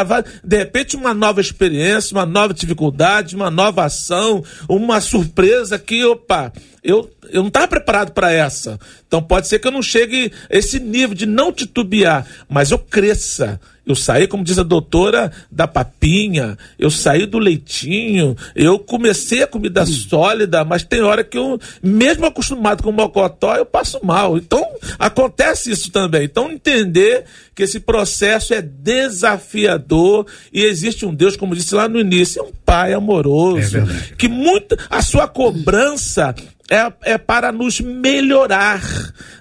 De 0.45 0.57
repente, 0.57 0.97
uma 0.97 1.13
nova 1.13 1.41
experiência, 1.41 2.15
uma 2.15 2.27
nova 2.27 2.55
dificuldade, 2.55 3.37
uma 3.37 3.51
nova 3.51 3.85
ação, 3.85 4.45
uma 4.69 5.01
surpresa 5.01 5.79
que, 5.79 6.05
opa, 6.05 6.53
eu, 6.83 7.11
eu 7.31 7.43
não 7.43 7.49
estava 7.49 7.69
preparado 7.69 8.13
para 8.13 8.33
essa. 8.33 8.79
Então 9.07 9.23
pode 9.23 9.47
ser 9.47 9.59
que 9.59 9.67
eu 9.67 9.73
não 9.73 9.83
chegue 9.83 10.33
a 10.51 10.57
esse 10.57 10.81
nível 10.81 11.15
de 11.15 11.27
não 11.27 11.53
titubear, 11.53 12.27
mas 12.49 12.71
eu 12.71 12.79
cresça 12.79 13.61
eu 13.85 13.97
saí, 13.97 14.29
como 14.29 14.45
diz 14.45 14.59
a 14.59 14.63
doutora, 14.63 15.33
da 15.51 15.67
papinha, 15.67 16.57
eu 16.79 16.89
saí 16.89 17.27
do 17.27 17.39
leitinho, 17.39 18.37
eu 18.55 18.79
comecei 18.79 19.43
a 19.43 19.47
comida 19.47 19.85
sólida, 19.85 20.65
mas 20.65 20.85
tem 20.85 21.03
hora 21.03 21.25
que 21.25 21.37
eu, 21.37 21.59
mesmo 21.83 22.25
acostumado 22.25 22.83
com 22.83 22.91
o 22.91 22.93
mocotó, 22.93 23.57
eu 23.57 23.67
passo 23.67 23.99
mal. 24.05 24.37
Então, 24.37 24.65
acontece 24.99 25.73
isso 25.73 25.91
também. 25.91 26.25
Então, 26.25 26.51
entender 26.51 27.25
que 27.55 27.65
esse 27.65 27.81
processo 27.81 28.55
é 28.55 28.63
desafiador 28.63 30.27
e 30.53 30.63
existe 30.63 31.05
um 31.05 31.13
Deus, 31.13 31.37
como 31.37 31.55
disse 31.55 31.75
lá 31.75 31.89
no 31.89 31.99
início, 31.99 32.41
é 32.41 32.43
um 32.45 32.53
pai 32.65 32.93
amoroso, 32.93 33.79
é 33.79 34.15
que 34.17 34.29
muito, 34.29 34.77
a 34.89 35.03
sua 35.03 35.27
cobrança 35.27 36.35
é, 36.73 37.13
é 37.13 37.19
para 37.19 37.53
nos 37.53 37.81
melhorar. 37.81 38.81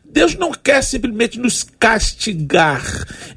Deus 0.03 0.35
não 0.35 0.51
quer 0.51 0.83
simplesmente 0.83 1.39
nos 1.39 1.63
castigar. 1.79 2.83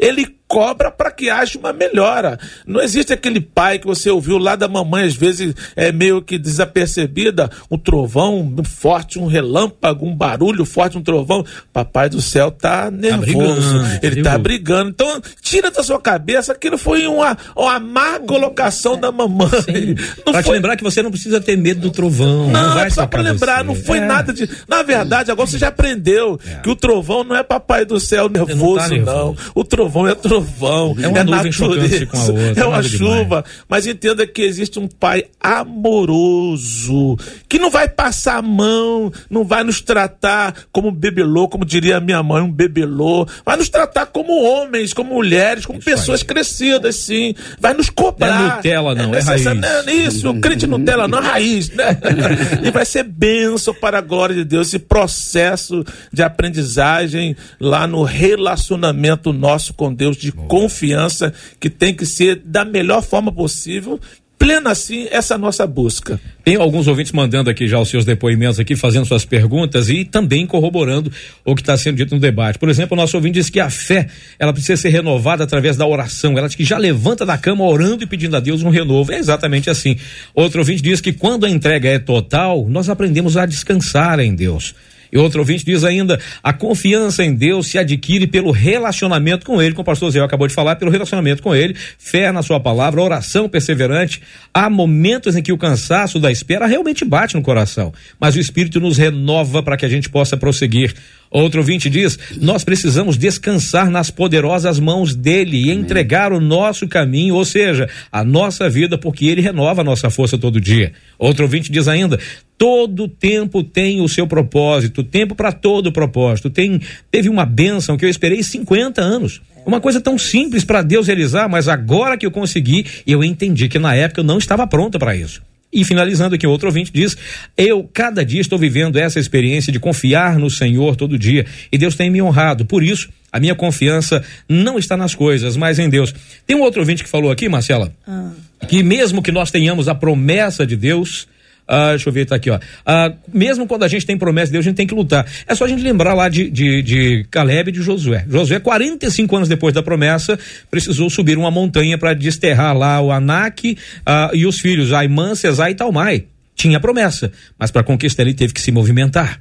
Ele 0.00 0.36
cobra 0.54 0.90
para 0.90 1.10
que 1.10 1.28
haja 1.28 1.58
uma 1.58 1.72
melhora. 1.72 2.38
Não 2.64 2.80
existe 2.80 3.12
aquele 3.12 3.40
pai 3.40 3.78
que 3.78 3.86
você 3.86 4.08
ouviu 4.08 4.38
lá 4.38 4.54
da 4.54 4.68
mamãe, 4.68 5.04
às 5.04 5.14
vezes 5.14 5.52
é 5.74 5.90
meio 5.90 6.22
que 6.22 6.38
desapercebida, 6.38 7.50
um 7.68 7.76
trovão 7.76 8.54
forte, 8.64 9.18
um 9.18 9.26
relâmpago, 9.26 10.06
um 10.06 10.14
barulho 10.14 10.64
forte, 10.64 10.96
um 10.96 11.02
trovão. 11.02 11.44
Papai 11.72 12.08
do 12.08 12.20
céu 12.20 12.52
tá, 12.52 12.84
tá 12.84 12.90
nervoso, 12.90 13.80
tá 13.80 13.98
ele 14.02 14.22
tá 14.22 14.38
brigando. 14.38 14.90
Então, 14.90 15.20
tira 15.42 15.70
da 15.70 15.82
sua 15.82 16.00
cabeça 16.00 16.52
aquilo 16.52 16.78
foi 16.78 17.06
uma, 17.06 17.36
uma 17.56 17.80
má 17.80 18.20
colocação 18.20 18.98
da 18.98 19.10
mamãe. 19.10 19.96
Para 20.24 20.34
foi... 20.34 20.42
te 20.42 20.50
lembrar 20.50 20.76
que 20.76 20.84
você 20.84 21.02
não 21.02 21.10
precisa 21.10 21.40
ter 21.40 21.56
medo 21.56 21.80
do 21.80 21.90
trovão. 21.90 22.48
Não, 22.48 22.68
não 22.68 22.74
vai 22.74 22.90
só 22.90 23.06
para 23.06 23.22
lembrar, 23.22 23.58
você. 23.58 23.64
não 23.64 23.74
foi 23.74 23.98
é. 23.98 24.06
nada 24.06 24.32
de. 24.32 24.48
Na 24.68 24.82
verdade, 24.82 25.30
agora 25.32 25.48
você 25.48 25.58
já 25.58 25.68
aprendeu 25.68 26.38
é. 26.46 26.60
que 26.60 26.70
o 26.70 26.76
trovão 26.76 27.24
não 27.24 27.34
é 27.34 27.42
papai 27.42 27.84
do 27.84 27.98
céu 27.98 28.28
nervoso, 28.28 28.56
não, 28.56 28.76
tá 28.76 28.88
nervoso. 28.88 29.16
não. 29.16 29.36
O 29.54 29.64
trovão 29.64 30.06
é 30.06 30.14
trovão 30.14 30.43
trovão, 30.44 30.94
é, 31.00 31.08
uma 31.08 31.18
é 31.18 31.24
natureza, 31.24 31.64
outra, 31.64 32.60
é 32.60 32.64
uma 32.64 32.82
chuva. 32.82 33.24
Demais. 33.24 33.44
Mas 33.68 33.86
entenda 33.86 34.26
que 34.26 34.42
existe 34.42 34.78
um 34.78 34.86
pai 34.86 35.24
amoroso 35.40 37.16
que 37.48 37.58
não 37.58 37.70
vai 37.70 37.88
passar 37.88 38.36
a 38.36 38.42
mão, 38.42 39.12
não 39.30 39.44
vai 39.44 39.64
nos 39.64 39.80
tratar 39.80 40.54
como 40.70 40.90
bebelô, 40.90 41.48
como 41.48 41.64
diria 41.64 42.00
minha 42.00 42.22
mãe, 42.22 42.42
um 42.42 42.50
bebelô, 42.50 43.26
vai 43.44 43.56
nos 43.56 43.68
tratar 43.68 44.06
como 44.06 44.42
homens, 44.42 44.92
como 44.92 45.14
mulheres, 45.14 45.64
como 45.64 45.78
isso 45.78 45.88
pessoas 45.88 46.20
aí. 46.20 46.26
crescidas, 46.26 46.96
sim. 46.96 47.34
Vai 47.58 47.74
nos 47.74 47.88
cobrar. 47.88 48.38
Não 48.38 48.50
é 48.50 48.56
Nutella, 48.56 48.94
não, 48.94 49.14
é, 49.14 49.18
é 49.18 49.22
raiz. 49.22 49.44
Não, 49.44 49.92
isso, 49.92 50.34
crente 50.40 50.66
Nutella, 50.66 51.08
não 51.08 51.18
é 51.18 51.22
raiz, 51.22 51.70
né? 51.70 51.98
e 52.62 52.70
vai 52.70 52.84
ser 52.84 53.04
bênção 53.04 53.74
para 53.74 53.98
a 53.98 54.00
glória 54.00 54.34
de 54.34 54.44
Deus 54.44 54.68
esse 54.68 54.78
processo 54.78 55.84
de 56.12 56.22
aprendizagem 56.22 57.36
lá 57.60 57.86
no 57.86 58.02
relacionamento 58.02 59.32
nosso 59.32 59.74
com 59.74 59.92
Deus 59.94 60.16
de 60.16 60.33
confiança 60.48 61.32
que 61.58 61.70
tem 61.70 61.94
que 61.94 62.06
ser 62.06 62.36
da 62.44 62.64
melhor 62.64 63.02
forma 63.02 63.32
possível 63.32 64.00
plena 64.44 64.72
assim 64.72 65.06
essa 65.10 65.38
nossa 65.38 65.66
busca. 65.66 66.20
Tem 66.44 66.56
alguns 66.56 66.86
ouvintes 66.86 67.12
mandando 67.12 67.48
aqui 67.48 67.66
já 67.66 67.78
os 67.78 67.88
seus 67.88 68.04
depoimentos 68.04 68.60
aqui, 68.60 68.76
fazendo 68.76 69.06
suas 69.06 69.24
perguntas 69.24 69.88
e 69.88 70.04
também 70.04 70.46
corroborando 70.46 71.10
o 71.44 71.54
que 71.54 71.62
está 71.62 71.76
sendo 71.78 71.96
dito 71.96 72.14
no 72.14 72.20
debate. 72.20 72.58
Por 72.58 72.68
exemplo, 72.68 72.94
o 72.94 73.00
nosso 73.00 73.16
ouvinte 73.16 73.34
diz 73.34 73.48
que 73.48 73.58
a 73.58 73.70
fé, 73.70 74.06
ela 74.38 74.52
precisa 74.52 74.76
ser 74.76 74.90
renovada 74.90 75.44
através 75.44 75.78
da 75.78 75.86
oração. 75.86 76.36
Ela 76.36 76.46
diz 76.46 76.56
que 76.56 76.64
já 76.64 76.76
levanta 76.76 77.24
da 77.24 77.38
cama 77.38 77.64
orando 77.64 78.04
e 78.04 78.06
pedindo 78.06 78.36
a 78.36 78.40
Deus 78.40 78.62
um 78.62 78.68
renovo. 78.68 79.12
É 79.12 79.18
exatamente 79.18 79.70
assim. 79.70 79.96
Outro 80.34 80.60
ouvinte 80.60 80.82
diz 80.82 81.00
que 81.00 81.14
quando 81.14 81.46
a 81.46 81.50
entrega 81.50 81.88
é 81.88 81.98
total, 81.98 82.66
nós 82.68 82.90
aprendemos 82.90 83.38
a 83.38 83.46
descansar 83.46 84.20
em 84.20 84.34
Deus. 84.34 84.74
E 85.14 85.18
outro 85.18 85.38
ouvinte 85.38 85.64
diz 85.64 85.84
ainda: 85.84 86.18
a 86.42 86.52
confiança 86.52 87.22
em 87.22 87.32
Deus 87.32 87.68
se 87.68 87.78
adquire 87.78 88.26
pelo 88.26 88.50
relacionamento 88.50 89.46
com 89.46 89.62
Ele, 89.62 89.72
como 89.72 89.82
o 89.82 89.86
pastor 89.86 90.10
Zé 90.10 90.20
acabou 90.20 90.48
de 90.48 90.54
falar, 90.54 90.74
pelo 90.74 90.90
relacionamento 90.90 91.40
com 91.40 91.54
Ele, 91.54 91.76
fé 91.96 92.32
na 92.32 92.42
Sua 92.42 92.58
palavra, 92.58 93.00
oração 93.00 93.48
perseverante. 93.48 94.20
Há 94.52 94.68
momentos 94.68 95.36
em 95.36 95.42
que 95.42 95.52
o 95.52 95.58
cansaço 95.58 96.18
da 96.18 96.32
espera 96.32 96.66
realmente 96.66 97.04
bate 97.04 97.36
no 97.36 97.42
coração, 97.42 97.92
mas 98.18 98.34
o 98.34 98.40
Espírito 98.40 98.80
nos 98.80 98.98
renova 98.98 99.62
para 99.62 99.76
que 99.76 99.86
a 99.86 99.88
gente 99.88 100.10
possa 100.10 100.36
prosseguir. 100.36 100.92
Outro 101.34 101.62
ouvinte 101.62 101.90
diz: 101.90 102.16
Nós 102.40 102.62
precisamos 102.62 103.18
descansar 103.18 103.90
nas 103.90 104.08
poderosas 104.08 104.78
mãos 104.78 105.16
dele 105.16 105.64
e 105.64 105.72
entregar 105.72 106.32
o 106.32 106.38
nosso 106.40 106.86
caminho, 106.86 107.34
ou 107.34 107.44
seja, 107.44 107.90
a 108.12 108.22
nossa 108.22 108.70
vida, 108.70 108.96
porque 108.96 109.26
ele 109.26 109.40
renova 109.40 109.80
a 109.80 109.84
nossa 109.84 110.08
força 110.10 110.38
todo 110.38 110.60
dia. 110.60 110.92
Outro 111.18 111.42
ouvinte 111.42 111.72
diz 111.72 111.88
ainda: 111.88 112.20
todo 112.56 113.08
tempo 113.08 113.64
tem 113.64 114.00
o 114.00 114.08
seu 114.08 114.28
propósito, 114.28 115.02
tempo 115.02 115.34
para 115.34 115.50
todo 115.50 115.90
propósito. 115.90 116.48
Tem, 116.50 116.80
teve 117.10 117.28
uma 117.28 117.44
bênção 117.44 117.96
que 117.96 118.04
eu 118.04 118.08
esperei 118.08 118.40
50 118.40 119.02
anos. 119.02 119.42
Uma 119.66 119.80
coisa 119.80 120.00
tão 120.00 120.16
simples 120.16 120.62
para 120.62 120.82
Deus 120.82 121.08
realizar, 121.08 121.48
mas 121.48 121.66
agora 121.66 122.16
que 122.16 122.26
eu 122.26 122.30
consegui, 122.30 122.86
eu 123.04 123.24
entendi 123.24 123.68
que 123.68 123.80
na 123.80 123.92
época 123.92 124.20
eu 124.20 124.24
não 124.24 124.38
estava 124.38 124.68
pronta 124.68 125.00
para 125.00 125.16
isso. 125.16 125.42
E 125.74 125.84
finalizando 125.84 126.36
aqui, 126.36 126.46
outro 126.46 126.68
ouvinte 126.68 126.92
diz: 126.94 127.16
Eu 127.56 127.88
cada 127.92 128.24
dia 128.24 128.40
estou 128.40 128.56
vivendo 128.56 128.96
essa 128.96 129.18
experiência 129.18 129.72
de 129.72 129.80
confiar 129.80 130.38
no 130.38 130.48
Senhor 130.48 130.94
todo 130.94 131.18
dia 131.18 131.44
e 131.72 131.76
Deus 131.76 131.96
tem 131.96 132.08
me 132.08 132.22
honrado. 132.22 132.64
Por 132.64 132.84
isso, 132.84 133.08
a 133.32 133.40
minha 133.40 133.56
confiança 133.56 134.22
não 134.48 134.78
está 134.78 134.96
nas 134.96 135.14
coisas, 135.16 135.56
mas 135.56 135.80
em 135.80 135.88
Deus. 135.88 136.14
Tem 136.46 136.56
um 136.56 136.60
outro 136.60 136.80
ouvinte 136.80 137.02
que 137.02 137.10
falou 137.10 137.32
aqui, 137.32 137.48
Marcela, 137.48 137.92
ah. 138.06 138.30
que 138.68 138.84
mesmo 138.84 139.20
que 139.20 139.32
nós 139.32 139.50
tenhamos 139.50 139.88
a 139.88 139.94
promessa 139.94 140.64
de 140.64 140.76
Deus, 140.76 141.26
ah, 141.66 141.90
deixa 141.90 142.08
eu 142.08 142.12
ver, 142.12 142.26
tá 142.26 142.36
aqui, 142.36 142.50
ó. 142.50 142.58
Ah, 142.84 143.12
mesmo 143.32 143.66
quando 143.66 143.84
a 143.84 143.88
gente 143.88 144.04
tem 144.04 144.18
promessa 144.18 144.46
de 144.46 144.52
Deus, 144.52 144.64
a 144.64 144.68
gente 144.68 144.76
tem 144.76 144.86
que 144.86 144.94
lutar. 144.94 145.26
É 145.46 145.54
só 145.54 145.64
a 145.64 145.68
gente 145.68 145.82
lembrar 145.82 146.12
lá 146.12 146.28
de, 146.28 146.50
de, 146.50 146.82
de 146.82 147.26
Caleb 147.30 147.70
e 147.70 147.72
de 147.72 147.82
Josué. 147.82 148.24
Josué, 148.28 148.60
45 148.60 149.36
anos 149.36 149.48
depois 149.48 149.72
da 149.72 149.82
promessa, 149.82 150.38
precisou 150.70 151.08
subir 151.08 151.38
uma 151.38 151.50
montanha 151.50 151.96
para 151.96 152.12
desterrar 152.12 152.76
lá 152.76 153.00
o 153.00 153.10
Anak 153.10 153.78
ah, 154.04 154.30
e 154.34 154.46
os 154.46 154.60
filhos, 154.60 154.92
Aimã, 154.92 155.34
Cesar 155.34 155.70
e 155.70 155.74
Talmai. 155.74 156.24
Tinha 156.54 156.78
promessa, 156.78 157.32
mas 157.58 157.70
para 157.70 157.82
conquistar 157.82 158.22
ele 158.22 158.34
teve 158.34 158.52
que 158.52 158.60
se 158.60 158.70
movimentar. 158.70 159.40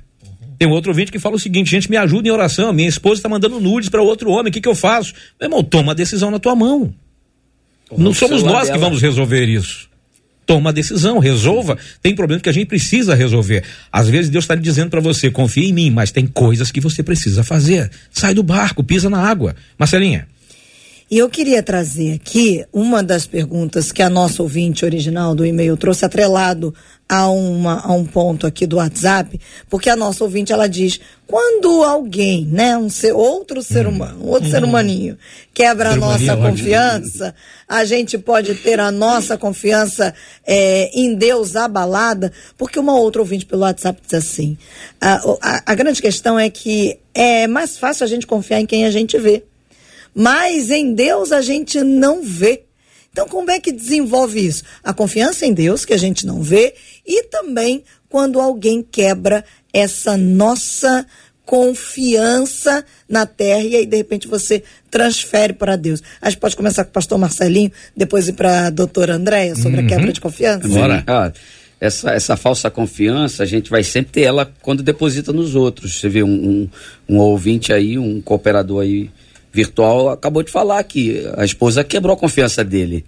Tem 0.58 0.68
um 0.68 0.72
outro 0.72 0.92
ouvinte 0.92 1.12
que 1.12 1.20
fala 1.20 1.36
o 1.36 1.40
seguinte: 1.40 1.70
gente, 1.70 1.90
me 1.90 1.98
ajuda 1.98 2.28
em 2.28 2.32
oração. 2.32 2.72
Minha 2.72 2.88
esposa 2.88 3.20
está 3.20 3.30
mandando 3.30 3.60
nudes 3.60 3.90
para 3.90 4.02
outro 4.02 4.32
homem. 4.32 4.50
O 4.50 4.54
que, 4.54 4.62
que 4.62 4.68
eu 4.68 4.76
faço? 4.76 5.14
Meu 5.40 5.48
irmão, 5.48 5.64
toma 5.64 5.92
a 5.92 5.96
decisão 5.96 6.32
na 6.32 6.40
tua 6.40 6.56
mão. 6.56 6.94
Não 7.96 8.14
somos 8.14 8.42
nós 8.42 8.70
que 8.70 8.78
vamos 8.78 9.02
resolver 9.02 9.46
isso 9.48 9.93
toma 10.46 10.70
a 10.70 10.74
decisão, 10.74 11.20
resolva. 11.20 11.78
Tem 12.02 12.16
problemas 12.16 12.42
que 12.42 12.50
a 12.50 12.54
gente 12.54 12.68
precisa 12.68 13.16
resolver. 13.16 13.64
Às 13.92 14.10
vezes 14.10 14.30
Deus 14.30 14.44
está 14.44 14.56
dizendo 14.56 14.90
para 14.90 15.02
você, 15.02 15.30
confia 15.32 15.68
em 15.68 15.74
mim, 15.74 15.90
mas 15.90 16.12
tem 16.12 16.26
coisas 16.28 16.72
que 16.72 16.80
você 16.80 17.02
precisa 17.04 17.44
fazer. 17.44 17.90
Sai 18.12 18.34
do 18.34 18.44
barco, 18.44 18.84
pisa 18.84 19.10
na 19.10 19.20
água. 19.20 19.56
Marcelinha. 19.78 20.28
E 21.14 21.20
eu 21.20 21.30
queria 21.30 21.62
trazer 21.62 22.16
aqui 22.16 22.66
uma 22.74 23.04
das 23.04 23.28
perguntas 23.28 23.92
que 23.92 24.02
a 24.02 24.10
nossa 24.10 24.42
ouvinte 24.42 24.84
original 24.84 25.36
do 25.36 25.46
e-mail 25.46 25.78
trouxe 25.78 26.04
atrelado 26.04 26.74
a, 27.08 27.30
uma, 27.30 27.82
a 27.82 27.94
um 27.94 28.04
ponto 28.04 28.48
aqui 28.48 28.66
do 28.66 28.78
WhatsApp, 28.78 29.40
porque 29.70 29.92
a 29.92 29.96
nossa 29.96 30.24
ouvinte 30.24 30.52
ela 30.52 30.68
diz: 30.68 31.00
quando 31.28 31.84
alguém, 31.84 32.48
né, 32.48 32.76
um 32.76 32.90
ser, 32.90 33.14
outro 33.14 33.62
ser 33.62 33.86
hum. 33.86 33.92
humano, 33.92 34.26
um 34.26 34.30
outro 34.30 34.48
hum. 34.48 34.52
ser 34.52 34.64
humaninho, 34.64 35.16
quebra 35.54 35.92
a 35.92 35.96
nossa 35.96 36.36
confiança, 36.36 37.36
a 37.70 37.86
gente 37.86 38.18
pode 38.18 38.56
ter 38.56 38.80
a 38.80 38.90
nossa 38.90 39.38
confiança 39.38 40.16
é, 40.44 40.90
em 41.00 41.14
Deus 41.14 41.56
abalada, 41.56 42.34
porque 42.58 42.80
uma 42.80 42.98
outra 42.98 43.22
ouvinte 43.22 43.46
pelo 43.46 43.62
WhatsApp 43.62 44.02
diz 44.04 44.16
assim: 44.16 44.58
a, 45.00 45.22
a, 45.44 45.64
a 45.64 45.76
grande 45.76 46.02
questão 46.02 46.40
é 46.40 46.50
que 46.50 46.98
é 47.14 47.46
mais 47.46 47.78
fácil 47.78 48.04
a 48.04 48.08
gente 48.08 48.26
confiar 48.26 48.60
em 48.60 48.66
quem 48.66 48.88
a 48.88 48.90
gente 48.90 49.16
vê. 49.20 49.44
Mas 50.14 50.70
em 50.70 50.94
Deus 50.94 51.32
a 51.32 51.42
gente 51.42 51.82
não 51.82 52.24
vê. 52.24 52.64
Então, 53.12 53.28
como 53.28 53.52
é 53.52 53.60
que 53.60 53.72
desenvolve 53.72 54.44
isso? 54.44 54.64
A 54.84 54.92
confiança 54.92 55.46
em 55.46 55.54
Deus, 55.54 55.86
que 55.86 55.94
a 55.94 55.98
gente 55.98 56.26
não 56.26 56.42
vê, 56.42 56.74
e 57.06 57.24
também 57.26 57.84
quando 58.10 58.40
alguém 58.40 58.82
quebra 58.84 59.44
essa 59.72 60.18
nossa 60.18 61.06
confiança 61.46 62.86
na 63.08 63.26
terra 63.26 63.64
e 63.64 63.76
aí 63.76 63.86
de 63.86 63.98
repente 63.98 64.28
você 64.28 64.64
transfere 64.90 65.54
para 65.54 65.76
Deus. 65.76 66.02
A 66.22 66.30
gente 66.30 66.40
pode 66.40 66.56
começar 66.56 66.84
com 66.84 66.90
o 66.90 66.94
pastor 66.94 67.18
Marcelinho, 67.18 67.72
depois 67.96 68.28
ir 68.28 68.34
para 68.34 68.68
a 68.68 68.70
doutora 68.70 69.16
Andréia 69.16 69.56
sobre 69.56 69.80
uhum. 69.80 69.86
a 69.86 69.90
quebra 69.90 70.14
de 70.14 70.22
confiança. 70.22 70.68
Bora. 70.68 71.04
Ah, 71.06 71.32
essa, 71.82 72.12
essa 72.12 72.38
falsa 72.38 72.72
confiança, 72.72 73.44
a 73.44 73.46
gente 73.46 73.70
vai 73.70 73.84
sempre 73.84 74.14
ter 74.14 74.22
ela 74.22 74.52
quando 74.62 74.82
deposita 74.82 75.34
nos 75.34 75.54
outros. 75.54 76.00
Você 76.00 76.08
vê 76.08 76.24
um, 76.24 76.30
um, 76.30 76.70
um 77.10 77.18
ouvinte 77.18 77.74
aí, 77.74 77.98
um 77.98 78.22
cooperador 78.22 78.84
aí 78.84 79.12
virtual 79.54 80.10
acabou 80.10 80.42
de 80.42 80.52
falar 80.52 80.84
que 80.84 81.24
a 81.38 81.46
esposa 81.46 81.84
quebrou 81.84 82.16
a 82.16 82.18
confiança 82.18 82.64
dele. 82.64 83.06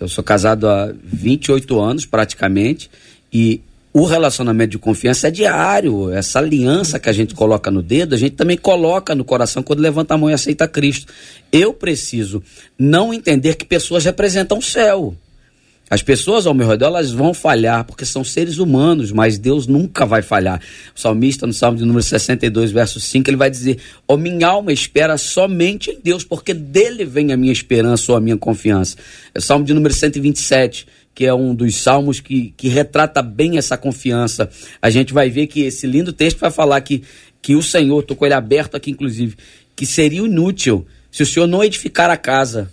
Eu 0.00 0.08
sou 0.08 0.22
casado 0.22 0.68
há 0.68 0.92
28 1.04 1.80
anos 1.80 2.04
praticamente 2.04 2.90
e 3.32 3.62
o 3.92 4.04
relacionamento 4.04 4.72
de 4.72 4.78
confiança 4.78 5.28
é 5.28 5.30
diário. 5.30 6.12
Essa 6.12 6.40
aliança 6.40 6.98
que 6.98 7.08
a 7.08 7.12
gente 7.12 7.34
coloca 7.34 7.70
no 7.70 7.80
dedo, 7.80 8.14
a 8.14 8.18
gente 8.18 8.36
também 8.36 8.58
coloca 8.58 9.14
no 9.14 9.24
coração 9.24 9.62
quando 9.62 9.80
levanta 9.80 10.12
a 10.12 10.18
mão 10.18 10.28
e 10.28 10.34
aceita 10.34 10.68
Cristo. 10.68 11.10
Eu 11.50 11.72
preciso 11.72 12.42
não 12.78 13.14
entender 13.14 13.54
que 13.54 13.64
pessoas 13.64 14.04
representam 14.04 14.58
o 14.58 14.62
céu. 14.62 15.14
As 15.88 16.02
pessoas 16.02 16.46
ao 16.46 16.54
meu 16.54 16.66
redor 16.66 16.86
elas 16.86 17.12
vão 17.12 17.32
falhar 17.32 17.84
porque 17.84 18.04
são 18.04 18.24
seres 18.24 18.58
humanos, 18.58 19.12
mas 19.12 19.38
Deus 19.38 19.68
nunca 19.68 20.04
vai 20.04 20.20
falhar. 20.20 20.60
O 20.94 20.98
salmista, 20.98 21.46
no 21.46 21.52
Salmo 21.52 21.78
de 21.78 21.84
número 21.84 22.02
62, 22.02 22.72
verso 22.72 22.98
5, 22.98 23.30
ele 23.30 23.36
vai 23.36 23.48
dizer: 23.48 23.78
Ó 24.08 24.14
oh, 24.14 24.16
minha 24.16 24.48
alma 24.48 24.72
espera 24.72 25.16
somente 25.16 25.92
em 25.92 26.00
Deus, 26.02 26.24
porque 26.24 26.52
dele 26.52 27.04
vem 27.04 27.32
a 27.32 27.36
minha 27.36 27.52
esperança 27.52 28.10
ou 28.10 28.18
a 28.18 28.20
minha 28.20 28.36
confiança. 28.36 28.96
É 29.32 29.38
o 29.38 29.42
Salmo 29.42 29.64
de 29.64 29.72
número 29.72 29.94
127, 29.94 30.88
que 31.14 31.24
é 31.24 31.32
um 31.32 31.54
dos 31.54 31.76
salmos 31.76 32.18
que, 32.18 32.52
que 32.56 32.68
retrata 32.68 33.22
bem 33.22 33.56
essa 33.56 33.78
confiança. 33.78 34.50
A 34.82 34.90
gente 34.90 35.14
vai 35.14 35.30
ver 35.30 35.46
que 35.46 35.60
esse 35.60 35.86
lindo 35.86 36.12
texto 36.12 36.40
vai 36.40 36.50
falar 36.50 36.80
que, 36.80 37.04
que 37.40 37.54
o 37.54 37.62
Senhor, 37.62 38.00
estou 38.00 38.16
com 38.16 38.26
ele 38.26 38.34
aberto 38.34 38.76
aqui, 38.76 38.90
inclusive, 38.90 39.36
que 39.76 39.86
seria 39.86 40.20
inútil 40.20 40.84
se 41.12 41.22
o 41.22 41.26
Senhor 41.26 41.46
não 41.46 41.62
edificar 41.62 42.10
a 42.10 42.16
casa 42.16 42.72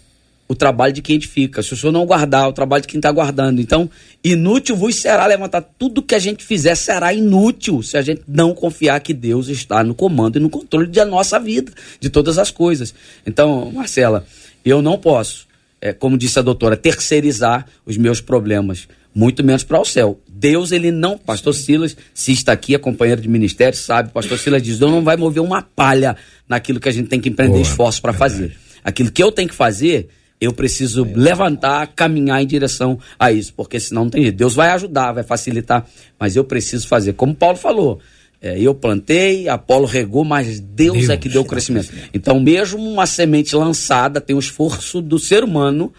o 0.54 0.56
trabalho 0.56 0.94
de 0.94 1.02
quem 1.02 1.18
edifica. 1.18 1.62
Se 1.62 1.74
o 1.74 1.78
senhor 1.78 1.92
não 1.92 2.06
guardar, 2.06 2.48
o 2.48 2.54
trabalho 2.54 2.82
de 2.82 2.88
quem 2.88 3.00
está 3.00 3.12
guardando. 3.12 3.60
Então, 3.60 3.90
inútil 4.24 4.76
vos 4.76 4.96
será 4.96 5.26
levantar. 5.26 5.62
Tudo 5.78 6.02
que 6.02 6.16
a 6.16 6.20
gente 6.20 6.44
fizer 6.44 6.76
será 6.76 7.14
inútil 7.14 7.84
se 7.84 7.98
a 7.98 8.02
gente 8.02 8.22
não 8.28 8.54
confiar 8.54 9.00
que 9.02 9.14
Deus 9.14 9.50
está 9.50 9.84
no 9.84 9.94
comando 9.94 10.38
e 10.38 10.40
no 10.40 10.50
controle 10.50 10.88
da 10.88 11.06
nossa 11.06 11.40
vida, 11.40 11.72
de 12.00 12.10
todas 12.10 12.38
as 12.38 12.52
coisas. 12.52 12.94
Então, 13.26 13.72
Marcela, 13.72 14.26
eu 14.64 14.82
não 14.82 14.98
posso, 14.98 15.48
é, 15.82 15.92
como 15.92 16.18
disse 16.18 16.40
a 16.40 16.42
doutora, 16.42 16.78
terceirizar 16.78 17.66
os 17.86 17.98
meus 17.98 18.22
problemas, 18.22 18.88
muito 19.14 19.44
menos 19.44 19.64
para 19.64 19.80
o 19.80 19.86
céu. 19.86 20.20
Deus, 20.28 20.72
ele 20.72 20.92
não. 20.92 21.18
Pastor 21.18 21.54
Silas, 21.54 21.96
se 22.14 22.32
está 22.32 22.52
aqui, 22.52 22.76
é 22.76 22.78
companheiro 22.78 23.22
de 23.22 23.28
ministério, 23.28 23.78
sabe? 23.78 24.12
Pastor 24.12 24.38
Silas 24.38 24.62
diz: 24.62 24.80
Deus 24.80 24.92
não 24.92 25.04
vai 25.04 25.16
mover 25.16 25.42
uma 25.42 25.62
palha 25.62 26.16
naquilo 26.48 26.80
que 26.80 26.90
a 26.90 26.92
gente 26.92 27.08
tem 27.08 27.20
que 27.20 27.30
empreender 27.30 27.54
Boa, 27.54 27.64
esforço 27.64 28.02
para 28.02 28.14
fazer. 28.14 28.56
Aquilo 28.84 29.12
que 29.12 29.24
eu 29.24 29.32
tenho 29.32 29.48
que 29.48 29.56
fazer 29.56 30.10
eu 30.44 30.54
preciso 30.54 31.04
levantar, 31.16 31.88
caminhar 31.88 32.42
em 32.42 32.48
direção 32.48 33.00
a 33.18 33.32
isso, 33.32 33.54
porque 33.54 33.80
senão 33.80 34.04
não 34.04 34.10
tem 34.10 34.24
jeito. 34.24 34.36
Deus 34.36 34.56
vai 34.56 34.70
ajudar, 34.70 35.12
vai 35.12 35.24
facilitar, 35.24 35.86
mas 36.20 36.36
eu 36.36 36.44
preciso 36.44 36.88
fazer. 36.88 37.14
Como 37.14 37.34
Paulo 37.34 37.58
falou, 37.58 38.00
é, 38.42 38.60
eu 38.60 38.76
plantei, 38.76 39.48
Apolo 39.48 39.86
regou, 39.86 40.26
mas 40.26 40.60
Deus, 40.60 40.98
Deus 40.98 41.10
é 41.10 41.18
que 41.18 41.30
deu 41.30 41.44
o 41.44 41.46
crescimento. 41.46 41.88
crescimento. 41.88 42.10
Então, 42.14 42.40
mesmo 42.40 42.78
uma 42.78 43.06
semente 43.06 43.56
lançada 43.56 44.20
tem 44.20 44.36
o 44.36 44.40
esforço 44.40 45.02
do 45.02 45.18
ser 45.18 45.44
humano 45.44 45.94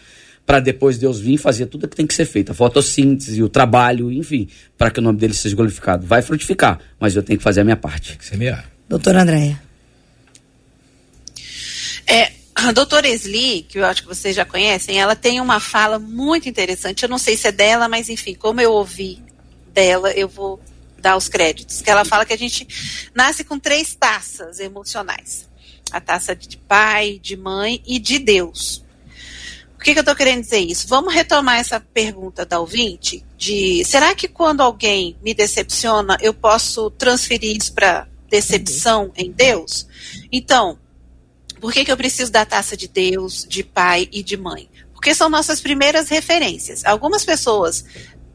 para 0.45 0.61
depois 0.61 0.99
Deus 0.99 1.19
vir 1.19 1.39
fazer 1.39 1.67
tudo 1.67 1.85
o 1.85 1.89
que 1.89 1.97
tem 1.97 2.07
que 2.07 2.13
ser 2.13 2.27
feito, 2.27 2.53
a 2.53 2.55
fotossíntese, 2.55 3.43
o 3.43 3.49
trabalho, 3.49 4.13
enfim, 4.13 4.47
para 4.77 4.91
que 4.91 5.01
o 5.01 5.03
nome 5.03 5.19
dele 5.19 5.33
seja 5.33 5.57
glorificado. 5.57 6.07
Vai 6.07 6.21
frutificar, 6.21 6.79
mas 7.01 7.17
eu 7.17 7.23
tenho 7.23 7.39
que 7.39 7.43
fazer 7.43 7.63
a 7.63 7.65
minha 7.65 7.77
parte. 7.77 8.11
Tem 8.11 8.19
que 8.19 8.27
semear. 8.27 8.71
Doutora 8.87 9.23
Andréia. 9.23 9.59
É, 12.07 12.31
a 12.55 12.73
doutora 12.73 13.09
Esli, 13.09 13.63
que 13.63 13.79
eu 13.79 13.85
acho 13.85 14.03
que 14.03 14.09
vocês 14.09 14.35
já 14.35 14.45
conhecem, 14.45 14.99
ela 14.99 15.17
tem 15.17 15.41
uma 15.41 15.59
fala 15.59 15.99
muito 15.99 16.49
interessante. 16.49 17.03
Eu 17.03 17.09
não 17.09 17.19
sei 17.19 17.37
se 17.37 17.49
é 17.49 17.53
dela, 17.53 17.89
mas 17.89 18.09
enfim, 18.09 18.35
como 18.35 18.61
eu 18.61 18.73
ouvi 18.73 19.23
dela, 19.73 20.13
eu 20.13 20.29
vou 20.29 20.61
dar 20.99 21.17
os 21.17 21.29
créditos. 21.29 21.83
Que 21.83 21.91
ela 21.91 22.05
fala 22.05 22.25
que 22.25 22.33
a 22.33 22.39
gente 22.39 22.67
nasce 23.15 23.43
com 23.43 23.59
três 23.59 23.95
taças 23.95 24.61
emocionais: 24.61 25.49
a 25.91 26.01
taça 26.01 26.35
de 26.35 26.57
pai, 26.57 27.19
de 27.21 27.37
mãe 27.37 27.83
e 27.85 27.99
de 27.99 28.21
Deus. 28.21 28.85
O 29.77 29.85
que, 29.85 29.93
que 29.93 29.99
eu 29.99 30.03
estou 30.03 30.17
querendo 30.17 30.41
dizer 30.41 30.61
isso? 30.61 30.89
Vamos 30.89 31.13
retomar 31.13 31.59
essa 31.59 31.81
pergunta 31.81 32.47
da 32.47 32.61
ouvinte: 32.61 33.25
de 33.37 33.85
será 33.85 34.15
que 34.15 34.29
quando 34.29 34.63
alguém 34.63 35.17
me 35.23 35.35
decepciona, 35.35 36.17
eu 36.23 36.33
posso 36.33 36.89
transferir 36.91 37.57
isso 37.57 37.75
para 37.75 38.07
decepção 38.31 39.13
em 39.17 39.31
Deus? 39.31 39.87
Então, 40.33 40.79
por 41.65 41.73
que, 41.73 41.83
que 41.83 41.91
eu 41.91 41.97
preciso 41.97 42.31
da 42.31 42.45
taça 42.45 42.77
de 42.77 42.87
Deus, 42.87 43.47
de 43.49 43.65
pai 43.65 44.07
e 44.13 44.23
de 44.23 44.37
mãe? 44.37 44.69
Porque 44.93 45.15
são 45.15 45.31
nossas 45.31 45.63
primeiras 45.63 46.11
referências. 46.11 46.85
Algumas 46.85 47.25
pessoas 47.25 47.87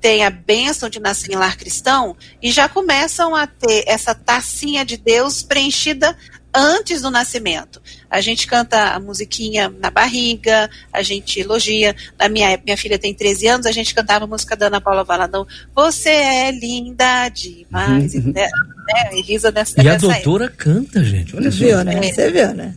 têm 0.02 0.26
a 0.26 0.32
bênção 0.32 0.90
de 0.90 1.00
nascer 1.00 1.34
em 1.34 1.36
lar 1.36 1.56
cristão 1.56 2.18
e 2.42 2.50
já 2.50 2.68
começam 2.68 3.36
a 3.36 3.46
ter 3.46 3.84
essa 3.86 4.16
tacinha 4.16 4.84
de 4.84 4.98
Deus 4.98 5.44
preenchida 5.44 6.18
antes 6.52 7.04
do 7.04 7.12
nascimento. 7.12 7.80
A 8.10 8.20
gente 8.20 8.48
canta 8.48 8.96
a 8.96 9.00
musiquinha 9.00 9.72
na 9.80 9.92
barriga, 9.92 10.68
a 10.92 11.04
gente 11.04 11.40
elogia. 11.40 11.96
A 12.18 12.28
minha, 12.28 12.60
minha 12.66 12.78
filha 12.78 12.98
tem 12.98 13.14
13 13.14 13.46
anos, 13.46 13.68
a 13.68 13.72
gente 13.72 13.94
cantava 13.94 14.26
a 14.26 14.28
música 14.28 14.56
da 14.56 14.66
Ana 14.66 14.82
Paula 14.82 15.04
Valadão. 15.04 15.46
Você 15.76 16.10
é 16.10 16.50
linda 16.50 17.30
demais. 17.30 18.16
Uhum. 18.16 18.34
Né, 18.34 18.50
né, 18.88 19.20
Elisa 19.20 19.52
dessa 19.52 19.80
E 19.80 19.88
a 19.88 19.98
doutora 19.98 20.46
época. 20.46 20.64
canta, 20.64 21.04
gente. 21.04 21.36
Olha 21.36 21.52
só. 21.52 21.60
Viu, 21.60 21.84
né? 21.84 22.12
Você 22.12 22.32
viu, 22.32 22.56
né? 22.56 22.74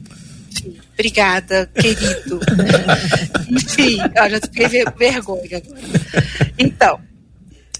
Obrigada, 1.02 1.66
querido. 1.74 2.38
Enfim, 3.50 3.98
ó, 4.16 4.28
já 4.28 4.40
fiquei 4.40 4.68
vergonha 4.68 5.56
agora. 5.56 5.82
Então, 6.56 7.00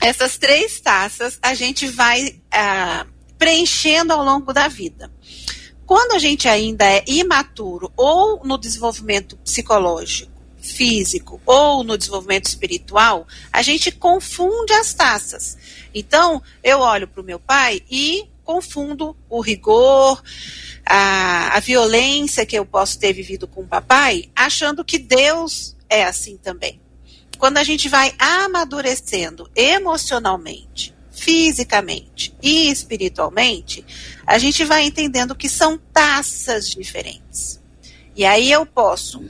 essas 0.01 0.37
três 0.37 0.81
taças 0.81 1.39
a 1.41 1.55
gente 1.55 1.87
vai 1.87 2.35
ah, 2.51 3.07
preenchendo 3.39 4.12
ao 4.12 4.25
longo 4.25 4.53
da 4.53 4.66
vida. 4.66 5.09
Quando 5.87 6.14
a 6.14 6.18
gente 6.18 6.49
ainda 6.49 6.85
é 6.85 7.05
imaturo 7.07 7.93
ou 7.97 8.45
no 8.45 8.59
desenvolvimento 8.59 9.37
psicológico, 9.37 10.33
físico 10.61 11.41
ou 11.47 11.85
no 11.85 11.97
desenvolvimento 11.97 12.47
espiritual, 12.47 13.25
a 13.53 13.62
gente 13.62 13.93
confunde 13.93 14.73
as 14.73 14.93
taças. 14.93 15.57
Então, 15.95 16.43
eu 16.61 16.81
olho 16.81 17.07
para 17.07 17.20
o 17.20 17.25
meu 17.25 17.39
pai 17.39 17.83
e 17.89 18.29
confundo 18.45 19.16
o 19.28 19.40
rigor, 19.40 20.22
a, 20.84 21.57
a 21.57 21.61
violência 21.61 22.47
que 22.47 22.57
eu 22.57 22.66
posso 22.66 22.99
ter 22.99 23.12
vivido 23.12 23.47
com 23.47 23.62
o 23.62 23.66
papai, 23.66 24.30
achando 24.34 24.84
que 24.84 24.99
Deus 24.99 25.76
é 25.88 26.05
assim 26.05 26.36
também. 26.36 26.80
Quando 27.38 27.59
a 27.59 27.64
gente 27.64 27.88
vai 27.88 28.14
amadurecendo 28.18 29.51
emocionalmente, 29.55 30.95
fisicamente 31.11 32.34
e 32.43 32.70
espiritualmente, 32.70 33.84
a 34.26 34.38
gente 34.38 34.64
vai 34.64 34.84
entendendo 34.84 35.34
que 35.34 35.49
são 35.49 35.78
taças 35.93 36.70
diferentes. 36.70 37.61
E 38.14 38.24
aí 38.24 38.51
eu 38.51 38.66
posso 38.66 39.24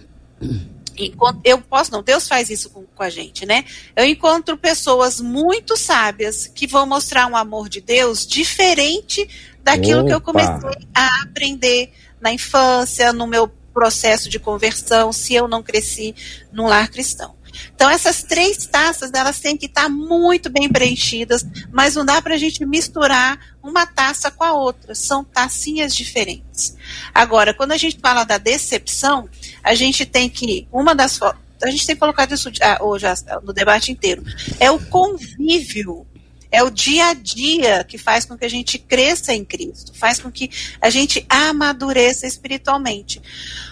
eu 1.44 1.60
posso 1.60 1.90
não, 1.92 2.02
Deus 2.02 2.28
faz 2.28 2.50
isso 2.50 2.70
com, 2.70 2.84
com, 2.84 3.02
a 3.02 3.10
gente, 3.10 3.46
né? 3.46 3.64
Eu 3.96 4.04
encontro 4.04 4.56
pessoas 4.56 5.20
muito 5.20 5.76
sábias 5.76 6.46
que 6.46 6.66
vão 6.66 6.86
mostrar 6.86 7.26
um 7.26 7.36
amor 7.36 7.68
de 7.68 7.80
Deus 7.80 8.26
diferente 8.26 9.28
daquilo 9.62 10.00
Opa. 10.00 10.08
que 10.08 10.14
eu 10.14 10.20
comecei 10.20 10.88
a 10.94 11.22
aprender 11.22 11.92
na 12.20 12.32
infância, 12.32 13.12
no 13.12 13.26
meu 13.26 13.48
processo 13.72 14.28
de 14.28 14.38
conversão, 14.38 15.12
se 15.12 15.34
eu 15.34 15.48
não 15.48 15.62
cresci 15.62 16.14
num 16.52 16.66
lar 16.66 16.88
cristão. 16.88 17.34
Então, 17.74 17.90
essas 17.90 18.22
três 18.22 18.66
taças, 18.66 19.10
elas 19.14 19.40
têm 19.40 19.56
que 19.56 19.66
estar 19.66 19.88
muito 19.88 20.50
bem 20.50 20.68
preenchidas, 20.68 21.44
mas 21.70 21.94
não 21.94 22.04
dá 22.04 22.20
para 22.20 22.34
a 22.34 22.38
gente 22.38 22.64
misturar 22.64 23.38
uma 23.62 23.86
taça 23.86 24.30
com 24.30 24.44
a 24.44 24.52
outra. 24.52 24.94
São 24.94 25.24
tacinhas 25.24 25.94
diferentes. 25.94 26.76
Agora, 27.14 27.54
quando 27.54 27.72
a 27.72 27.76
gente 27.76 27.98
fala 28.00 28.24
da 28.24 28.38
decepção, 28.38 29.28
a 29.62 29.74
gente 29.74 30.04
tem 30.04 30.28
que. 30.28 30.66
Uma 30.72 30.94
das. 30.94 31.20
A 31.62 31.70
gente 31.70 31.86
tem 31.86 31.94
colocado 31.94 32.34
isso 32.34 32.50
ah, 32.60 32.78
hoje 32.82 33.06
no 33.44 33.52
debate 33.52 33.92
inteiro. 33.92 34.24
É 34.58 34.70
o 34.70 34.80
convívio 34.86 36.06
é 36.52 36.62
o 36.62 36.70
dia 36.70 37.06
a 37.06 37.14
dia 37.14 37.82
que 37.82 37.96
faz 37.96 38.26
com 38.26 38.36
que 38.36 38.44
a 38.44 38.48
gente 38.48 38.78
cresça 38.78 39.32
em 39.32 39.42
Cristo, 39.42 39.94
faz 39.94 40.20
com 40.20 40.30
que 40.30 40.50
a 40.82 40.90
gente 40.90 41.24
amadureça 41.26 42.26
espiritualmente. 42.26 43.22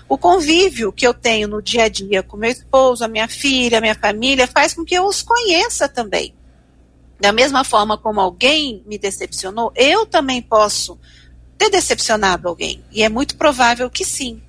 O 0.09 0.17
convívio 0.17 0.91
que 0.91 1.07
eu 1.07 1.13
tenho 1.13 1.47
no 1.47 1.61
dia 1.61 1.85
a 1.85 1.89
dia 1.89 2.23
com 2.23 2.39
meu 2.39 2.51
esposo, 2.51 3.05
a 3.05 3.09
minha 3.09 3.29
filha, 3.29 3.77
a 3.77 3.81
minha 3.83 3.95
família, 3.95 4.47
faz 4.47 4.73
com 4.73 4.83
que 4.83 4.95
eu 4.95 5.05
os 5.05 5.21
conheça 5.21 5.87
também. 5.91 6.35
Da 7.21 7.33
mesma 7.33 7.65
forma 7.65 7.99
como 7.99 8.19
alguém 8.19 8.83
me 8.87 8.97
decepcionou, 8.97 9.71
eu 9.77 10.07
também 10.07 10.41
posso 10.41 10.99
ter 11.59 11.69
decepcionado 11.69 12.49
alguém. 12.49 12.83
E 12.91 13.03
é 13.03 13.11
muito 13.11 13.37
provável 13.37 13.91
que 13.91 14.07
sim. 14.07 14.41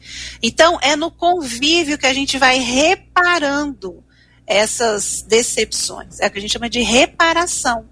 Então, 0.42 0.80
é 0.82 0.96
no 0.96 1.12
convívio 1.12 1.98
que 1.98 2.08
a 2.08 2.14
gente 2.14 2.38
vai 2.38 2.58
reparando 2.60 4.02
essas 4.48 5.22
decepções. 5.22 6.22
É 6.22 6.28
o 6.28 6.32
que 6.32 6.38
a 6.38 6.42
gente 6.42 6.54
chama 6.54 6.70
de 6.70 6.82
reparação. 6.82 7.91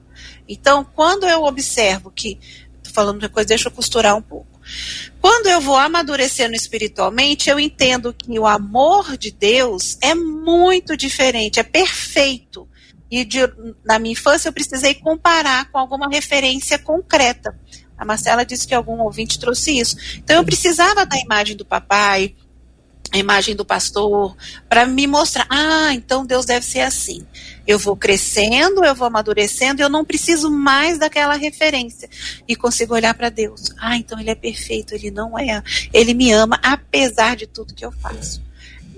Então, 0.49 0.83
quando 0.83 1.27
eu 1.27 1.43
observo 1.43 2.09
que, 2.09 2.39
estou 2.77 2.91
falando 2.91 3.19
de 3.19 3.29
coisa, 3.29 3.49
deixa 3.49 3.67
eu 3.67 3.71
costurar 3.71 4.15
um 4.15 4.21
pouco. 4.21 4.59
Quando 5.21 5.47
eu 5.47 5.61
vou 5.61 5.75
amadurecendo 5.75 6.55
espiritualmente, 6.55 7.49
eu 7.49 7.59
entendo 7.59 8.13
que 8.13 8.39
o 8.39 8.47
amor 8.47 9.15
de 9.15 9.31
Deus 9.31 9.97
é 10.01 10.15
muito 10.15 10.97
diferente, 10.97 11.59
é 11.59 11.63
perfeito. 11.63 12.67
E 13.11 13.23
de, 13.23 13.39
na 13.83 13.99
minha 13.99 14.13
infância 14.13 14.49
eu 14.49 14.53
precisei 14.53 14.95
comparar 14.95 15.69
com 15.71 15.77
alguma 15.77 16.07
referência 16.09 16.77
concreta. 16.79 17.57
A 17.97 18.05
Marcela 18.05 18.45
disse 18.45 18.67
que 18.67 18.73
algum 18.73 19.01
ouvinte 19.01 19.39
trouxe 19.39 19.77
isso. 19.77 19.97
Então 20.17 20.37
eu 20.37 20.43
precisava 20.43 21.05
da 21.05 21.17
imagem 21.17 21.55
do 21.55 21.65
papai, 21.65 22.35
a 23.11 23.17
imagem 23.17 23.55
do 23.55 23.65
pastor, 23.65 24.37
para 24.67 24.85
me 24.85 25.07
mostrar, 25.07 25.47
ah, 25.49 25.93
então 25.93 26.25
Deus 26.25 26.45
deve 26.45 26.65
ser 26.65 26.81
assim. 26.81 27.25
Eu 27.70 27.78
vou 27.78 27.95
crescendo, 27.95 28.84
eu 28.84 28.95
vou 28.95 29.05
amadurecendo, 29.05 29.80
eu 29.80 29.89
não 29.89 30.03
preciso 30.03 30.49
mais 30.49 30.97
daquela 30.97 31.36
referência. 31.36 32.09
E 32.47 32.55
consigo 32.55 32.95
olhar 32.95 33.13
para 33.13 33.30
Deus. 33.30 33.65
Ah, 33.78 33.95
então 33.95 34.20
ele 34.20 34.32
é 34.32 34.34
perfeito, 34.34 34.95
ele 34.95 35.11
não 35.11 35.38
é. 35.38 35.61
Ele 35.93 36.15
me 36.15 36.32
ama 36.32 36.59
apesar 36.63 37.36
de 37.36 37.45
tudo 37.45 37.76
que 37.76 37.86
eu 37.86 37.91
faço. 37.91 38.41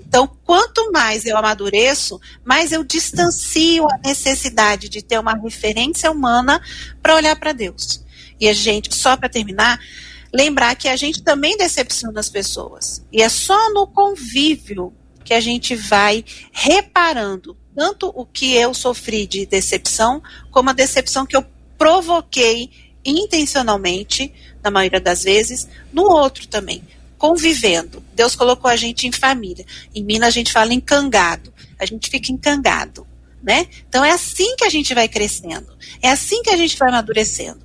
Então, 0.08 0.26
quanto 0.42 0.90
mais 0.90 1.26
eu 1.26 1.36
amadureço, 1.36 2.18
mais 2.42 2.72
eu 2.72 2.82
distancio 2.82 3.86
a 3.90 3.98
necessidade 4.08 4.88
de 4.88 5.02
ter 5.02 5.20
uma 5.20 5.34
referência 5.34 6.10
humana 6.10 6.58
para 7.02 7.14
olhar 7.14 7.36
para 7.36 7.52
Deus. 7.52 8.02
E 8.40 8.48
a 8.48 8.54
gente, 8.54 8.94
só 8.94 9.18
para 9.18 9.28
terminar, 9.28 9.78
lembrar 10.32 10.76
que 10.76 10.88
a 10.88 10.96
gente 10.96 11.22
também 11.22 11.58
decepciona 11.58 12.18
as 12.18 12.30
pessoas. 12.30 13.04
E 13.12 13.20
é 13.20 13.28
só 13.28 13.70
no 13.74 13.86
convívio 13.86 14.94
que 15.22 15.34
a 15.34 15.40
gente 15.40 15.74
vai 15.74 16.24
reparando 16.50 17.54
tanto 17.74 18.12
o 18.14 18.24
que 18.24 18.54
eu 18.54 18.74
sofri 18.74 19.26
de 19.26 19.46
decepção, 19.46 20.22
como 20.50 20.70
a 20.70 20.74
decepção 20.74 21.26
que 21.26 21.36
eu 21.36 21.44
provoquei 21.78 22.70
intencionalmente, 23.04 24.32
na 24.62 24.70
maioria 24.70 25.00
das 25.00 25.24
vezes, 25.24 25.68
no 25.92 26.04
outro 26.04 26.46
também, 26.46 26.82
convivendo. 27.18 28.02
Deus 28.14 28.36
colocou 28.36 28.70
a 28.70 28.76
gente 28.76 29.06
em 29.06 29.12
família. 29.12 29.66
Em 29.94 30.02
Minas 30.02 30.28
a 30.28 30.30
gente 30.30 30.52
fala 30.52 30.72
encangado. 30.72 31.52
A 31.78 31.84
gente 31.84 32.08
fica 32.08 32.30
encangado, 32.30 33.06
né? 33.42 33.66
Então 33.88 34.04
é 34.04 34.12
assim 34.12 34.54
que 34.56 34.64
a 34.64 34.68
gente 34.68 34.94
vai 34.94 35.08
crescendo. 35.08 35.76
É 36.00 36.10
assim 36.10 36.42
que 36.42 36.50
a 36.50 36.56
gente 36.56 36.76
vai 36.78 36.88
amadurecendo 36.90 37.60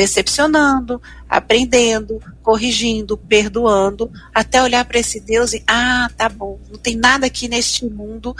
decepcionando, 0.00 0.98
aprendendo, 1.28 2.22
corrigindo, 2.42 3.18
perdoando, 3.18 4.10
até 4.34 4.62
olhar 4.62 4.82
para 4.86 4.98
esse 4.98 5.20
Deus 5.20 5.52
e, 5.52 5.62
ah, 5.66 6.10
tá 6.16 6.26
bom, 6.26 6.58
não 6.70 6.78
tem 6.78 6.96
nada 6.96 7.26
aqui 7.26 7.48
neste 7.48 7.84
mundo 7.84 8.34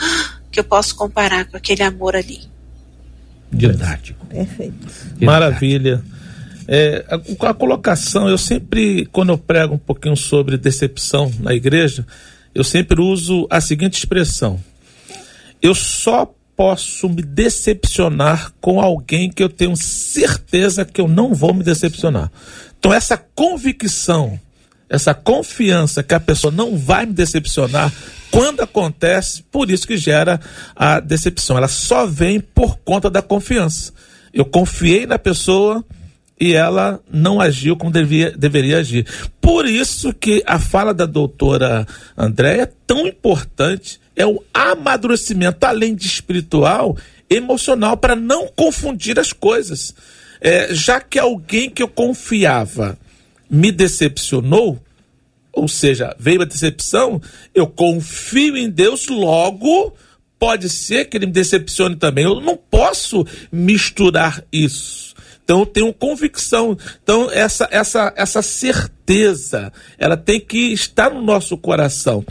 que 0.50 0.58
eu 0.58 0.64
possa 0.64 0.94
comparar 0.94 1.44
com 1.44 1.58
aquele 1.58 1.82
amor 1.82 2.16
ali. 2.16 2.40
Didático. 3.52 4.24
Perfeito. 4.24 4.74
Maravilha. 5.20 6.02
É, 6.66 7.04
a, 7.10 7.50
a, 7.50 7.52
colocação, 7.52 8.26
eu 8.26 8.38
sempre, 8.38 9.04
quando 9.12 9.28
eu 9.28 9.36
prego 9.36 9.74
um 9.74 9.78
pouquinho 9.78 10.16
sobre 10.16 10.56
decepção 10.56 11.30
na 11.40 11.52
igreja, 11.52 12.06
eu 12.54 12.64
sempre 12.64 13.02
uso 13.02 13.46
a 13.50 13.60
seguinte 13.60 13.98
expressão: 13.98 14.58
eu 15.60 15.74
só 15.74 16.32
posso 16.60 17.08
me 17.08 17.22
decepcionar 17.22 18.52
com 18.60 18.82
alguém 18.82 19.30
que 19.30 19.42
eu 19.42 19.48
tenho 19.48 19.74
certeza 19.74 20.84
que 20.84 21.00
eu 21.00 21.08
não 21.08 21.32
vou 21.32 21.54
me 21.54 21.64
decepcionar. 21.64 22.30
Então, 22.78 22.92
essa 22.92 23.16
convicção, 23.16 24.38
essa 24.86 25.14
confiança 25.14 26.02
que 26.02 26.12
a 26.12 26.20
pessoa 26.20 26.52
não 26.52 26.76
vai 26.76 27.06
me 27.06 27.14
decepcionar, 27.14 27.90
quando 28.30 28.60
acontece, 28.60 29.42
por 29.44 29.70
isso 29.70 29.86
que 29.86 29.96
gera 29.96 30.38
a 30.76 31.00
decepção. 31.00 31.56
Ela 31.56 31.66
só 31.66 32.04
vem 32.04 32.40
por 32.40 32.76
conta 32.80 33.08
da 33.08 33.22
confiança. 33.22 33.94
Eu 34.30 34.44
confiei 34.44 35.06
na 35.06 35.18
pessoa 35.18 35.82
e 36.40 36.54
ela 36.54 37.00
não 37.12 37.38
agiu 37.38 37.76
como 37.76 37.92
devia, 37.92 38.30
deveria 38.30 38.78
agir. 38.78 39.06
Por 39.40 39.66
isso 39.66 40.12
que 40.14 40.42
a 40.46 40.58
fala 40.58 40.94
da 40.94 41.04
doutora 41.04 41.86
Andréia 42.16 42.62
é 42.62 42.72
tão 42.86 43.06
importante 43.06 44.00
é 44.16 44.26
o 44.26 44.42
amadurecimento, 44.52 45.64
além 45.64 45.94
de 45.94 46.06
espiritual, 46.06 46.96
emocional, 47.28 47.96
para 47.96 48.16
não 48.16 48.48
confundir 48.48 49.18
as 49.18 49.32
coisas. 49.32 49.94
É, 50.40 50.74
já 50.74 51.00
que 51.00 51.18
alguém 51.18 51.68
que 51.68 51.82
eu 51.82 51.88
confiava 51.88 52.98
me 53.48 53.70
decepcionou, 53.70 54.82
ou 55.52 55.68
seja, 55.68 56.14
veio 56.18 56.42
a 56.42 56.46
decepção, 56.46 57.20
eu 57.54 57.66
confio 57.66 58.56
em 58.56 58.70
Deus, 58.70 59.08
logo 59.08 59.94
pode 60.38 60.70
ser 60.70 61.04
que 61.04 61.18
ele 61.18 61.26
me 61.26 61.32
decepcione 61.32 61.96
também. 61.96 62.24
Eu 62.24 62.40
não 62.40 62.56
posso 62.56 63.26
misturar 63.52 64.42
isso. 64.50 65.09
Então 65.44 65.60
eu 65.60 65.66
tenho 65.66 65.92
convicção. 65.92 66.76
Então 67.02 67.28
essa 67.30 67.68
essa 67.70 68.12
essa 68.16 68.42
certeza, 68.42 69.72
ela 69.98 70.16
tem 70.16 70.40
que 70.40 70.72
estar 70.72 71.10
no 71.10 71.20
nosso 71.20 71.56
coração. 71.56 72.24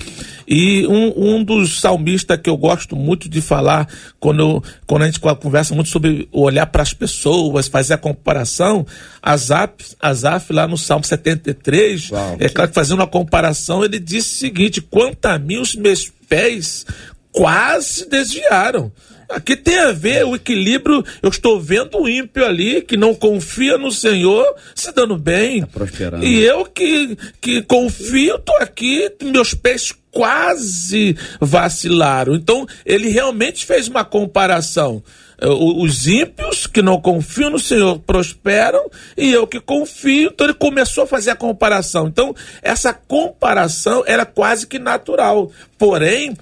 E 0.47 0.87
um, 0.87 1.35
um 1.35 1.43
dos 1.43 1.79
salmistas 1.79 2.39
que 2.41 2.49
eu 2.49 2.57
gosto 2.57 2.95
muito 2.95 3.29
de 3.29 3.39
falar 3.39 3.87
quando, 4.19 4.39
eu, 4.39 4.63
quando 4.87 5.03
a 5.03 5.05
gente 5.05 5.19
conversa 5.19 5.75
muito 5.75 5.89
sobre 5.89 6.27
olhar 6.31 6.65
para 6.65 6.81
as 6.81 6.91
pessoas, 6.91 7.67
fazer 7.67 7.93
a 7.93 7.97
comparação, 7.99 8.83
Azaf, 9.21 9.95
Azaf 9.99 10.51
lá 10.51 10.67
no 10.67 10.75
Salmo 10.75 11.05
73, 11.05 12.09
Uau. 12.09 12.37
é 12.39 12.49
claro 12.49 12.69
que 12.69 12.75
fazendo 12.75 12.99
uma 12.99 13.07
comparação, 13.07 13.83
ele 13.85 13.99
disse 13.99 14.29
o 14.29 14.39
seguinte: 14.39 14.81
quanto 14.81 15.23
a 15.27 15.37
mim 15.37 15.57
os 15.57 15.75
meus 15.75 16.11
pés 16.27 16.85
quase 17.31 18.09
desviaram. 18.09 18.91
Aqui 19.29 19.55
tem 19.55 19.77
a 19.77 19.91
ver 19.91 20.25
o 20.25 20.35
equilíbrio. 20.35 21.03
Eu 21.21 21.29
estou 21.29 21.59
vendo 21.61 21.99
o 21.99 22.09
ímpio 22.09 22.43
ali 22.43 22.81
que 22.81 22.97
não 22.97 23.13
confia 23.13 23.77
no 23.77 23.91
Senhor 23.91 24.45
se 24.73 24.91
dando 24.91 25.17
bem. 25.17 25.61
Tá. 25.63 26.17
E 26.21 26.39
eu 26.43 26.65
que, 26.65 27.15
que 27.39 27.61
confio, 27.61 28.35
estou 28.35 28.57
aqui, 28.57 29.11
meus 29.23 29.53
pés 29.53 29.93
quase 30.11 31.15
vacilaram. 31.39 32.33
Então, 32.33 32.65
ele 32.85 33.09
realmente 33.09 33.65
fez 33.65 33.87
uma 33.87 34.03
comparação. 34.03 35.03
É, 35.41 35.47
os 35.47 36.07
ímpios 36.07 36.67
que 36.67 36.81
não 36.81 36.99
confiam 36.99 37.51
no 37.51 37.59
Senhor 37.59 37.99
prosperam 37.99 38.89
e 39.15 39.31
eu 39.31 39.47
que 39.47 39.59
confio. 39.59 40.31
Então, 40.33 40.47
ele 40.47 40.53
começou 40.53 41.03
a 41.03 41.07
fazer 41.07 41.31
a 41.31 41.35
comparação. 41.35 42.07
Então, 42.07 42.35
essa 42.61 42.93
comparação 42.93 44.03
era 44.05 44.25
quase 44.25 44.67
que 44.67 44.79
natural. 44.79 45.51
Porém, 45.77 46.35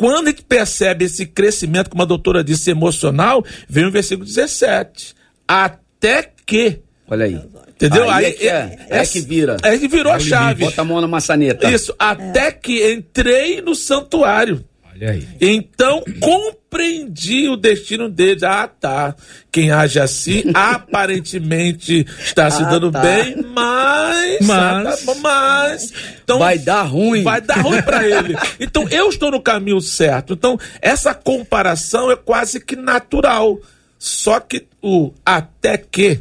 quando 0.00 0.28
a 0.28 0.30
gente 0.30 0.42
percebe 0.42 1.04
esse 1.04 1.26
crescimento, 1.26 1.90
como 1.90 2.02
a 2.02 2.06
doutora 2.06 2.42
disse, 2.42 2.70
emocional, 2.70 3.44
vem 3.68 3.84
o 3.84 3.90
versículo 3.90 4.26
17. 4.26 5.14
Até 5.46 6.32
que. 6.46 6.80
Olha 7.06 7.26
aí. 7.26 7.38
Entendeu? 7.68 8.08
Aí, 8.08 8.24
aí 8.24 8.24
é, 8.24 8.32
que 8.32 8.48
é, 8.48 8.78
é, 8.88 8.98
é, 8.98 9.06
que 9.06 9.20
vira. 9.20 9.58
É 9.62 9.76
que 9.76 9.88
virou 9.88 10.10
a 10.10 10.18
chave. 10.18 10.64
Bota 10.64 10.80
a 10.80 10.84
mão 10.86 11.02
na 11.02 11.06
maçaneta. 11.06 11.70
Isso. 11.70 11.94
Até 11.98 12.50
que 12.50 12.90
entrei 12.90 13.60
no 13.60 13.74
santuário. 13.74 14.64
Olha 15.00 15.12
aí. 15.12 15.26
Então 15.40 16.04
compreendi 16.20 17.48
o 17.48 17.56
destino 17.56 18.06
dele. 18.06 18.44
Ah, 18.44 18.68
tá. 18.68 19.14
Quem 19.50 19.70
age 19.70 19.98
assim 19.98 20.44
aparentemente 20.52 22.06
está 22.18 22.50
se 22.50 22.62
ah, 22.62 22.66
dando 22.66 22.92
tá. 22.92 23.00
bem, 23.00 23.36
mas. 23.54 24.46
Mas. 24.46 25.04
mas 25.22 25.92
então, 26.22 26.38
vai 26.38 26.58
dar 26.58 26.82
ruim. 26.82 27.22
Vai 27.22 27.40
dar 27.40 27.62
ruim 27.62 27.80
para 27.80 28.06
ele. 28.06 28.36
Então 28.60 28.86
eu 28.90 29.08
estou 29.08 29.30
no 29.30 29.40
caminho 29.40 29.80
certo. 29.80 30.34
Então 30.34 30.58
essa 30.82 31.14
comparação 31.14 32.10
é 32.10 32.16
quase 32.16 32.60
que 32.60 32.76
natural. 32.76 33.58
Só 33.98 34.38
que 34.38 34.66
o 34.82 35.12
até 35.24 35.78
que 35.78 36.20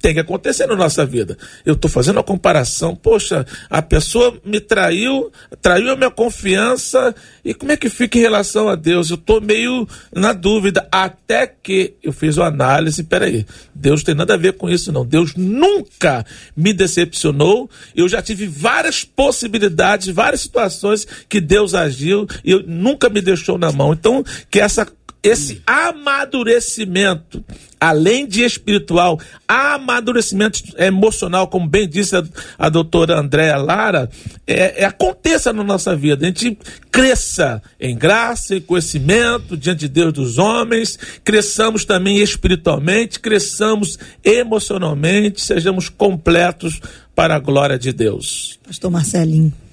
tem 0.00 0.14
que 0.14 0.20
acontecer 0.20 0.66
na 0.66 0.76
nossa 0.76 1.04
vida. 1.04 1.36
Eu 1.64 1.74
estou 1.74 1.90
fazendo 1.90 2.20
a 2.20 2.24
comparação, 2.24 2.94
poxa, 2.94 3.46
a 3.68 3.82
pessoa 3.82 4.38
me 4.44 4.60
traiu, 4.60 5.30
traiu 5.60 5.92
a 5.92 5.96
minha 5.96 6.10
confiança, 6.10 7.14
e 7.44 7.54
como 7.54 7.72
é 7.72 7.76
que 7.76 7.88
fica 7.88 8.18
em 8.18 8.20
relação 8.20 8.68
a 8.68 8.74
Deus? 8.74 9.10
Eu 9.10 9.16
estou 9.16 9.40
meio 9.40 9.88
na 10.14 10.32
dúvida, 10.32 10.86
até 10.90 11.46
que 11.46 11.94
eu 12.02 12.12
fiz 12.12 12.36
uma 12.36 12.46
análise, 12.46 13.02
peraí, 13.02 13.46
Deus 13.74 14.02
tem 14.02 14.14
nada 14.14 14.34
a 14.34 14.38
ver 14.38 14.54
com 14.54 14.68
isso 14.68 14.92
não, 14.92 15.04
Deus 15.04 15.34
nunca 15.34 16.24
me 16.56 16.72
decepcionou, 16.72 17.68
eu 17.94 18.08
já 18.08 18.22
tive 18.22 18.46
várias 18.46 19.04
possibilidades, 19.04 20.08
várias 20.08 20.40
situações 20.40 21.06
que 21.28 21.40
Deus 21.40 21.74
agiu, 21.74 22.26
e 22.44 22.50
eu 22.50 22.62
nunca 22.66 23.08
me 23.08 23.20
deixou 23.20 23.58
na 23.58 23.72
mão, 23.72 23.92
então 23.92 24.24
que 24.50 24.60
essa 24.60 24.86
esse 25.26 25.60
amadurecimento, 25.66 27.44
além 27.80 28.26
de 28.26 28.44
espiritual, 28.44 29.18
amadurecimento 29.46 30.60
emocional, 30.78 31.48
como 31.48 31.68
bem 31.68 31.88
disse 31.88 32.16
a, 32.16 32.22
a 32.56 32.68
doutora 32.68 33.18
Andréa 33.18 33.56
Lara, 33.56 34.08
é, 34.46 34.82
é, 34.82 34.84
aconteça 34.84 35.52
na 35.52 35.64
nossa 35.64 35.96
vida. 35.96 36.24
A 36.24 36.28
gente 36.28 36.56
cresça 36.92 37.60
em 37.80 37.96
graça 37.96 38.54
e 38.54 38.60
conhecimento 38.60 39.56
diante 39.56 39.80
de 39.80 39.88
Deus 39.88 40.12
dos 40.12 40.38
homens, 40.38 40.96
cresçamos 41.24 41.84
também 41.84 42.18
espiritualmente, 42.18 43.18
cresçamos 43.18 43.98
emocionalmente, 44.24 45.40
sejamos 45.40 45.88
completos 45.88 46.80
para 47.16 47.34
a 47.34 47.40
glória 47.40 47.78
de 47.78 47.92
Deus. 47.92 48.60
Pastor 48.64 48.90
Marcelinho. 48.90 49.65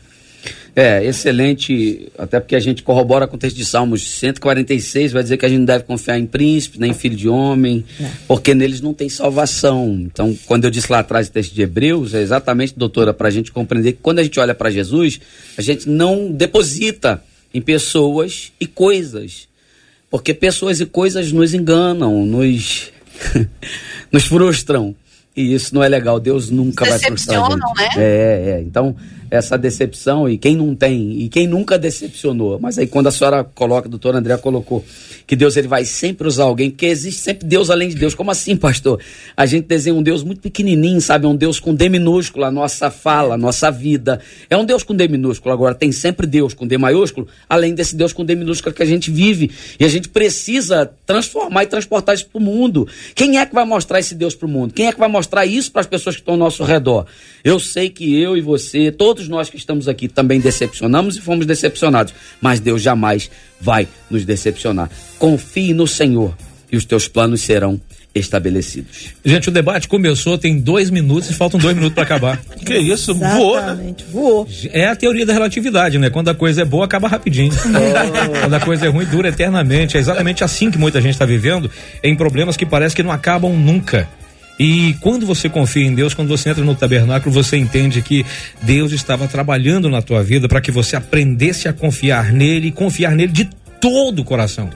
É, 0.76 1.06
excelente, 1.06 2.12
até 2.18 2.40
porque 2.40 2.56
a 2.56 2.60
gente 2.60 2.82
corrobora 2.82 3.28
com 3.28 3.36
o 3.36 3.40
texto 3.40 3.56
de 3.56 3.64
Salmos 3.64 4.02
146, 4.18 5.12
vai 5.12 5.22
dizer 5.22 5.38
que 5.38 5.46
a 5.46 5.50
gente 5.50 5.60
não 5.60 5.66
deve 5.66 5.84
confiar 5.84 6.18
em 6.18 6.26
príncipe, 6.26 6.80
nem 6.80 6.94
filho 6.94 7.16
de 7.16 7.30
homem, 7.30 7.86
é. 8.02 8.10
porque 8.28 8.56
neles 8.56 8.82
não 8.82 8.92
tem 8.92 9.08
salvação. 9.08 9.94
Então, 10.02 10.36
quando 10.48 10.66
eu 10.66 10.72
disse 10.72 10.92
lá 10.92 11.00
atrás 11.00 11.28
o 11.28 11.32
texto 11.32 11.54
de 11.54 11.62
Hebreus, 11.62 12.16
é 12.16 12.22
exatamente, 12.22 12.74
doutora, 12.76 13.14
para 13.14 13.28
a 13.28 13.32
gente 13.32 13.52
compreender 13.52 13.94
que 13.94 14.00
quando 14.02 14.18
a 14.18 14.24
gente 14.24 14.40
olha 14.40 14.56
para 14.56 14.72
Jesus, 14.72 15.20
a 15.56 15.62
gente 15.62 15.88
não 15.88 16.32
deposita 16.32 17.24
em 17.54 17.62
pessoas 17.62 18.52
e 18.60 18.66
coisas, 18.66 19.48
porque 20.10 20.34
pessoas 20.34 20.80
e 20.80 20.88
coisas 20.88 21.32
nos 21.32 21.54
enganam, 21.54 22.26
nos, 22.26 22.92
nos 24.12 24.26
frustram. 24.26 24.96
E 25.36 25.54
isso 25.54 25.74
não 25.74 25.84
é 25.84 25.90
legal, 25.90 26.20
Deus 26.20 26.50
nunca 26.50 26.86
vai 26.86 27.00
frustrar 27.00 27.44
a 27.44 27.50
gente. 27.50 27.60
Né? 27.60 27.90
É, 27.98 28.56
é. 28.58 28.62
Então, 28.62 28.96
essa 29.34 29.58
decepção 29.58 30.30
e 30.30 30.38
quem 30.38 30.56
não 30.56 30.76
tem 30.76 31.24
e 31.24 31.28
quem 31.28 31.48
nunca 31.48 31.76
decepcionou. 31.76 32.60
Mas 32.62 32.78
aí 32.78 32.86
quando 32.86 33.08
a 33.08 33.12
senhora 33.12 33.44
coloca, 33.44 33.88
a 33.88 33.90
doutora 33.90 34.20
André 34.20 34.38
colocou 34.38 34.86
que 35.26 35.36
Deus 35.36 35.58
ele 35.58 35.68
vai 35.68 35.86
sempre 35.86 36.28
usar 36.28 36.44
alguém, 36.44 36.70
porque 36.70 36.86
existe 36.86 37.20
sempre 37.20 37.48
Deus 37.48 37.72
além 37.72 37.90
de 37.90 37.96
Deus. 37.96 38.14
Como 38.14 38.30
assim, 38.30 38.56
pastor? 38.56 39.00
A 39.36 39.48
gente 39.48 39.66
desenha 39.66 39.96
um 39.96 40.04
Deus 40.04 40.24
muito 40.24 40.40
pequenininho, 40.40 41.02
sabe? 41.02 41.26
Um 41.26 41.36
Deus 41.36 41.60
com 41.60 41.74
D 41.74 41.90
minúsculo, 41.90 42.46
a 42.46 42.52
nossa 42.52 42.92
fala, 42.92 43.34
a 43.34 43.38
nossa 43.38 43.72
vida. 43.72 44.20
É 44.52 44.56
um 44.56 44.66
Deus 44.66 44.84
com 44.84 44.94
D 44.94 45.08
minúsculo. 45.08 45.52
Agora 45.52 45.74
tem 45.74 45.92
sempre 45.92 46.28
Deus 46.28 46.54
com 46.54 46.68
D 46.68 46.78
maiúsculo, 46.78 47.28
além 47.50 47.74
desse 47.74 47.96
Deus 47.96 48.14
com 48.14 48.24
D 48.24 48.36
minúsculo 48.36 48.76
que 48.76 48.84
a 48.84 48.86
gente 48.86 49.10
vive. 49.10 49.50
E 49.80 49.84
a 49.84 49.88
gente 49.88 50.10
precisa 50.10 50.92
transformar 51.08 51.64
e 51.64 51.68
transportar 51.68 52.14
isso 52.14 52.28
para 52.28 52.40
o 52.40 52.44
mundo. 52.44 52.88
Quem 53.16 53.40
é 53.40 53.46
que 53.48 53.56
vai 53.56 53.66
mostrar 53.66 54.00
esse 54.00 54.14
Deus 54.14 54.36
para 54.36 54.46
o 54.46 54.50
mundo? 54.50 54.74
Quem 54.74 54.88
é 54.88 54.92
que 54.92 55.00
vai 55.00 55.10
mostrar 55.10 55.44
isso 55.46 55.72
para 55.72 55.82
as 55.82 55.88
pessoas 55.88 56.16
que 56.16 56.22
estão 56.22 56.36
ao 56.36 56.40
nosso 56.40 56.64
redor? 56.64 57.08
Eu 57.44 57.60
sei 57.60 57.90
que 57.90 58.22
eu 58.22 58.38
e 58.38 58.42
você, 58.42 58.92
todos 58.92 59.23
nós 59.28 59.50
que 59.50 59.58
estamos 59.58 59.88
aqui, 59.88 60.08
também 60.08 60.40
decepcionamos 60.40 61.18
e 61.18 61.22
fomos 61.22 61.46
decepcionados, 61.46 62.14
mas 62.42 62.60
Deus 62.60 62.82
jamais 62.82 63.30
vai 63.60 63.88
nos 64.10 64.26
decepcionar. 64.26 64.90
Confie 65.18 65.74
no 65.74 65.88
Senhor 65.88 66.36
e 66.72 66.78
os 66.78 66.86
teus 66.86 67.08
planos 67.08 67.42
serão 67.42 67.80
estabelecidos. 68.16 69.10
Gente, 69.26 69.50
o 69.50 69.52
debate 69.52 69.88
começou, 69.88 70.38
tem 70.38 70.60
dois 70.60 70.90
minutos 70.92 71.30
e 71.30 71.34
faltam 71.34 71.60
dois 71.60 71.76
minutos 71.76 71.96
para 71.96 72.04
acabar. 72.04 72.40
que 72.64 72.78
isso, 72.78 73.14
voou, 73.16 73.60
né? 73.60 73.96
voou. 74.12 74.48
É 74.72 74.88
a 74.88 74.96
teoria 74.96 75.26
da 75.26 75.34
relatividade, 75.34 75.98
né? 75.98 76.10
Quando 76.10 76.30
a 76.30 76.36
coisa 76.36 76.62
é 76.62 76.66
boa, 76.66 76.86
acaba 76.86 77.08
rapidinho. 77.08 77.52
Oh. 77.54 78.40
Quando 78.42 78.54
a 78.54 78.60
coisa 78.60 78.86
é 78.86 78.90
ruim, 78.90 79.06
dura 79.06 79.30
eternamente. 79.30 79.98
É 79.98 80.00
exatamente 80.00 80.44
assim 80.44 80.70
que 80.70 80.78
muita 80.78 81.02
gente 81.02 81.14
está 81.14 81.26
vivendo, 81.26 81.72
em 82.04 82.16
problemas 82.16 82.56
que 82.56 82.66
parece 82.66 82.96
que 82.96 83.02
não 83.02 83.12
acabam 83.12 83.52
nunca. 83.54 84.08
E 84.64 84.96
quando 85.02 85.26
você 85.26 85.50
confia 85.50 85.86
em 85.86 85.94
Deus, 85.94 86.14
quando 86.14 86.30
você 86.30 86.50
entra 86.50 86.64
no 86.64 86.74
tabernáculo, 86.74 87.34
você 87.34 87.58
entende 87.58 88.02
que 88.02 88.26
Deus 88.62 88.94
estava 88.94 89.28
trabalhando 89.28 89.90
na 89.90 90.02
tua 90.02 90.24
vida 90.24 90.48
para 90.48 90.62
que 90.62 90.72
você 90.72 90.96
aprendesse 90.96 91.68
a 91.68 91.74
confiar 91.74 92.32
nele 92.32 92.68
e 92.68 92.72
confiar 92.72 93.14
nele 93.14 93.34
de 93.34 93.50
todo 93.82 94.20
o 94.20 94.24
coração. 94.24 94.70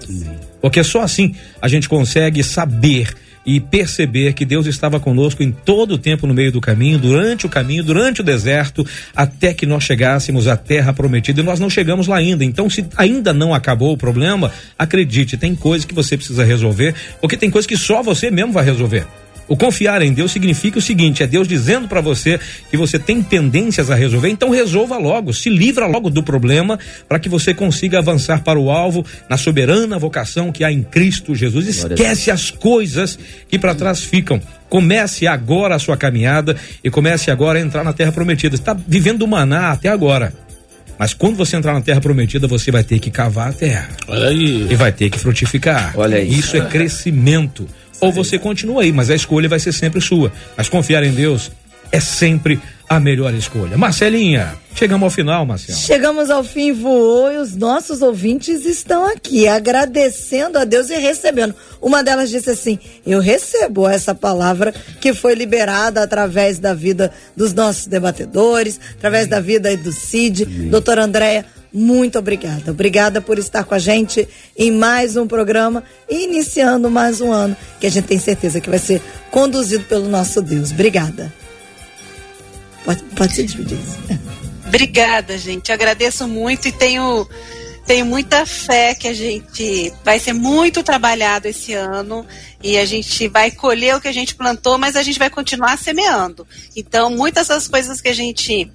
Porque 0.59 0.83
só 0.83 1.03
assim 1.03 1.33
a 1.61 1.69
gente 1.69 1.87
consegue 1.87 2.43
saber 2.43 3.15
e 3.45 3.61
perceber 3.61 4.33
que 4.33 4.43
Deus 4.43 4.65
estava 4.65 4.99
conosco 4.99 5.41
em 5.41 5.53
todo 5.53 5.93
o 5.93 5.97
tempo 5.97 6.27
no 6.27 6.33
meio 6.33 6.51
do 6.51 6.59
caminho, 6.59 6.99
durante 6.99 7.45
o 7.45 7.49
caminho, 7.49 7.81
durante 7.81 8.19
o 8.19 8.25
deserto, 8.25 8.85
até 9.15 9.53
que 9.53 9.65
nós 9.65 9.85
chegássemos 9.85 10.49
à 10.49 10.57
terra 10.57 10.91
prometida 10.91 11.39
e 11.39 11.43
nós 11.45 11.61
não 11.61 11.69
chegamos 11.69 12.07
lá 12.07 12.17
ainda. 12.17 12.43
Então, 12.43 12.69
se 12.69 12.85
ainda 12.97 13.31
não 13.31 13.53
acabou 13.53 13.93
o 13.93 13.97
problema, 13.97 14.51
acredite, 14.77 15.37
tem 15.37 15.55
coisas 15.55 15.85
que 15.85 15.95
você 15.95 16.17
precisa 16.17 16.43
resolver, 16.43 16.93
porque 17.21 17.37
tem 17.37 17.49
coisas 17.49 17.65
que 17.65 17.77
só 17.77 18.03
você 18.03 18.29
mesmo 18.29 18.51
vai 18.51 18.65
resolver. 18.65 19.07
O 19.47 19.55
confiar 19.55 20.01
em 20.01 20.11
Deus 20.11 20.31
significa 20.31 20.77
o 20.77 20.81
seguinte: 20.81 21.23
é 21.23 21.27
Deus 21.27 21.47
dizendo 21.47 21.87
para 21.87 22.01
você 22.01 22.39
que 22.69 22.77
você 22.77 22.99
tem 22.99 23.21
pendências 23.21 23.89
a 23.89 23.95
resolver, 23.95 24.29
então 24.29 24.49
resolva 24.49 24.97
logo, 24.97 25.33
se 25.33 25.49
livra 25.49 25.87
logo 25.87 26.09
do 26.09 26.21
problema 26.21 26.77
para 27.07 27.19
que 27.19 27.29
você 27.29 27.53
consiga 27.53 27.99
avançar 27.99 28.43
para 28.43 28.59
o 28.59 28.69
alvo 28.69 29.05
na 29.29 29.37
soberana 29.37 29.97
vocação 29.97 30.51
que 30.51 30.63
há 30.63 30.71
em 30.71 30.83
Cristo 30.83 31.33
Jesus. 31.33 31.67
Esquece 31.67 32.29
as 32.29 32.51
coisas 32.51 33.17
que 33.47 33.57
para 33.57 33.73
trás 33.73 34.03
ficam. 34.03 34.41
Comece 34.69 35.25
agora 35.27 35.75
a 35.75 35.79
sua 35.79 35.95
caminhada 35.95 36.55
e 36.83 36.89
comece 36.89 37.31
agora 37.31 37.57
a 37.57 37.61
entrar 37.61 37.83
na 37.83 37.93
terra 37.93 38.11
prometida. 38.11 38.55
Está 38.55 38.73
vivendo 38.73 39.21
o 39.21 39.27
maná 39.27 39.71
até 39.71 39.87
agora. 39.87 40.33
Mas 40.99 41.13
quando 41.13 41.37
você 41.37 41.55
entrar 41.55 41.73
na 41.73 41.81
terra 41.81 42.01
prometida, 42.01 42.47
você 42.47 42.71
vai 42.71 42.83
ter 42.83 42.99
que 42.99 43.11
cavar 43.11 43.49
a 43.49 43.53
terra. 43.53 43.89
Olha 44.07 44.29
aí. 44.29 44.67
E 44.69 44.75
vai 44.75 44.91
ter 44.91 45.09
que 45.09 45.19
frutificar. 45.19 45.93
Olha 45.95 46.17
aí. 46.17 46.27
Isso 46.27 46.57
é 46.57 46.61
crescimento 46.61 47.67
ou 47.99 48.11
você 48.11 48.37
continua 48.37 48.83
aí, 48.83 48.91
mas 48.91 49.09
a 49.09 49.15
escolha 49.15 49.49
vai 49.49 49.59
ser 49.59 49.73
sempre 49.73 50.01
sua. 50.01 50.31
Mas 50.55 50.69
confiar 50.69 51.03
em 51.03 51.11
Deus 51.11 51.51
é 51.91 51.99
sempre 51.99 52.59
a 52.89 52.99
melhor 52.99 53.33
escolha. 53.33 53.77
Marcelinha, 53.77 54.55
chegamos 54.73 55.03
ao 55.03 55.09
final, 55.09 55.45
Marcelo. 55.45 55.77
Chegamos 55.77 56.29
ao 56.29 56.43
fim, 56.43 56.71
voou 56.71 57.31
e 57.31 57.37
os 57.37 57.55
nossos 57.55 58.01
ouvintes 58.01 58.65
estão 58.65 59.05
aqui 59.05 59.47
agradecendo 59.47 60.57
a 60.57 60.63
Deus 60.63 60.89
e 60.89 60.95
recebendo. 60.95 61.53
Uma 61.81 62.01
delas 62.01 62.29
disse 62.29 62.49
assim: 62.49 62.79
Eu 63.05 63.19
recebo 63.19 63.87
essa 63.87 64.15
palavra 64.15 64.73
que 65.01 65.13
foi 65.13 65.35
liberada 65.35 66.01
através 66.01 66.59
da 66.59 66.73
vida 66.73 67.11
dos 67.35 67.53
nossos 67.53 67.87
debatedores, 67.87 68.79
através 68.97 69.27
da 69.27 69.41
vida 69.41 69.75
do 69.75 69.91
Cid, 69.91 70.45
doutora 70.45 71.03
Andréia. 71.03 71.45
Muito 71.73 72.17
obrigada. 72.17 72.71
Obrigada 72.71 73.21
por 73.21 73.37
estar 73.37 73.63
com 73.63 73.73
a 73.73 73.79
gente 73.79 74.27
em 74.57 74.71
mais 74.71 75.17
um 75.17 75.27
programa 75.27 75.83
iniciando 76.09 76.89
mais 76.89 77.21
um 77.21 77.31
ano 77.31 77.55
que 77.79 77.87
a 77.87 77.91
gente 77.91 78.05
tem 78.05 78.19
certeza 78.19 78.61
que 78.61 78.69
vai 78.69 78.79
ser 78.79 79.01
conduzido 79.29 79.83
pelo 79.85 80.07
nosso 80.07 80.41
Deus. 80.41 80.71
Obrigada. 80.71 81.33
Pode, 82.85 83.03
pode 83.15 83.35
se 83.35 83.43
despedir. 83.43 83.77
Obrigada, 84.67 85.37
gente. 85.37 85.71
Agradeço 85.71 86.27
muito 86.27 86.67
e 86.67 86.71
tenho, 86.71 87.27
tenho 87.85 88.05
muita 88.05 88.45
fé 88.45 88.95
que 88.95 89.07
a 89.07 89.13
gente 89.13 89.93
vai 90.03 90.19
ser 90.19 90.33
muito 90.33 90.83
trabalhado 90.83 91.47
esse 91.47 91.73
ano 91.73 92.25
e 92.63 92.77
a 92.77 92.85
gente 92.85 93.27
vai 93.27 93.51
colher 93.51 93.95
o 93.95 94.01
que 94.01 94.07
a 94.07 94.13
gente 94.13 94.35
plantou, 94.35 94.77
mas 94.77 94.95
a 94.95 95.03
gente 95.03 95.19
vai 95.19 95.29
continuar 95.29 95.77
semeando. 95.77 96.47
Então, 96.75 97.09
muitas 97.09 97.47
das 97.47 97.67
coisas 97.67 97.99
que 97.99 98.09
a 98.09 98.13
gente 98.13 98.71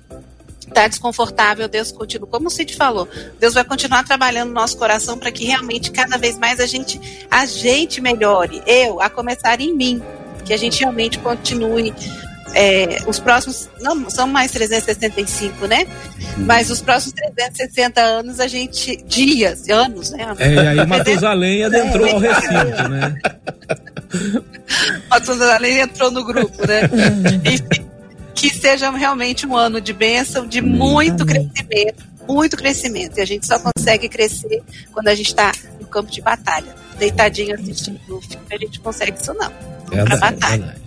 está 0.72 0.88
desconfortável, 0.88 1.68
Deus 1.68 1.92
continua, 1.92 2.26
como 2.26 2.48
o 2.48 2.50
Cid 2.50 2.74
falou, 2.74 3.08
Deus 3.38 3.54
vai 3.54 3.64
continuar 3.64 4.04
trabalhando 4.04 4.48
no 4.48 4.54
nosso 4.54 4.76
coração 4.76 5.18
para 5.18 5.30
que 5.30 5.44
realmente 5.44 5.90
cada 5.90 6.18
vez 6.18 6.38
mais 6.38 6.58
a 6.58 6.66
gente, 6.66 7.00
a 7.30 7.46
gente 7.46 8.00
melhore. 8.00 8.62
Eu, 8.66 9.00
a 9.00 9.08
começar 9.08 9.60
em 9.60 9.74
mim, 9.74 10.02
que 10.44 10.52
a 10.52 10.56
gente 10.56 10.80
realmente 10.80 11.18
continue 11.18 11.94
é, 12.54 12.98
os 13.06 13.18
próximos, 13.18 13.68
não 13.80 14.10
são 14.10 14.26
mais 14.26 14.50
365, 14.52 15.66
né? 15.66 15.86
Mas 16.36 16.70
os 16.70 16.80
próximos 16.80 17.14
360 17.14 18.00
anos 18.00 18.40
a 18.40 18.46
gente, 18.46 18.96
dias, 19.04 19.68
anos, 19.68 20.10
né? 20.10 20.26
É, 20.38 20.52
e 20.52 20.58
aí 20.58 20.86
Matusalém 20.86 21.64
adentrou 21.64 22.08
ao 22.08 22.18
recinto, 22.18 22.88
né? 22.88 23.14
Matusalém 25.08 25.80
entrou 25.80 26.10
no 26.10 26.24
grupo, 26.24 26.66
né? 26.66 26.82
Enfim, 27.44 27.86
que 28.42 28.50
seja 28.50 28.90
realmente 28.90 29.46
um 29.46 29.56
ano 29.56 29.80
de 29.80 29.92
bênção, 29.92 30.44
de 30.48 30.60
muito 30.60 31.24
crescimento, 31.24 32.04
muito 32.26 32.56
crescimento. 32.56 33.16
E 33.18 33.20
a 33.20 33.24
gente 33.24 33.46
só 33.46 33.56
consegue 33.56 34.08
crescer 34.08 34.60
quando 34.90 35.06
a 35.06 35.14
gente 35.14 35.28
está 35.28 35.52
no 35.80 35.86
campo 35.86 36.10
de 36.10 36.20
batalha. 36.20 36.74
Deitadinho 36.98 37.54
assistindo 37.54 38.00
o 38.08 38.20
filme, 38.20 38.44
a 38.50 38.56
gente 38.56 38.80
consegue 38.80 39.16
isso 39.16 39.32
não. 39.34 39.52
É 39.92 39.94
verdade, 39.94 40.20
batalha. 40.20 40.56
verdade. 40.56 40.82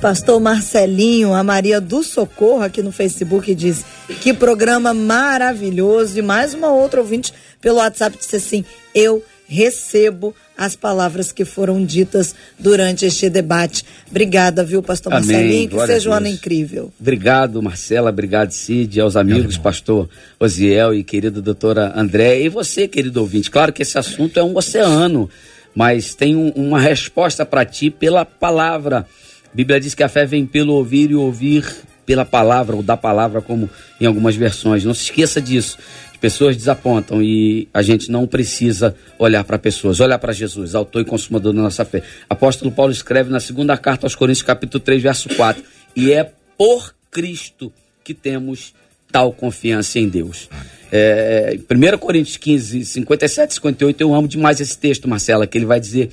Pastor 0.00 0.40
Marcelinho, 0.40 1.34
a 1.34 1.44
Maria 1.44 1.80
do 1.80 2.02
Socorro 2.02 2.64
aqui 2.64 2.82
no 2.82 2.90
Facebook 2.90 3.54
diz 3.54 3.84
que 4.20 4.34
programa 4.34 4.92
maravilhoso. 4.92 6.18
E 6.18 6.22
mais 6.22 6.52
uma 6.52 6.72
outra 6.72 7.00
ouvinte 7.00 7.32
pelo 7.60 7.76
WhatsApp 7.76 8.18
disse 8.18 8.34
assim: 8.34 8.64
Eu 8.92 9.22
recebo 9.54 10.34
as 10.56 10.76
palavras 10.76 11.32
que 11.32 11.44
foram 11.44 11.84
ditas 11.84 12.34
durante 12.58 13.04
este 13.04 13.28
debate. 13.28 13.84
Obrigada, 14.08 14.62
viu, 14.62 14.82
Pastor 14.82 15.12
Amém. 15.12 15.26
Marcelinho? 15.26 15.68
Que 15.68 15.74
Glória 15.74 15.94
seja 15.94 16.10
um 16.10 16.12
ano 16.12 16.28
incrível. 16.28 16.92
Obrigado, 17.00 17.60
Marcela. 17.62 18.10
Obrigado, 18.10 18.52
Cid. 18.52 19.00
Aos 19.00 19.16
amigos, 19.16 19.58
pastor 19.58 20.08
Osiel 20.38 20.94
e 20.94 21.02
querida 21.02 21.42
doutora 21.42 21.92
André. 21.96 22.40
E 22.42 22.48
você, 22.48 22.86
querido 22.86 23.20
ouvinte. 23.20 23.50
Claro 23.50 23.72
que 23.72 23.82
esse 23.82 23.98
assunto 23.98 24.38
é 24.38 24.42
um 24.44 24.56
oceano, 24.56 25.28
mas 25.74 26.14
tem 26.14 26.36
um- 26.36 26.50
uma 26.54 26.80
resposta 26.80 27.44
para 27.44 27.64
ti 27.64 27.90
pela 27.90 28.24
palavra. 28.24 29.06
A 29.52 29.56
Bíblia 29.56 29.80
diz 29.80 29.94
que 29.94 30.02
a 30.02 30.08
fé 30.08 30.24
vem 30.24 30.46
pelo 30.46 30.74
ouvir 30.74 31.10
e 31.10 31.14
ouvir 31.16 31.64
pela 32.06 32.24
palavra, 32.24 32.76
ou 32.76 32.82
da 32.82 32.96
palavra, 32.96 33.40
como 33.40 33.68
em 34.00 34.06
algumas 34.06 34.34
versões. 34.36 34.84
Não 34.84 34.94
se 34.94 35.04
esqueça 35.04 35.40
disso. 35.40 35.76
As 36.20 36.28
pessoas 36.32 36.54
desapontam 36.54 37.22
e 37.22 37.66
a 37.72 37.80
gente 37.80 38.10
não 38.10 38.26
precisa 38.26 38.94
olhar 39.18 39.42
para 39.42 39.58
pessoas, 39.58 40.00
olhar 40.00 40.18
para 40.18 40.34
Jesus, 40.34 40.74
autor 40.74 41.00
e 41.00 41.04
consumador 41.06 41.54
da 41.54 41.62
nossa 41.62 41.82
fé. 41.82 42.02
Apóstolo 42.28 42.70
Paulo 42.70 42.92
escreve 42.92 43.30
na 43.30 43.40
segunda 43.40 43.74
carta 43.78 44.04
aos 44.04 44.14
Coríntios, 44.14 44.42
capítulo 44.42 44.84
3, 44.84 45.02
verso 45.02 45.34
4. 45.34 45.64
E 45.96 46.12
é 46.12 46.30
por 46.58 46.94
Cristo 47.10 47.72
que 48.04 48.12
temos 48.12 48.74
tal 49.10 49.32
confiança 49.32 49.98
em 49.98 50.10
Deus. 50.10 50.50
É, 50.92 51.56
em 51.56 51.94
1 51.94 51.96
Coríntios 51.96 52.36
15, 52.36 52.84
57, 52.84 53.54
58, 53.54 54.00
eu 54.02 54.14
amo 54.14 54.28
demais 54.28 54.60
esse 54.60 54.76
texto, 54.76 55.08
Marcela, 55.08 55.46
que 55.46 55.56
ele 55.56 55.64
vai 55.64 55.80
dizer 55.80 56.10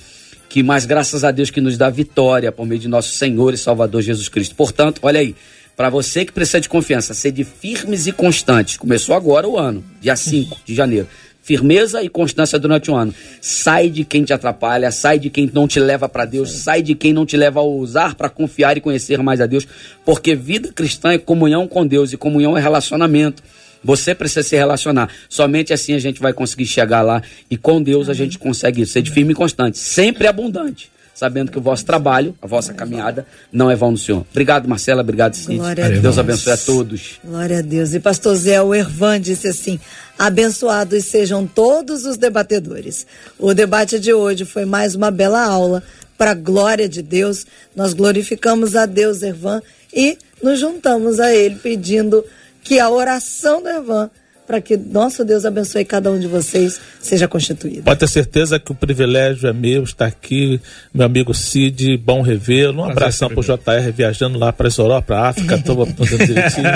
que 0.47 0.63
mais 0.63 0.85
graças 0.85 1.25
a 1.25 1.31
Deus 1.31 1.49
que 1.49 1.59
nos 1.59 1.77
dá 1.77 1.89
vitória 1.89 2.49
por 2.49 2.65
meio 2.65 2.79
de 2.79 2.87
nosso 2.87 3.09
Senhor 3.09 3.53
e 3.53 3.57
Salvador 3.57 4.01
Jesus 4.01 4.29
Cristo. 4.29 4.55
Portanto, 4.55 4.99
olha 5.03 5.19
aí, 5.19 5.35
para 5.77 5.91
você 5.91 6.25
que 6.25 6.31
precisa 6.31 6.59
de 6.59 6.67
confiança, 6.67 7.13
sede 7.13 7.43
firmes 7.43 8.07
e 8.07 8.11
constantes. 8.11 8.77
Começou 8.77 9.13
agora 9.13 9.47
o 9.47 9.59
ano, 9.59 9.83
dia 10.01 10.15
5 10.15 10.61
de 10.65 10.73
janeiro. 10.73 11.07
Firmeza 11.43 12.01
e 12.01 12.09
constância 12.09 12.57
durante 12.57 12.89
o 12.89 12.95
ano. 12.95 13.13
Sai 13.39 13.87
de 13.87 14.03
quem 14.03 14.23
te 14.23 14.33
atrapalha, 14.33 14.91
sai 14.91 15.19
de 15.19 15.29
quem 15.29 15.49
não 15.53 15.67
te 15.67 15.79
leva 15.79 16.09
para 16.09 16.25
Deus, 16.25 16.51
sai 16.51 16.81
de 16.81 16.95
quem 16.95 17.13
não 17.13 17.27
te 17.27 17.37
leva 17.37 17.59
a 17.59 17.63
ousar 17.63 18.15
para 18.15 18.27
confiar 18.27 18.75
e 18.75 18.81
conhecer 18.81 19.21
mais 19.21 19.39
a 19.39 19.45
Deus, 19.45 19.67
porque 20.03 20.35
vida 20.35 20.73
cristã 20.73 21.11
é 21.11 21.19
comunhão 21.19 21.67
com 21.67 21.85
Deus 21.85 22.11
e 22.11 22.17
comunhão 22.17 22.57
é 22.57 22.59
relacionamento. 22.59 23.43
Você 23.83 24.15
precisa 24.15 24.41
se 24.41 24.55
relacionar. 24.55 25.11
Somente 25.29 25.71
assim 25.71 25.93
a 25.93 25.99
gente 25.99 26.19
vai 26.19 26.33
conseguir 26.33 26.65
chegar 26.65 27.03
lá 27.03 27.21
e 27.51 27.55
com 27.55 27.81
Deus 27.83 28.09
a 28.09 28.13
gente 28.13 28.39
consegue 28.39 28.83
ser 28.87 29.03
de 29.03 29.11
firme 29.11 29.31
e 29.31 29.35
constante, 29.35 29.77
sempre 29.77 30.25
abundante, 30.25 30.89
sabendo 31.17 31.51
que 31.51 31.57
o 31.57 31.61
vosso 31.61 31.83
trabalho, 31.83 32.35
a 32.39 32.45
vossa 32.45 32.75
caminhada 32.75 33.25
não 33.51 33.71
é 33.71 33.75
vão 33.75 33.89
no 33.89 33.97
Senhor. 33.97 34.23
Obrigado, 34.29 34.69
Marcela. 34.69 35.01
Obrigado, 35.01 35.33
Cid. 35.33 35.57
Deus. 35.99 36.19
abençoe 36.19 36.53
a 36.53 36.57
todos. 36.57 37.19
Glória 37.25 37.57
a 37.57 37.61
Deus. 37.63 37.95
E 37.95 37.99
pastor 37.99 38.35
Zé, 38.35 38.61
o 38.61 38.71
Ervan 38.71 39.19
disse 39.19 39.47
assim: 39.47 39.79
abençoados 40.15 41.05
sejam 41.05 41.47
todos 41.47 42.05
os 42.05 42.17
debatedores. 42.17 43.07
O 43.39 43.51
debate 43.55 43.99
de 43.99 44.13
hoje 44.13 44.45
foi 44.45 44.63
mais 44.63 44.93
uma 44.93 45.09
bela 45.09 45.43
aula 45.43 45.81
para 46.19 46.31
a 46.31 46.35
glória 46.35 46.87
de 46.87 47.01
Deus. 47.01 47.47
Nós 47.75 47.95
glorificamos 47.95 48.75
a 48.75 48.85
Deus, 48.85 49.23
Ervan, 49.23 49.59
e 49.91 50.19
nos 50.43 50.59
juntamos 50.59 51.19
a 51.19 51.33
ele 51.33 51.55
pedindo 51.55 52.23
que 52.63 52.79
a 52.79 52.91
oração 52.91 53.59
do 53.59 53.69
Ervan 53.69 54.11
para 54.47 54.61
que 54.61 54.77
nosso 54.77 55.25
Deus 55.25 55.43
abençoe 55.45 55.83
cada 55.83 56.09
um 56.09 56.17
de 56.19 56.25
vocês 56.27 56.79
seja 57.01 57.27
constituída. 57.27 57.81
Pode 57.83 57.99
ter 57.99 58.07
certeza 58.07 58.57
que 58.59 58.71
o 58.71 58.75
privilégio 58.75 59.49
é 59.49 59.53
meu 59.53 59.83
estar 59.83 60.05
aqui, 60.05 60.59
meu 60.93 61.05
amigo 61.05 61.33
Cid, 61.33 61.97
bom 61.97 62.21
revê-lo. 62.21 62.81
Um 62.83 62.85
Prazer 62.85 62.91
abração 62.93 63.29
sempre 63.29 63.43
pro 63.45 63.57
JR 63.83 63.91
viajando 63.93 64.39
lá 64.39 64.53
para 64.53 64.69
Europa, 64.81 65.07
para 65.07 65.29
África, 65.29 65.57
direitinho. 66.25 66.69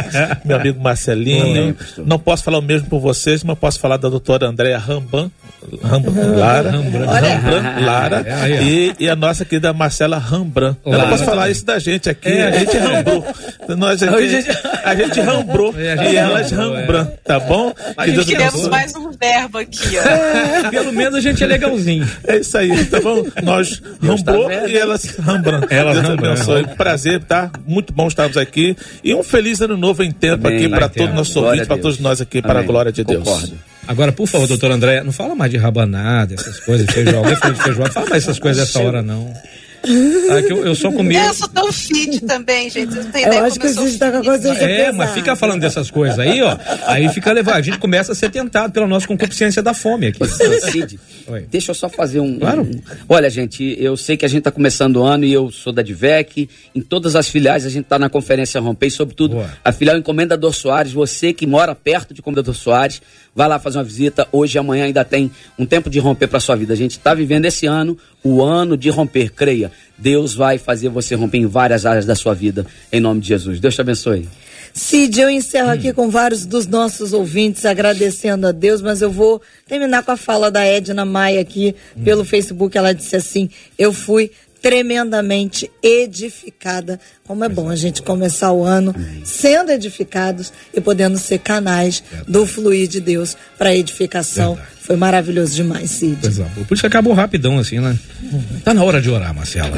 meu 0.45 0.57
amigo 0.57 0.81
Marcelinho. 0.81 1.73
Pastor. 1.75 2.05
Não 2.05 2.19
posso 2.19 2.43
falar 2.43 2.59
o 2.59 2.61
mesmo 2.61 2.87
por 2.89 2.99
vocês, 2.99 3.43
mas 3.43 3.57
posso 3.57 3.79
falar 3.79 3.97
da 3.97 4.09
doutora 4.09 4.47
Andréa 4.47 4.77
Ramban, 4.77 5.31
Rambran, 5.81 6.35
Lara, 6.37 6.71
Rambran, 6.71 7.85
Lara 7.85 8.23
É, 8.25 8.63
e, 8.63 8.95
e 8.99 9.09
a 9.09 9.15
nossa 9.15 9.45
querida 9.45 9.71
Marcela 9.73 10.17
Rambran. 10.17 10.75
Eu 10.85 10.91
não 10.91 10.97
Lara 10.97 11.09
posso 11.11 11.23
falar 11.23 11.41
também. 11.43 11.51
isso 11.53 11.65
da 11.65 11.79
gente 11.79 12.09
aqui, 12.09 12.29
É. 12.29 12.47
a 12.47 12.51
gente 12.59 12.77
rambrou. 12.77 13.25
Nós 13.77 14.01
aqui, 14.03 14.15
A 14.15 14.27
gente- 14.27 14.49
a 14.83 14.95
gente 14.95 15.21
rambrou 15.21 15.73
e 15.77 16.15
elas 16.17 16.51
é. 16.51 16.55
rambram, 16.55 17.11
tá 17.23 17.39
bom? 17.39 17.60
A 17.69 18.03
Que 18.05 18.11
gente 18.11 18.15
Deus 18.15 18.25
quer 18.27 18.37
Temos 18.37 18.53
abençoe. 18.53 18.69
mais 18.69 18.95
um 18.95 19.11
verbo 19.11 19.57
aqui, 19.57 19.89
ó. 19.97 20.69
Pelo 20.69 20.91
menos 20.93 21.15
a 21.15 21.21
gente 21.21 21.43
é 21.43 21.47
legalzinho. 21.47 22.09
É 22.27 22.37
isso 22.37 22.57
aí, 22.57 22.85
tá 22.85 22.99
bom? 23.01 23.23
Nós 23.43 23.81
Deus 24.01 24.23
tá 24.23 24.33
e 24.33 24.71
hein? 24.71 24.77
elas 24.77 25.05
rambram. 25.17 25.61
Elas 25.69 25.95
Deus 25.95 26.07
rambram, 26.07 26.31
abençoe. 26.33 26.61
é. 26.61 26.75
Prazer, 26.75 27.23
tá? 27.23 27.51
Muito 27.67 27.93
bom 27.93 28.07
estarmos 28.07 28.37
aqui. 28.37 28.75
E 29.03 29.13
um 29.13 29.23
feliz 29.23 29.61
ano 29.61 29.77
novo 29.77 30.03
em 30.03 30.11
tempo 30.11 30.47
Amém. 30.47 30.59
aqui 30.59 30.69
para 30.69 30.79
Vai 30.79 30.89
ter. 30.89 30.99
todos 30.99 31.11
os 31.11 31.15
nossos 31.17 31.33
Glória 31.33 31.47
ouvintes, 31.49 31.65
a 31.65 31.73
para 31.73 31.81
todos 31.81 31.99
nós 31.99 32.21
aqui, 32.21 32.41
para 32.41 32.51
a 32.53 32.55
Amém. 32.57 32.65
glória 32.67 32.91
de 32.91 33.03
Deus. 33.03 33.23
Concordo. 33.23 33.53
Agora, 33.87 34.11
por 34.11 34.27
favor, 34.27 34.47
doutora 34.47 34.75
André, 34.75 35.03
não 35.03 35.11
fala 35.11 35.33
mais 35.35 35.51
de 35.51 35.57
rabanada, 35.57 36.35
essas 36.35 36.59
coisas, 36.59 36.85
feijoada. 36.91 37.35
De 37.35 37.61
feijoada, 37.63 37.91
fala 37.91 38.09
mais 38.09 38.23
essas 38.23 38.39
coisas 38.39 38.69
essa 38.69 38.79
hora, 38.81 39.01
não. 39.01 39.33
Ah, 40.31 40.39
eu, 40.41 40.65
eu 40.65 40.75
só 40.75 40.91
comi. 40.91 41.15
Eu 41.15 41.33
sou 41.33 41.47
tão 41.49 41.71
fit 41.73 42.21
também, 42.21 42.69
gente. 42.69 42.93
Vocês 42.93 43.05
não 43.05 43.11
têm 43.11 43.23
Eu 43.23 43.27
ideia 43.29 43.43
acho 43.43 43.59
como 43.59 43.61
que 43.61 43.67
eu 43.67 43.73
sou 43.73 43.83
o 43.83 43.87
Cid 43.87 43.99
tá 43.99 44.11
com 44.11 44.17
a 44.17 44.21
fit. 44.21 44.29
consciência 44.31 44.63
É, 44.63 44.77
pesada. 44.77 44.97
mas 44.97 45.11
fica 45.11 45.35
falando 45.35 45.61
dessas 45.61 45.91
coisas 45.91 46.19
aí, 46.19 46.41
ó. 46.41 46.57
Aí 46.85 47.09
fica 47.09 47.31
levado. 47.31 47.55
A 47.57 47.61
gente 47.61 47.77
começa 47.79 48.11
a 48.11 48.15
ser 48.15 48.29
tentado 48.29 48.71
pela 48.71 48.87
nossa 48.87 49.07
concupiscência 49.07 49.61
da 49.61 49.73
fome 49.73 50.07
aqui. 50.07 50.19
Cid, 50.71 50.99
Oi. 51.27 51.45
deixa 51.51 51.71
eu 51.71 51.75
só 51.75 51.89
fazer 51.89 52.19
um. 52.19 52.39
Claro. 52.39 52.61
um- 52.61 52.81
Olha, 53.09 53.29
gente, 53.29 53.75
eu 53.79 53.97
sei 53.97 54.15
que 54.15 54.23
a 54.25 54.27
gente 54.29 54.39
está 54.39 54.51
começando 54.51 54.97
o 54.97 55.03
ano 55.03 55.25
e 55.25 55.33
eu 55.33 55.51
sou 55.51 55.73
da 55.73 55.81
DVEC. 55.81 56.47
Em 56.75 56.81
todas 56.81 57.15
as 57.15 57.27
filiais 57.27 57.65
a 57.65 57.69
gente 57.69 57.83
está 57.83 57.97
na 57.99 58.09
conferência 58.09 58.61
Romper, 58.61 58.87
e 58.87 58.91
sobretudo 58.91 59.35
Boa. 59.35 59.49
a 59.65 59.71
filial 59.71 59.97
Encomendador 59.97 60.53
Soares. 60.53 60.91
Você 60.93 61.33
que 61.33 61.45
mora 61.47 61.73
perto 61.75 62.13
de 62.13 62.21
Encomendador 62.21 62.55
Soares, 62.55 63.01
vai 63.35 63.47
lá 63.47 63.59
fazer 63.59 63.77
uma 63.77 63.83
visita. 63.83 64.27
Hoje 64.31 64.57
e 64.57 64.59
amanhã 64.59 64.85
ainda 64.85 65.03
tem 65.03 65.31
um 65.57 65.65
tempo 65.65 65.89
de 65.89 65.99
romper 65.99 66.27
para 66.27 66.39
sua 66.39 66.55
vida. 66.55 66.73
A 66.73 66.77
gente 66.77 66.91
está 66.91 67.13
vivendo 67.13 67.45
esse 67.45 67.65
ano, 67.65 67.97
o 68.23 68.41
ano 68.41 68.77
de 68.77 68.89
romper. 68.89 69.31
Creia, 69.31 69.71
Deus 69.97 70.33
vai 70.33 70.57
fazer 70.57 70.89
você 70.89 71.15
romper 71.15 71.37
em 71.37 71.45
várias 71.45 71.85
áreas 71.85 72.05
da 72.05 72.15
sua 72.15 72.33
vida, 72.33 72.65
em 72.91 72.99
nome 72.99 73.21
de 73.21 73.27
Jesus. 73.27 73.59
Deus 73.59 73.75
te 73.75 73.81
abençoe. 73.81 74.27
Cid, 74.73 75.19
eu 75.19 75.29
encerro 75.29 75.69
aqui 75.69 75.91
com 75.91 76.09
vários 76.09 76.45
dos 76.45 76.65
nossos 76.65 77.11
ouvintes 77.11 77.65
agradecendo 77.65 78.47
a 78.47 78.53
Deus, 78.53 78.81
mas 78.81 79.01
eu 79.01 79.11
vou 79.11 79.41
terminar 79.67 80.01
com 80.03 80.11
a 80.11 80.17
fala 80.17 80.49
da 80.49 80.63
Edna 80.63 81.03
Maia 81.03 81.41
aqui 81.41 81.75
pelo 82.03 82.23
Facebook. 82.23 82.77
Ela 82.77 82.93
disse 82.93 83.15
assim: 83.15 83.49
Eu 83.77 83.91
fui 83.91 84.31
tremendamente 84.61 85.71
edificada. 85.81 86.99
Como 87.25 87.43
é 87.43 87.49
bom 87.49 87.69
a 87.69 87.75
gente 87.75 88.01
começar 88.01 88.51
o 88.51 88.63
ano 88.63 88.93
sendo 89.23 89.71
edificados 89.71 90.53
e 90.73 90.79
podendo 90.79 91.17
ser 91.17 91.39
canais 91.39 92.03
do 92.27 92.45
fluir 92.45 92.87
de 92.87 93.01
Deus 93.01 93.35
para 93.57 93.75
edificação. 93.75 94.57
Foi 94.81 94.95
maravilhoso 94.95 95.55
demais, 95.55 95.89
Cid. 95.91 96.17
Pois 96.21 96.39
é, 96.39 96.43
por 96.67 96.73
isso 96.73 96.81
que 96.81 96.87
acabou 96.87 97.13
rapidão 97.13 97.57
assim, 97.57 97.79
né? 97.79 97.97
Tá 98.63 98.73
na 98.73 98.83
hora 98.83 99.01
de 99.01 99.09
orar, 99.09 99.33
Marcela. 99.33 99.75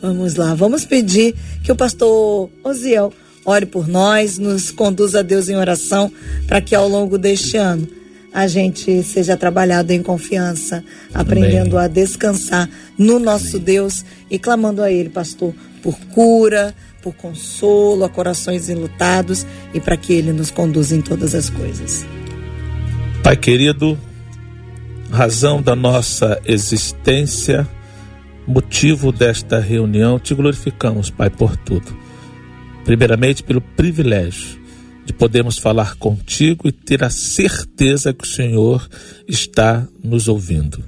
Vamos 0.00 0.34
lá, 0.36 0.54
vamos 0.54 0.84
pedir 0.84 1.34
que 1.62 1.70
o 1.70 1.76
pastor 1.76 2.48
Osiel 2.64 3.12
ore 3.44 3.66
por 3.66 3.88
nós, 3.88 4.38
nos 4.38 4.70
conduza 4.70 5.20
a 5.20 5.22
Deus 5.22 5.48
em 5.48 5.56
oração 5.56 6.12
para 6.46 6.60
que 6.60 6.74
ao 6.74 6.88
longo 6.88 7.18
deste 7.18 7.56
ano 7.56 7.86
a 8.32 8.46
gente 8.46 9.02
seja 9.02 9.36
trabalhado 9.36 9.92
em 9.92 10.02
confiança, 10.02 10.84
aprendendo 11.12 11.76
Amém. 11.76 11.84
a 11.84 11.88
descansar 11.88 12.68
no 12.96 13.18
nosso 13.18 13.56
Amém. 13.56 13.64
Deus 13.64 14.04
e 14.30 14.38
clamando 14.38 14.82
a 14.82 14.90
Ele, 14.90 15.08
pastor, 15.08 15.54
por 15.82 15.98
cura, 16.12 16.74
por 17.02 17.14
consolo 17.14 18.04
a 18.04 18.08
corações 18.08 18.68
enlutados 18.68 19.46
e 19.74 19.80
para 19.80 19.96
que 19.96 20.12
Ele 20.12 20.32
nos 20.32 20.50
conduza 20.50 20.94
em 20.94 21.00
todas 21.00 21.34
as 21.34 21.50
coisas. 21.50 22.06
Pai 23.22 23.36
querido, 23.36 23.98
razão 25.10 25.60
da 25.60 25.74
nossa 25.74 26.40
existência, 26.44 27.68
motivo 28.46 29.10
desta 29.10 29.58
reunião, 29.58 30.18
te 30.18 30.34
glorificamos, 30.34 31.10
Pai, 31.10 31.30
por 31.30 31.56
tudo. 31.56 31.96
Primeiramente, 32.84 33.42
pelo 33.42 33.60
privilégio 33.60 34.59
de 35.10 35.16
podermos 35.16 35.58
falar 35.58 35.96
contigo 35.96 36.68
e 36.68 36.72
ter 36.72 37.02
a 37.02 37.10
certeza 37.10 38.12
que 38.12 38.24
o 38.24 38.28
Senhor 38.28 38.88
está 39.26 39.84
nos 40.04 40.28
ouvindo. 40.28 40.84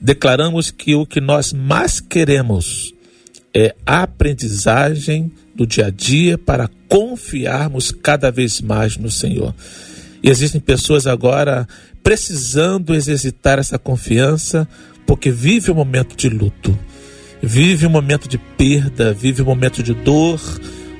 Declaramos 0.00 0.72
que 0.72 0.96
o 0.96 1.06
que 1.06 1.20
nós 1.20 1.52
mais 1.52 2.00
queremos 2.00 2.92
é 3.54 3.72
aprendizagem 3.86 5.30
do 5.54 5.64
dia 5.64 5.86
a 5.86 5.90
dia 5.90 6.36
para 6.36 6.68
confiarmos 6.88 7.92
cada 7.92 8.32
vez 8.32 8.60
mais 8.60 8.96
no 8.96 9.10
Senhor. 9.10 9.54
E 10.22 10.28
existem 10.28 10.60
pessoas 10.60 11.06
agora 11.06 11.68
precisando 12.02 12.96
exercitar 12.96 13.60
essa 13.60 13.78
confiança 13.78 14.68
porque 15.06 15.30
vive 15.30 15.70
um 15.70 15.74
momento 15.74 16.16
de 16.16 16.28
luto, 16.28 16.76
vive 17.40 17.86
um 17.86 17.90
momento 17.90 18.28
de 18.28 18.38
perda, 18.38 19.14
vive 19.14 19.40
um 19.40 19.46
momento 19.46 19.84
de 19.84 19.94
dor, 19.94 20.40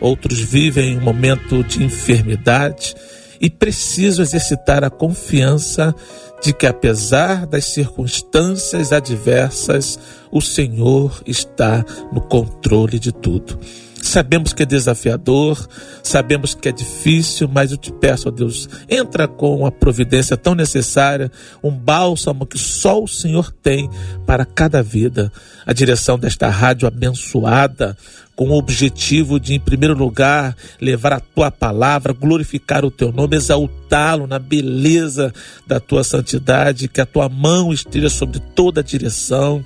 outros 0.07 0.41
vivem 0.41 0.97
um 0.97 1.03
momento 1.03 1.63
de 1.65 1.83
enfermidade 1.83 2.95
e 3.41 3.51
precisam 3.51 4.25
exercitar 4.25 4.85
a 4.85 4.91
confiança 4.91 5.95
de 6.43 6.53
que, 6.53 6.67
apesar 6.67 7.47
das 7.47 7.65
circunstâncias 7.67 8.93
adversas, 8.93 9.99
o 10.31 10.41
Senhor 10.41 11.23
está 11.27 11.85
no 12.13 12.21
controle 12.21 12.99
de 12.99 13.13
tudo. 13.13 13.59
Sabemos 14.07 14.53
que 14.53 14.63
é 14.63 14.67
desafiador, 14.67 15.67
sabemos 16.01 16.55
que 16.55 16.69
é 16.69 16.73
difícil, 16.73 17.49
mas 17.49 17.73
eu 17.73 17.77
te 17.77 17.91
peço, 17.93 18.29
ó 18.29 18.31
Deus, 18.31 18.69
entra 18.89 19.27
com 19.27 19.67
a 19.67 19.73
providência 19.73 20.37
tão 20.37 20.55
necessária, 20.55 21.31
um 21.61 21.73
bálsamo 21.73 22.47
que 22.47 22.57
só 22.57 23.03
o 23.03 23.09
Senhor 23.09 23.51
tem 23.51 23.91
para 24.25 24.45
cada 24.45 24.81
vida. 24.81 25.33
A 25.67 25.73
direção 25.73 26.17
desta 26.17 26.49
rádio 26.49 26.87
abençoada, 26.87 27.99
com 28.37 28.51
o 28.51 28.59
objetivo 28.59 29.41
de, 29.41 29.55
em 29.55 29.59
primeiro 29.59 29.97
lugar, 29.97 30.55
levar 30.79 31.15
a 31.15 31.21
tua 31.21 31.51
palavra, 31.51 32.13
glorificar 32.13 32.85
o 32.85 32.91
teu 32.91 33.11
nome, 33.11 33.35
exaltá-lo 33.35 34.27
na 34.27 34.39
beleza 34.39 35.33
da 35.67 35.81
tua 35.81 36.05
santidade, 36.05 36.87
que 36.87 37.01
a 37.01 37.07
tua 37.07 37.31
mão 37.31 37.73
esteja 37.73 38.11
sobre 38.11 38.39
toda 38.55 38.81
a 38.81 38.85
direção, 38.85 39.65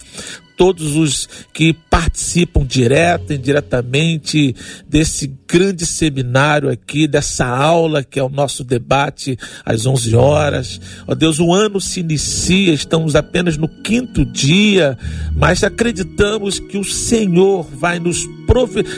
todos 0.61 0.95
os 0.95 1.27
que 1.55 1.73
participam 1.73 2.67
direta 2.67 3.33
e 3.33 3.39
indiretamente 3.39 4.55
desse 4.87 5.27
grande 5.49 5.87
seminário 5.87 6.69
aqui, 6.69 7.09
dessa 7.09 7.47
aula 7.47 8.05
que 8.05 8.21
é 8.21 8.23
o 8.23 8.29
nosso 8.29 8.63
debate 8.63 9.39
às 9.65 9.87
11 9.87 10.15
horas. 10.15 10.79
Ó 11.09 11.15
Deus, 11.15 11.41
o 11.41 11.55
ano 11.55 11.81
se 11.81 12.01
inicia, 12.01 12.75
estamos 12.75 13.17
apenas 13.17 13.57
no 13.57 13.69
quinto 13.69 14.23
dia, 14.23 14.99
mas 15.35 15.65
acreditamos 15.65 16.59
que 16.59 16.77
o 16.77 16.85
Senhor 16.85 17.63
vai 17.63 17.99
nos 17.99 18.19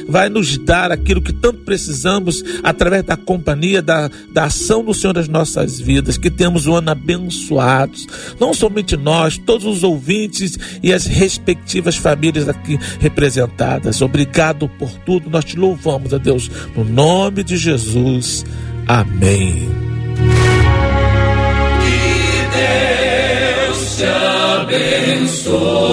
vai 0.08 0.28
nos 0.28 0.56
dar 0.58 0.90
aquilo 0.90 1.20
que 1.20 1.32
tanto 1.32 1.60
precisamos 1.60 2.42
através 2.62 3.04
da 3.04 3.16
companhia, 3.16 3.82
da, 3.82 4.10
da 4.32 4.44
ação 4.44 4.84
do 4.84 4.94
Senhor 4.94 5.14
nas 5.14 5.28
nossas 5.28 5.80
vidas, 5.80 6.16
que 6.16 6.30
temos 6.30 6.66
um 6.66 6.74
ano 6.74 6.90
abençoado. 6.90 7.92
Não 8.40 8.54
somente 8.54 8.96
nós, 8.96 9.38
todos 9.38 9.66
os 9.66 9.84
ouvintes 9.84 10.58
e 10.82 10.92
as 10.92 11.06
respectivas 11.06 11.96
famílias 11.96 12.48
aqui 12.48 12.78
representadas. 13.00 14.00
Obrigado 14.00 14.68
por 14.68 14.90
tudo, 14.90 15.30
nós 15.30 15.44
te 15.44 15.56
louvamos, 15.56 16.14
a 16.14 16.18
Deus, 16.18 16.50
no 16.76 16.84
nome 16.84 17.42
de 17.42 17.56
Jesus. 17.56 18.44
Amém. 18.86 19.68
Deus 22.52 23.96
te 23.96 24.04
abençoe. 24.04 25.92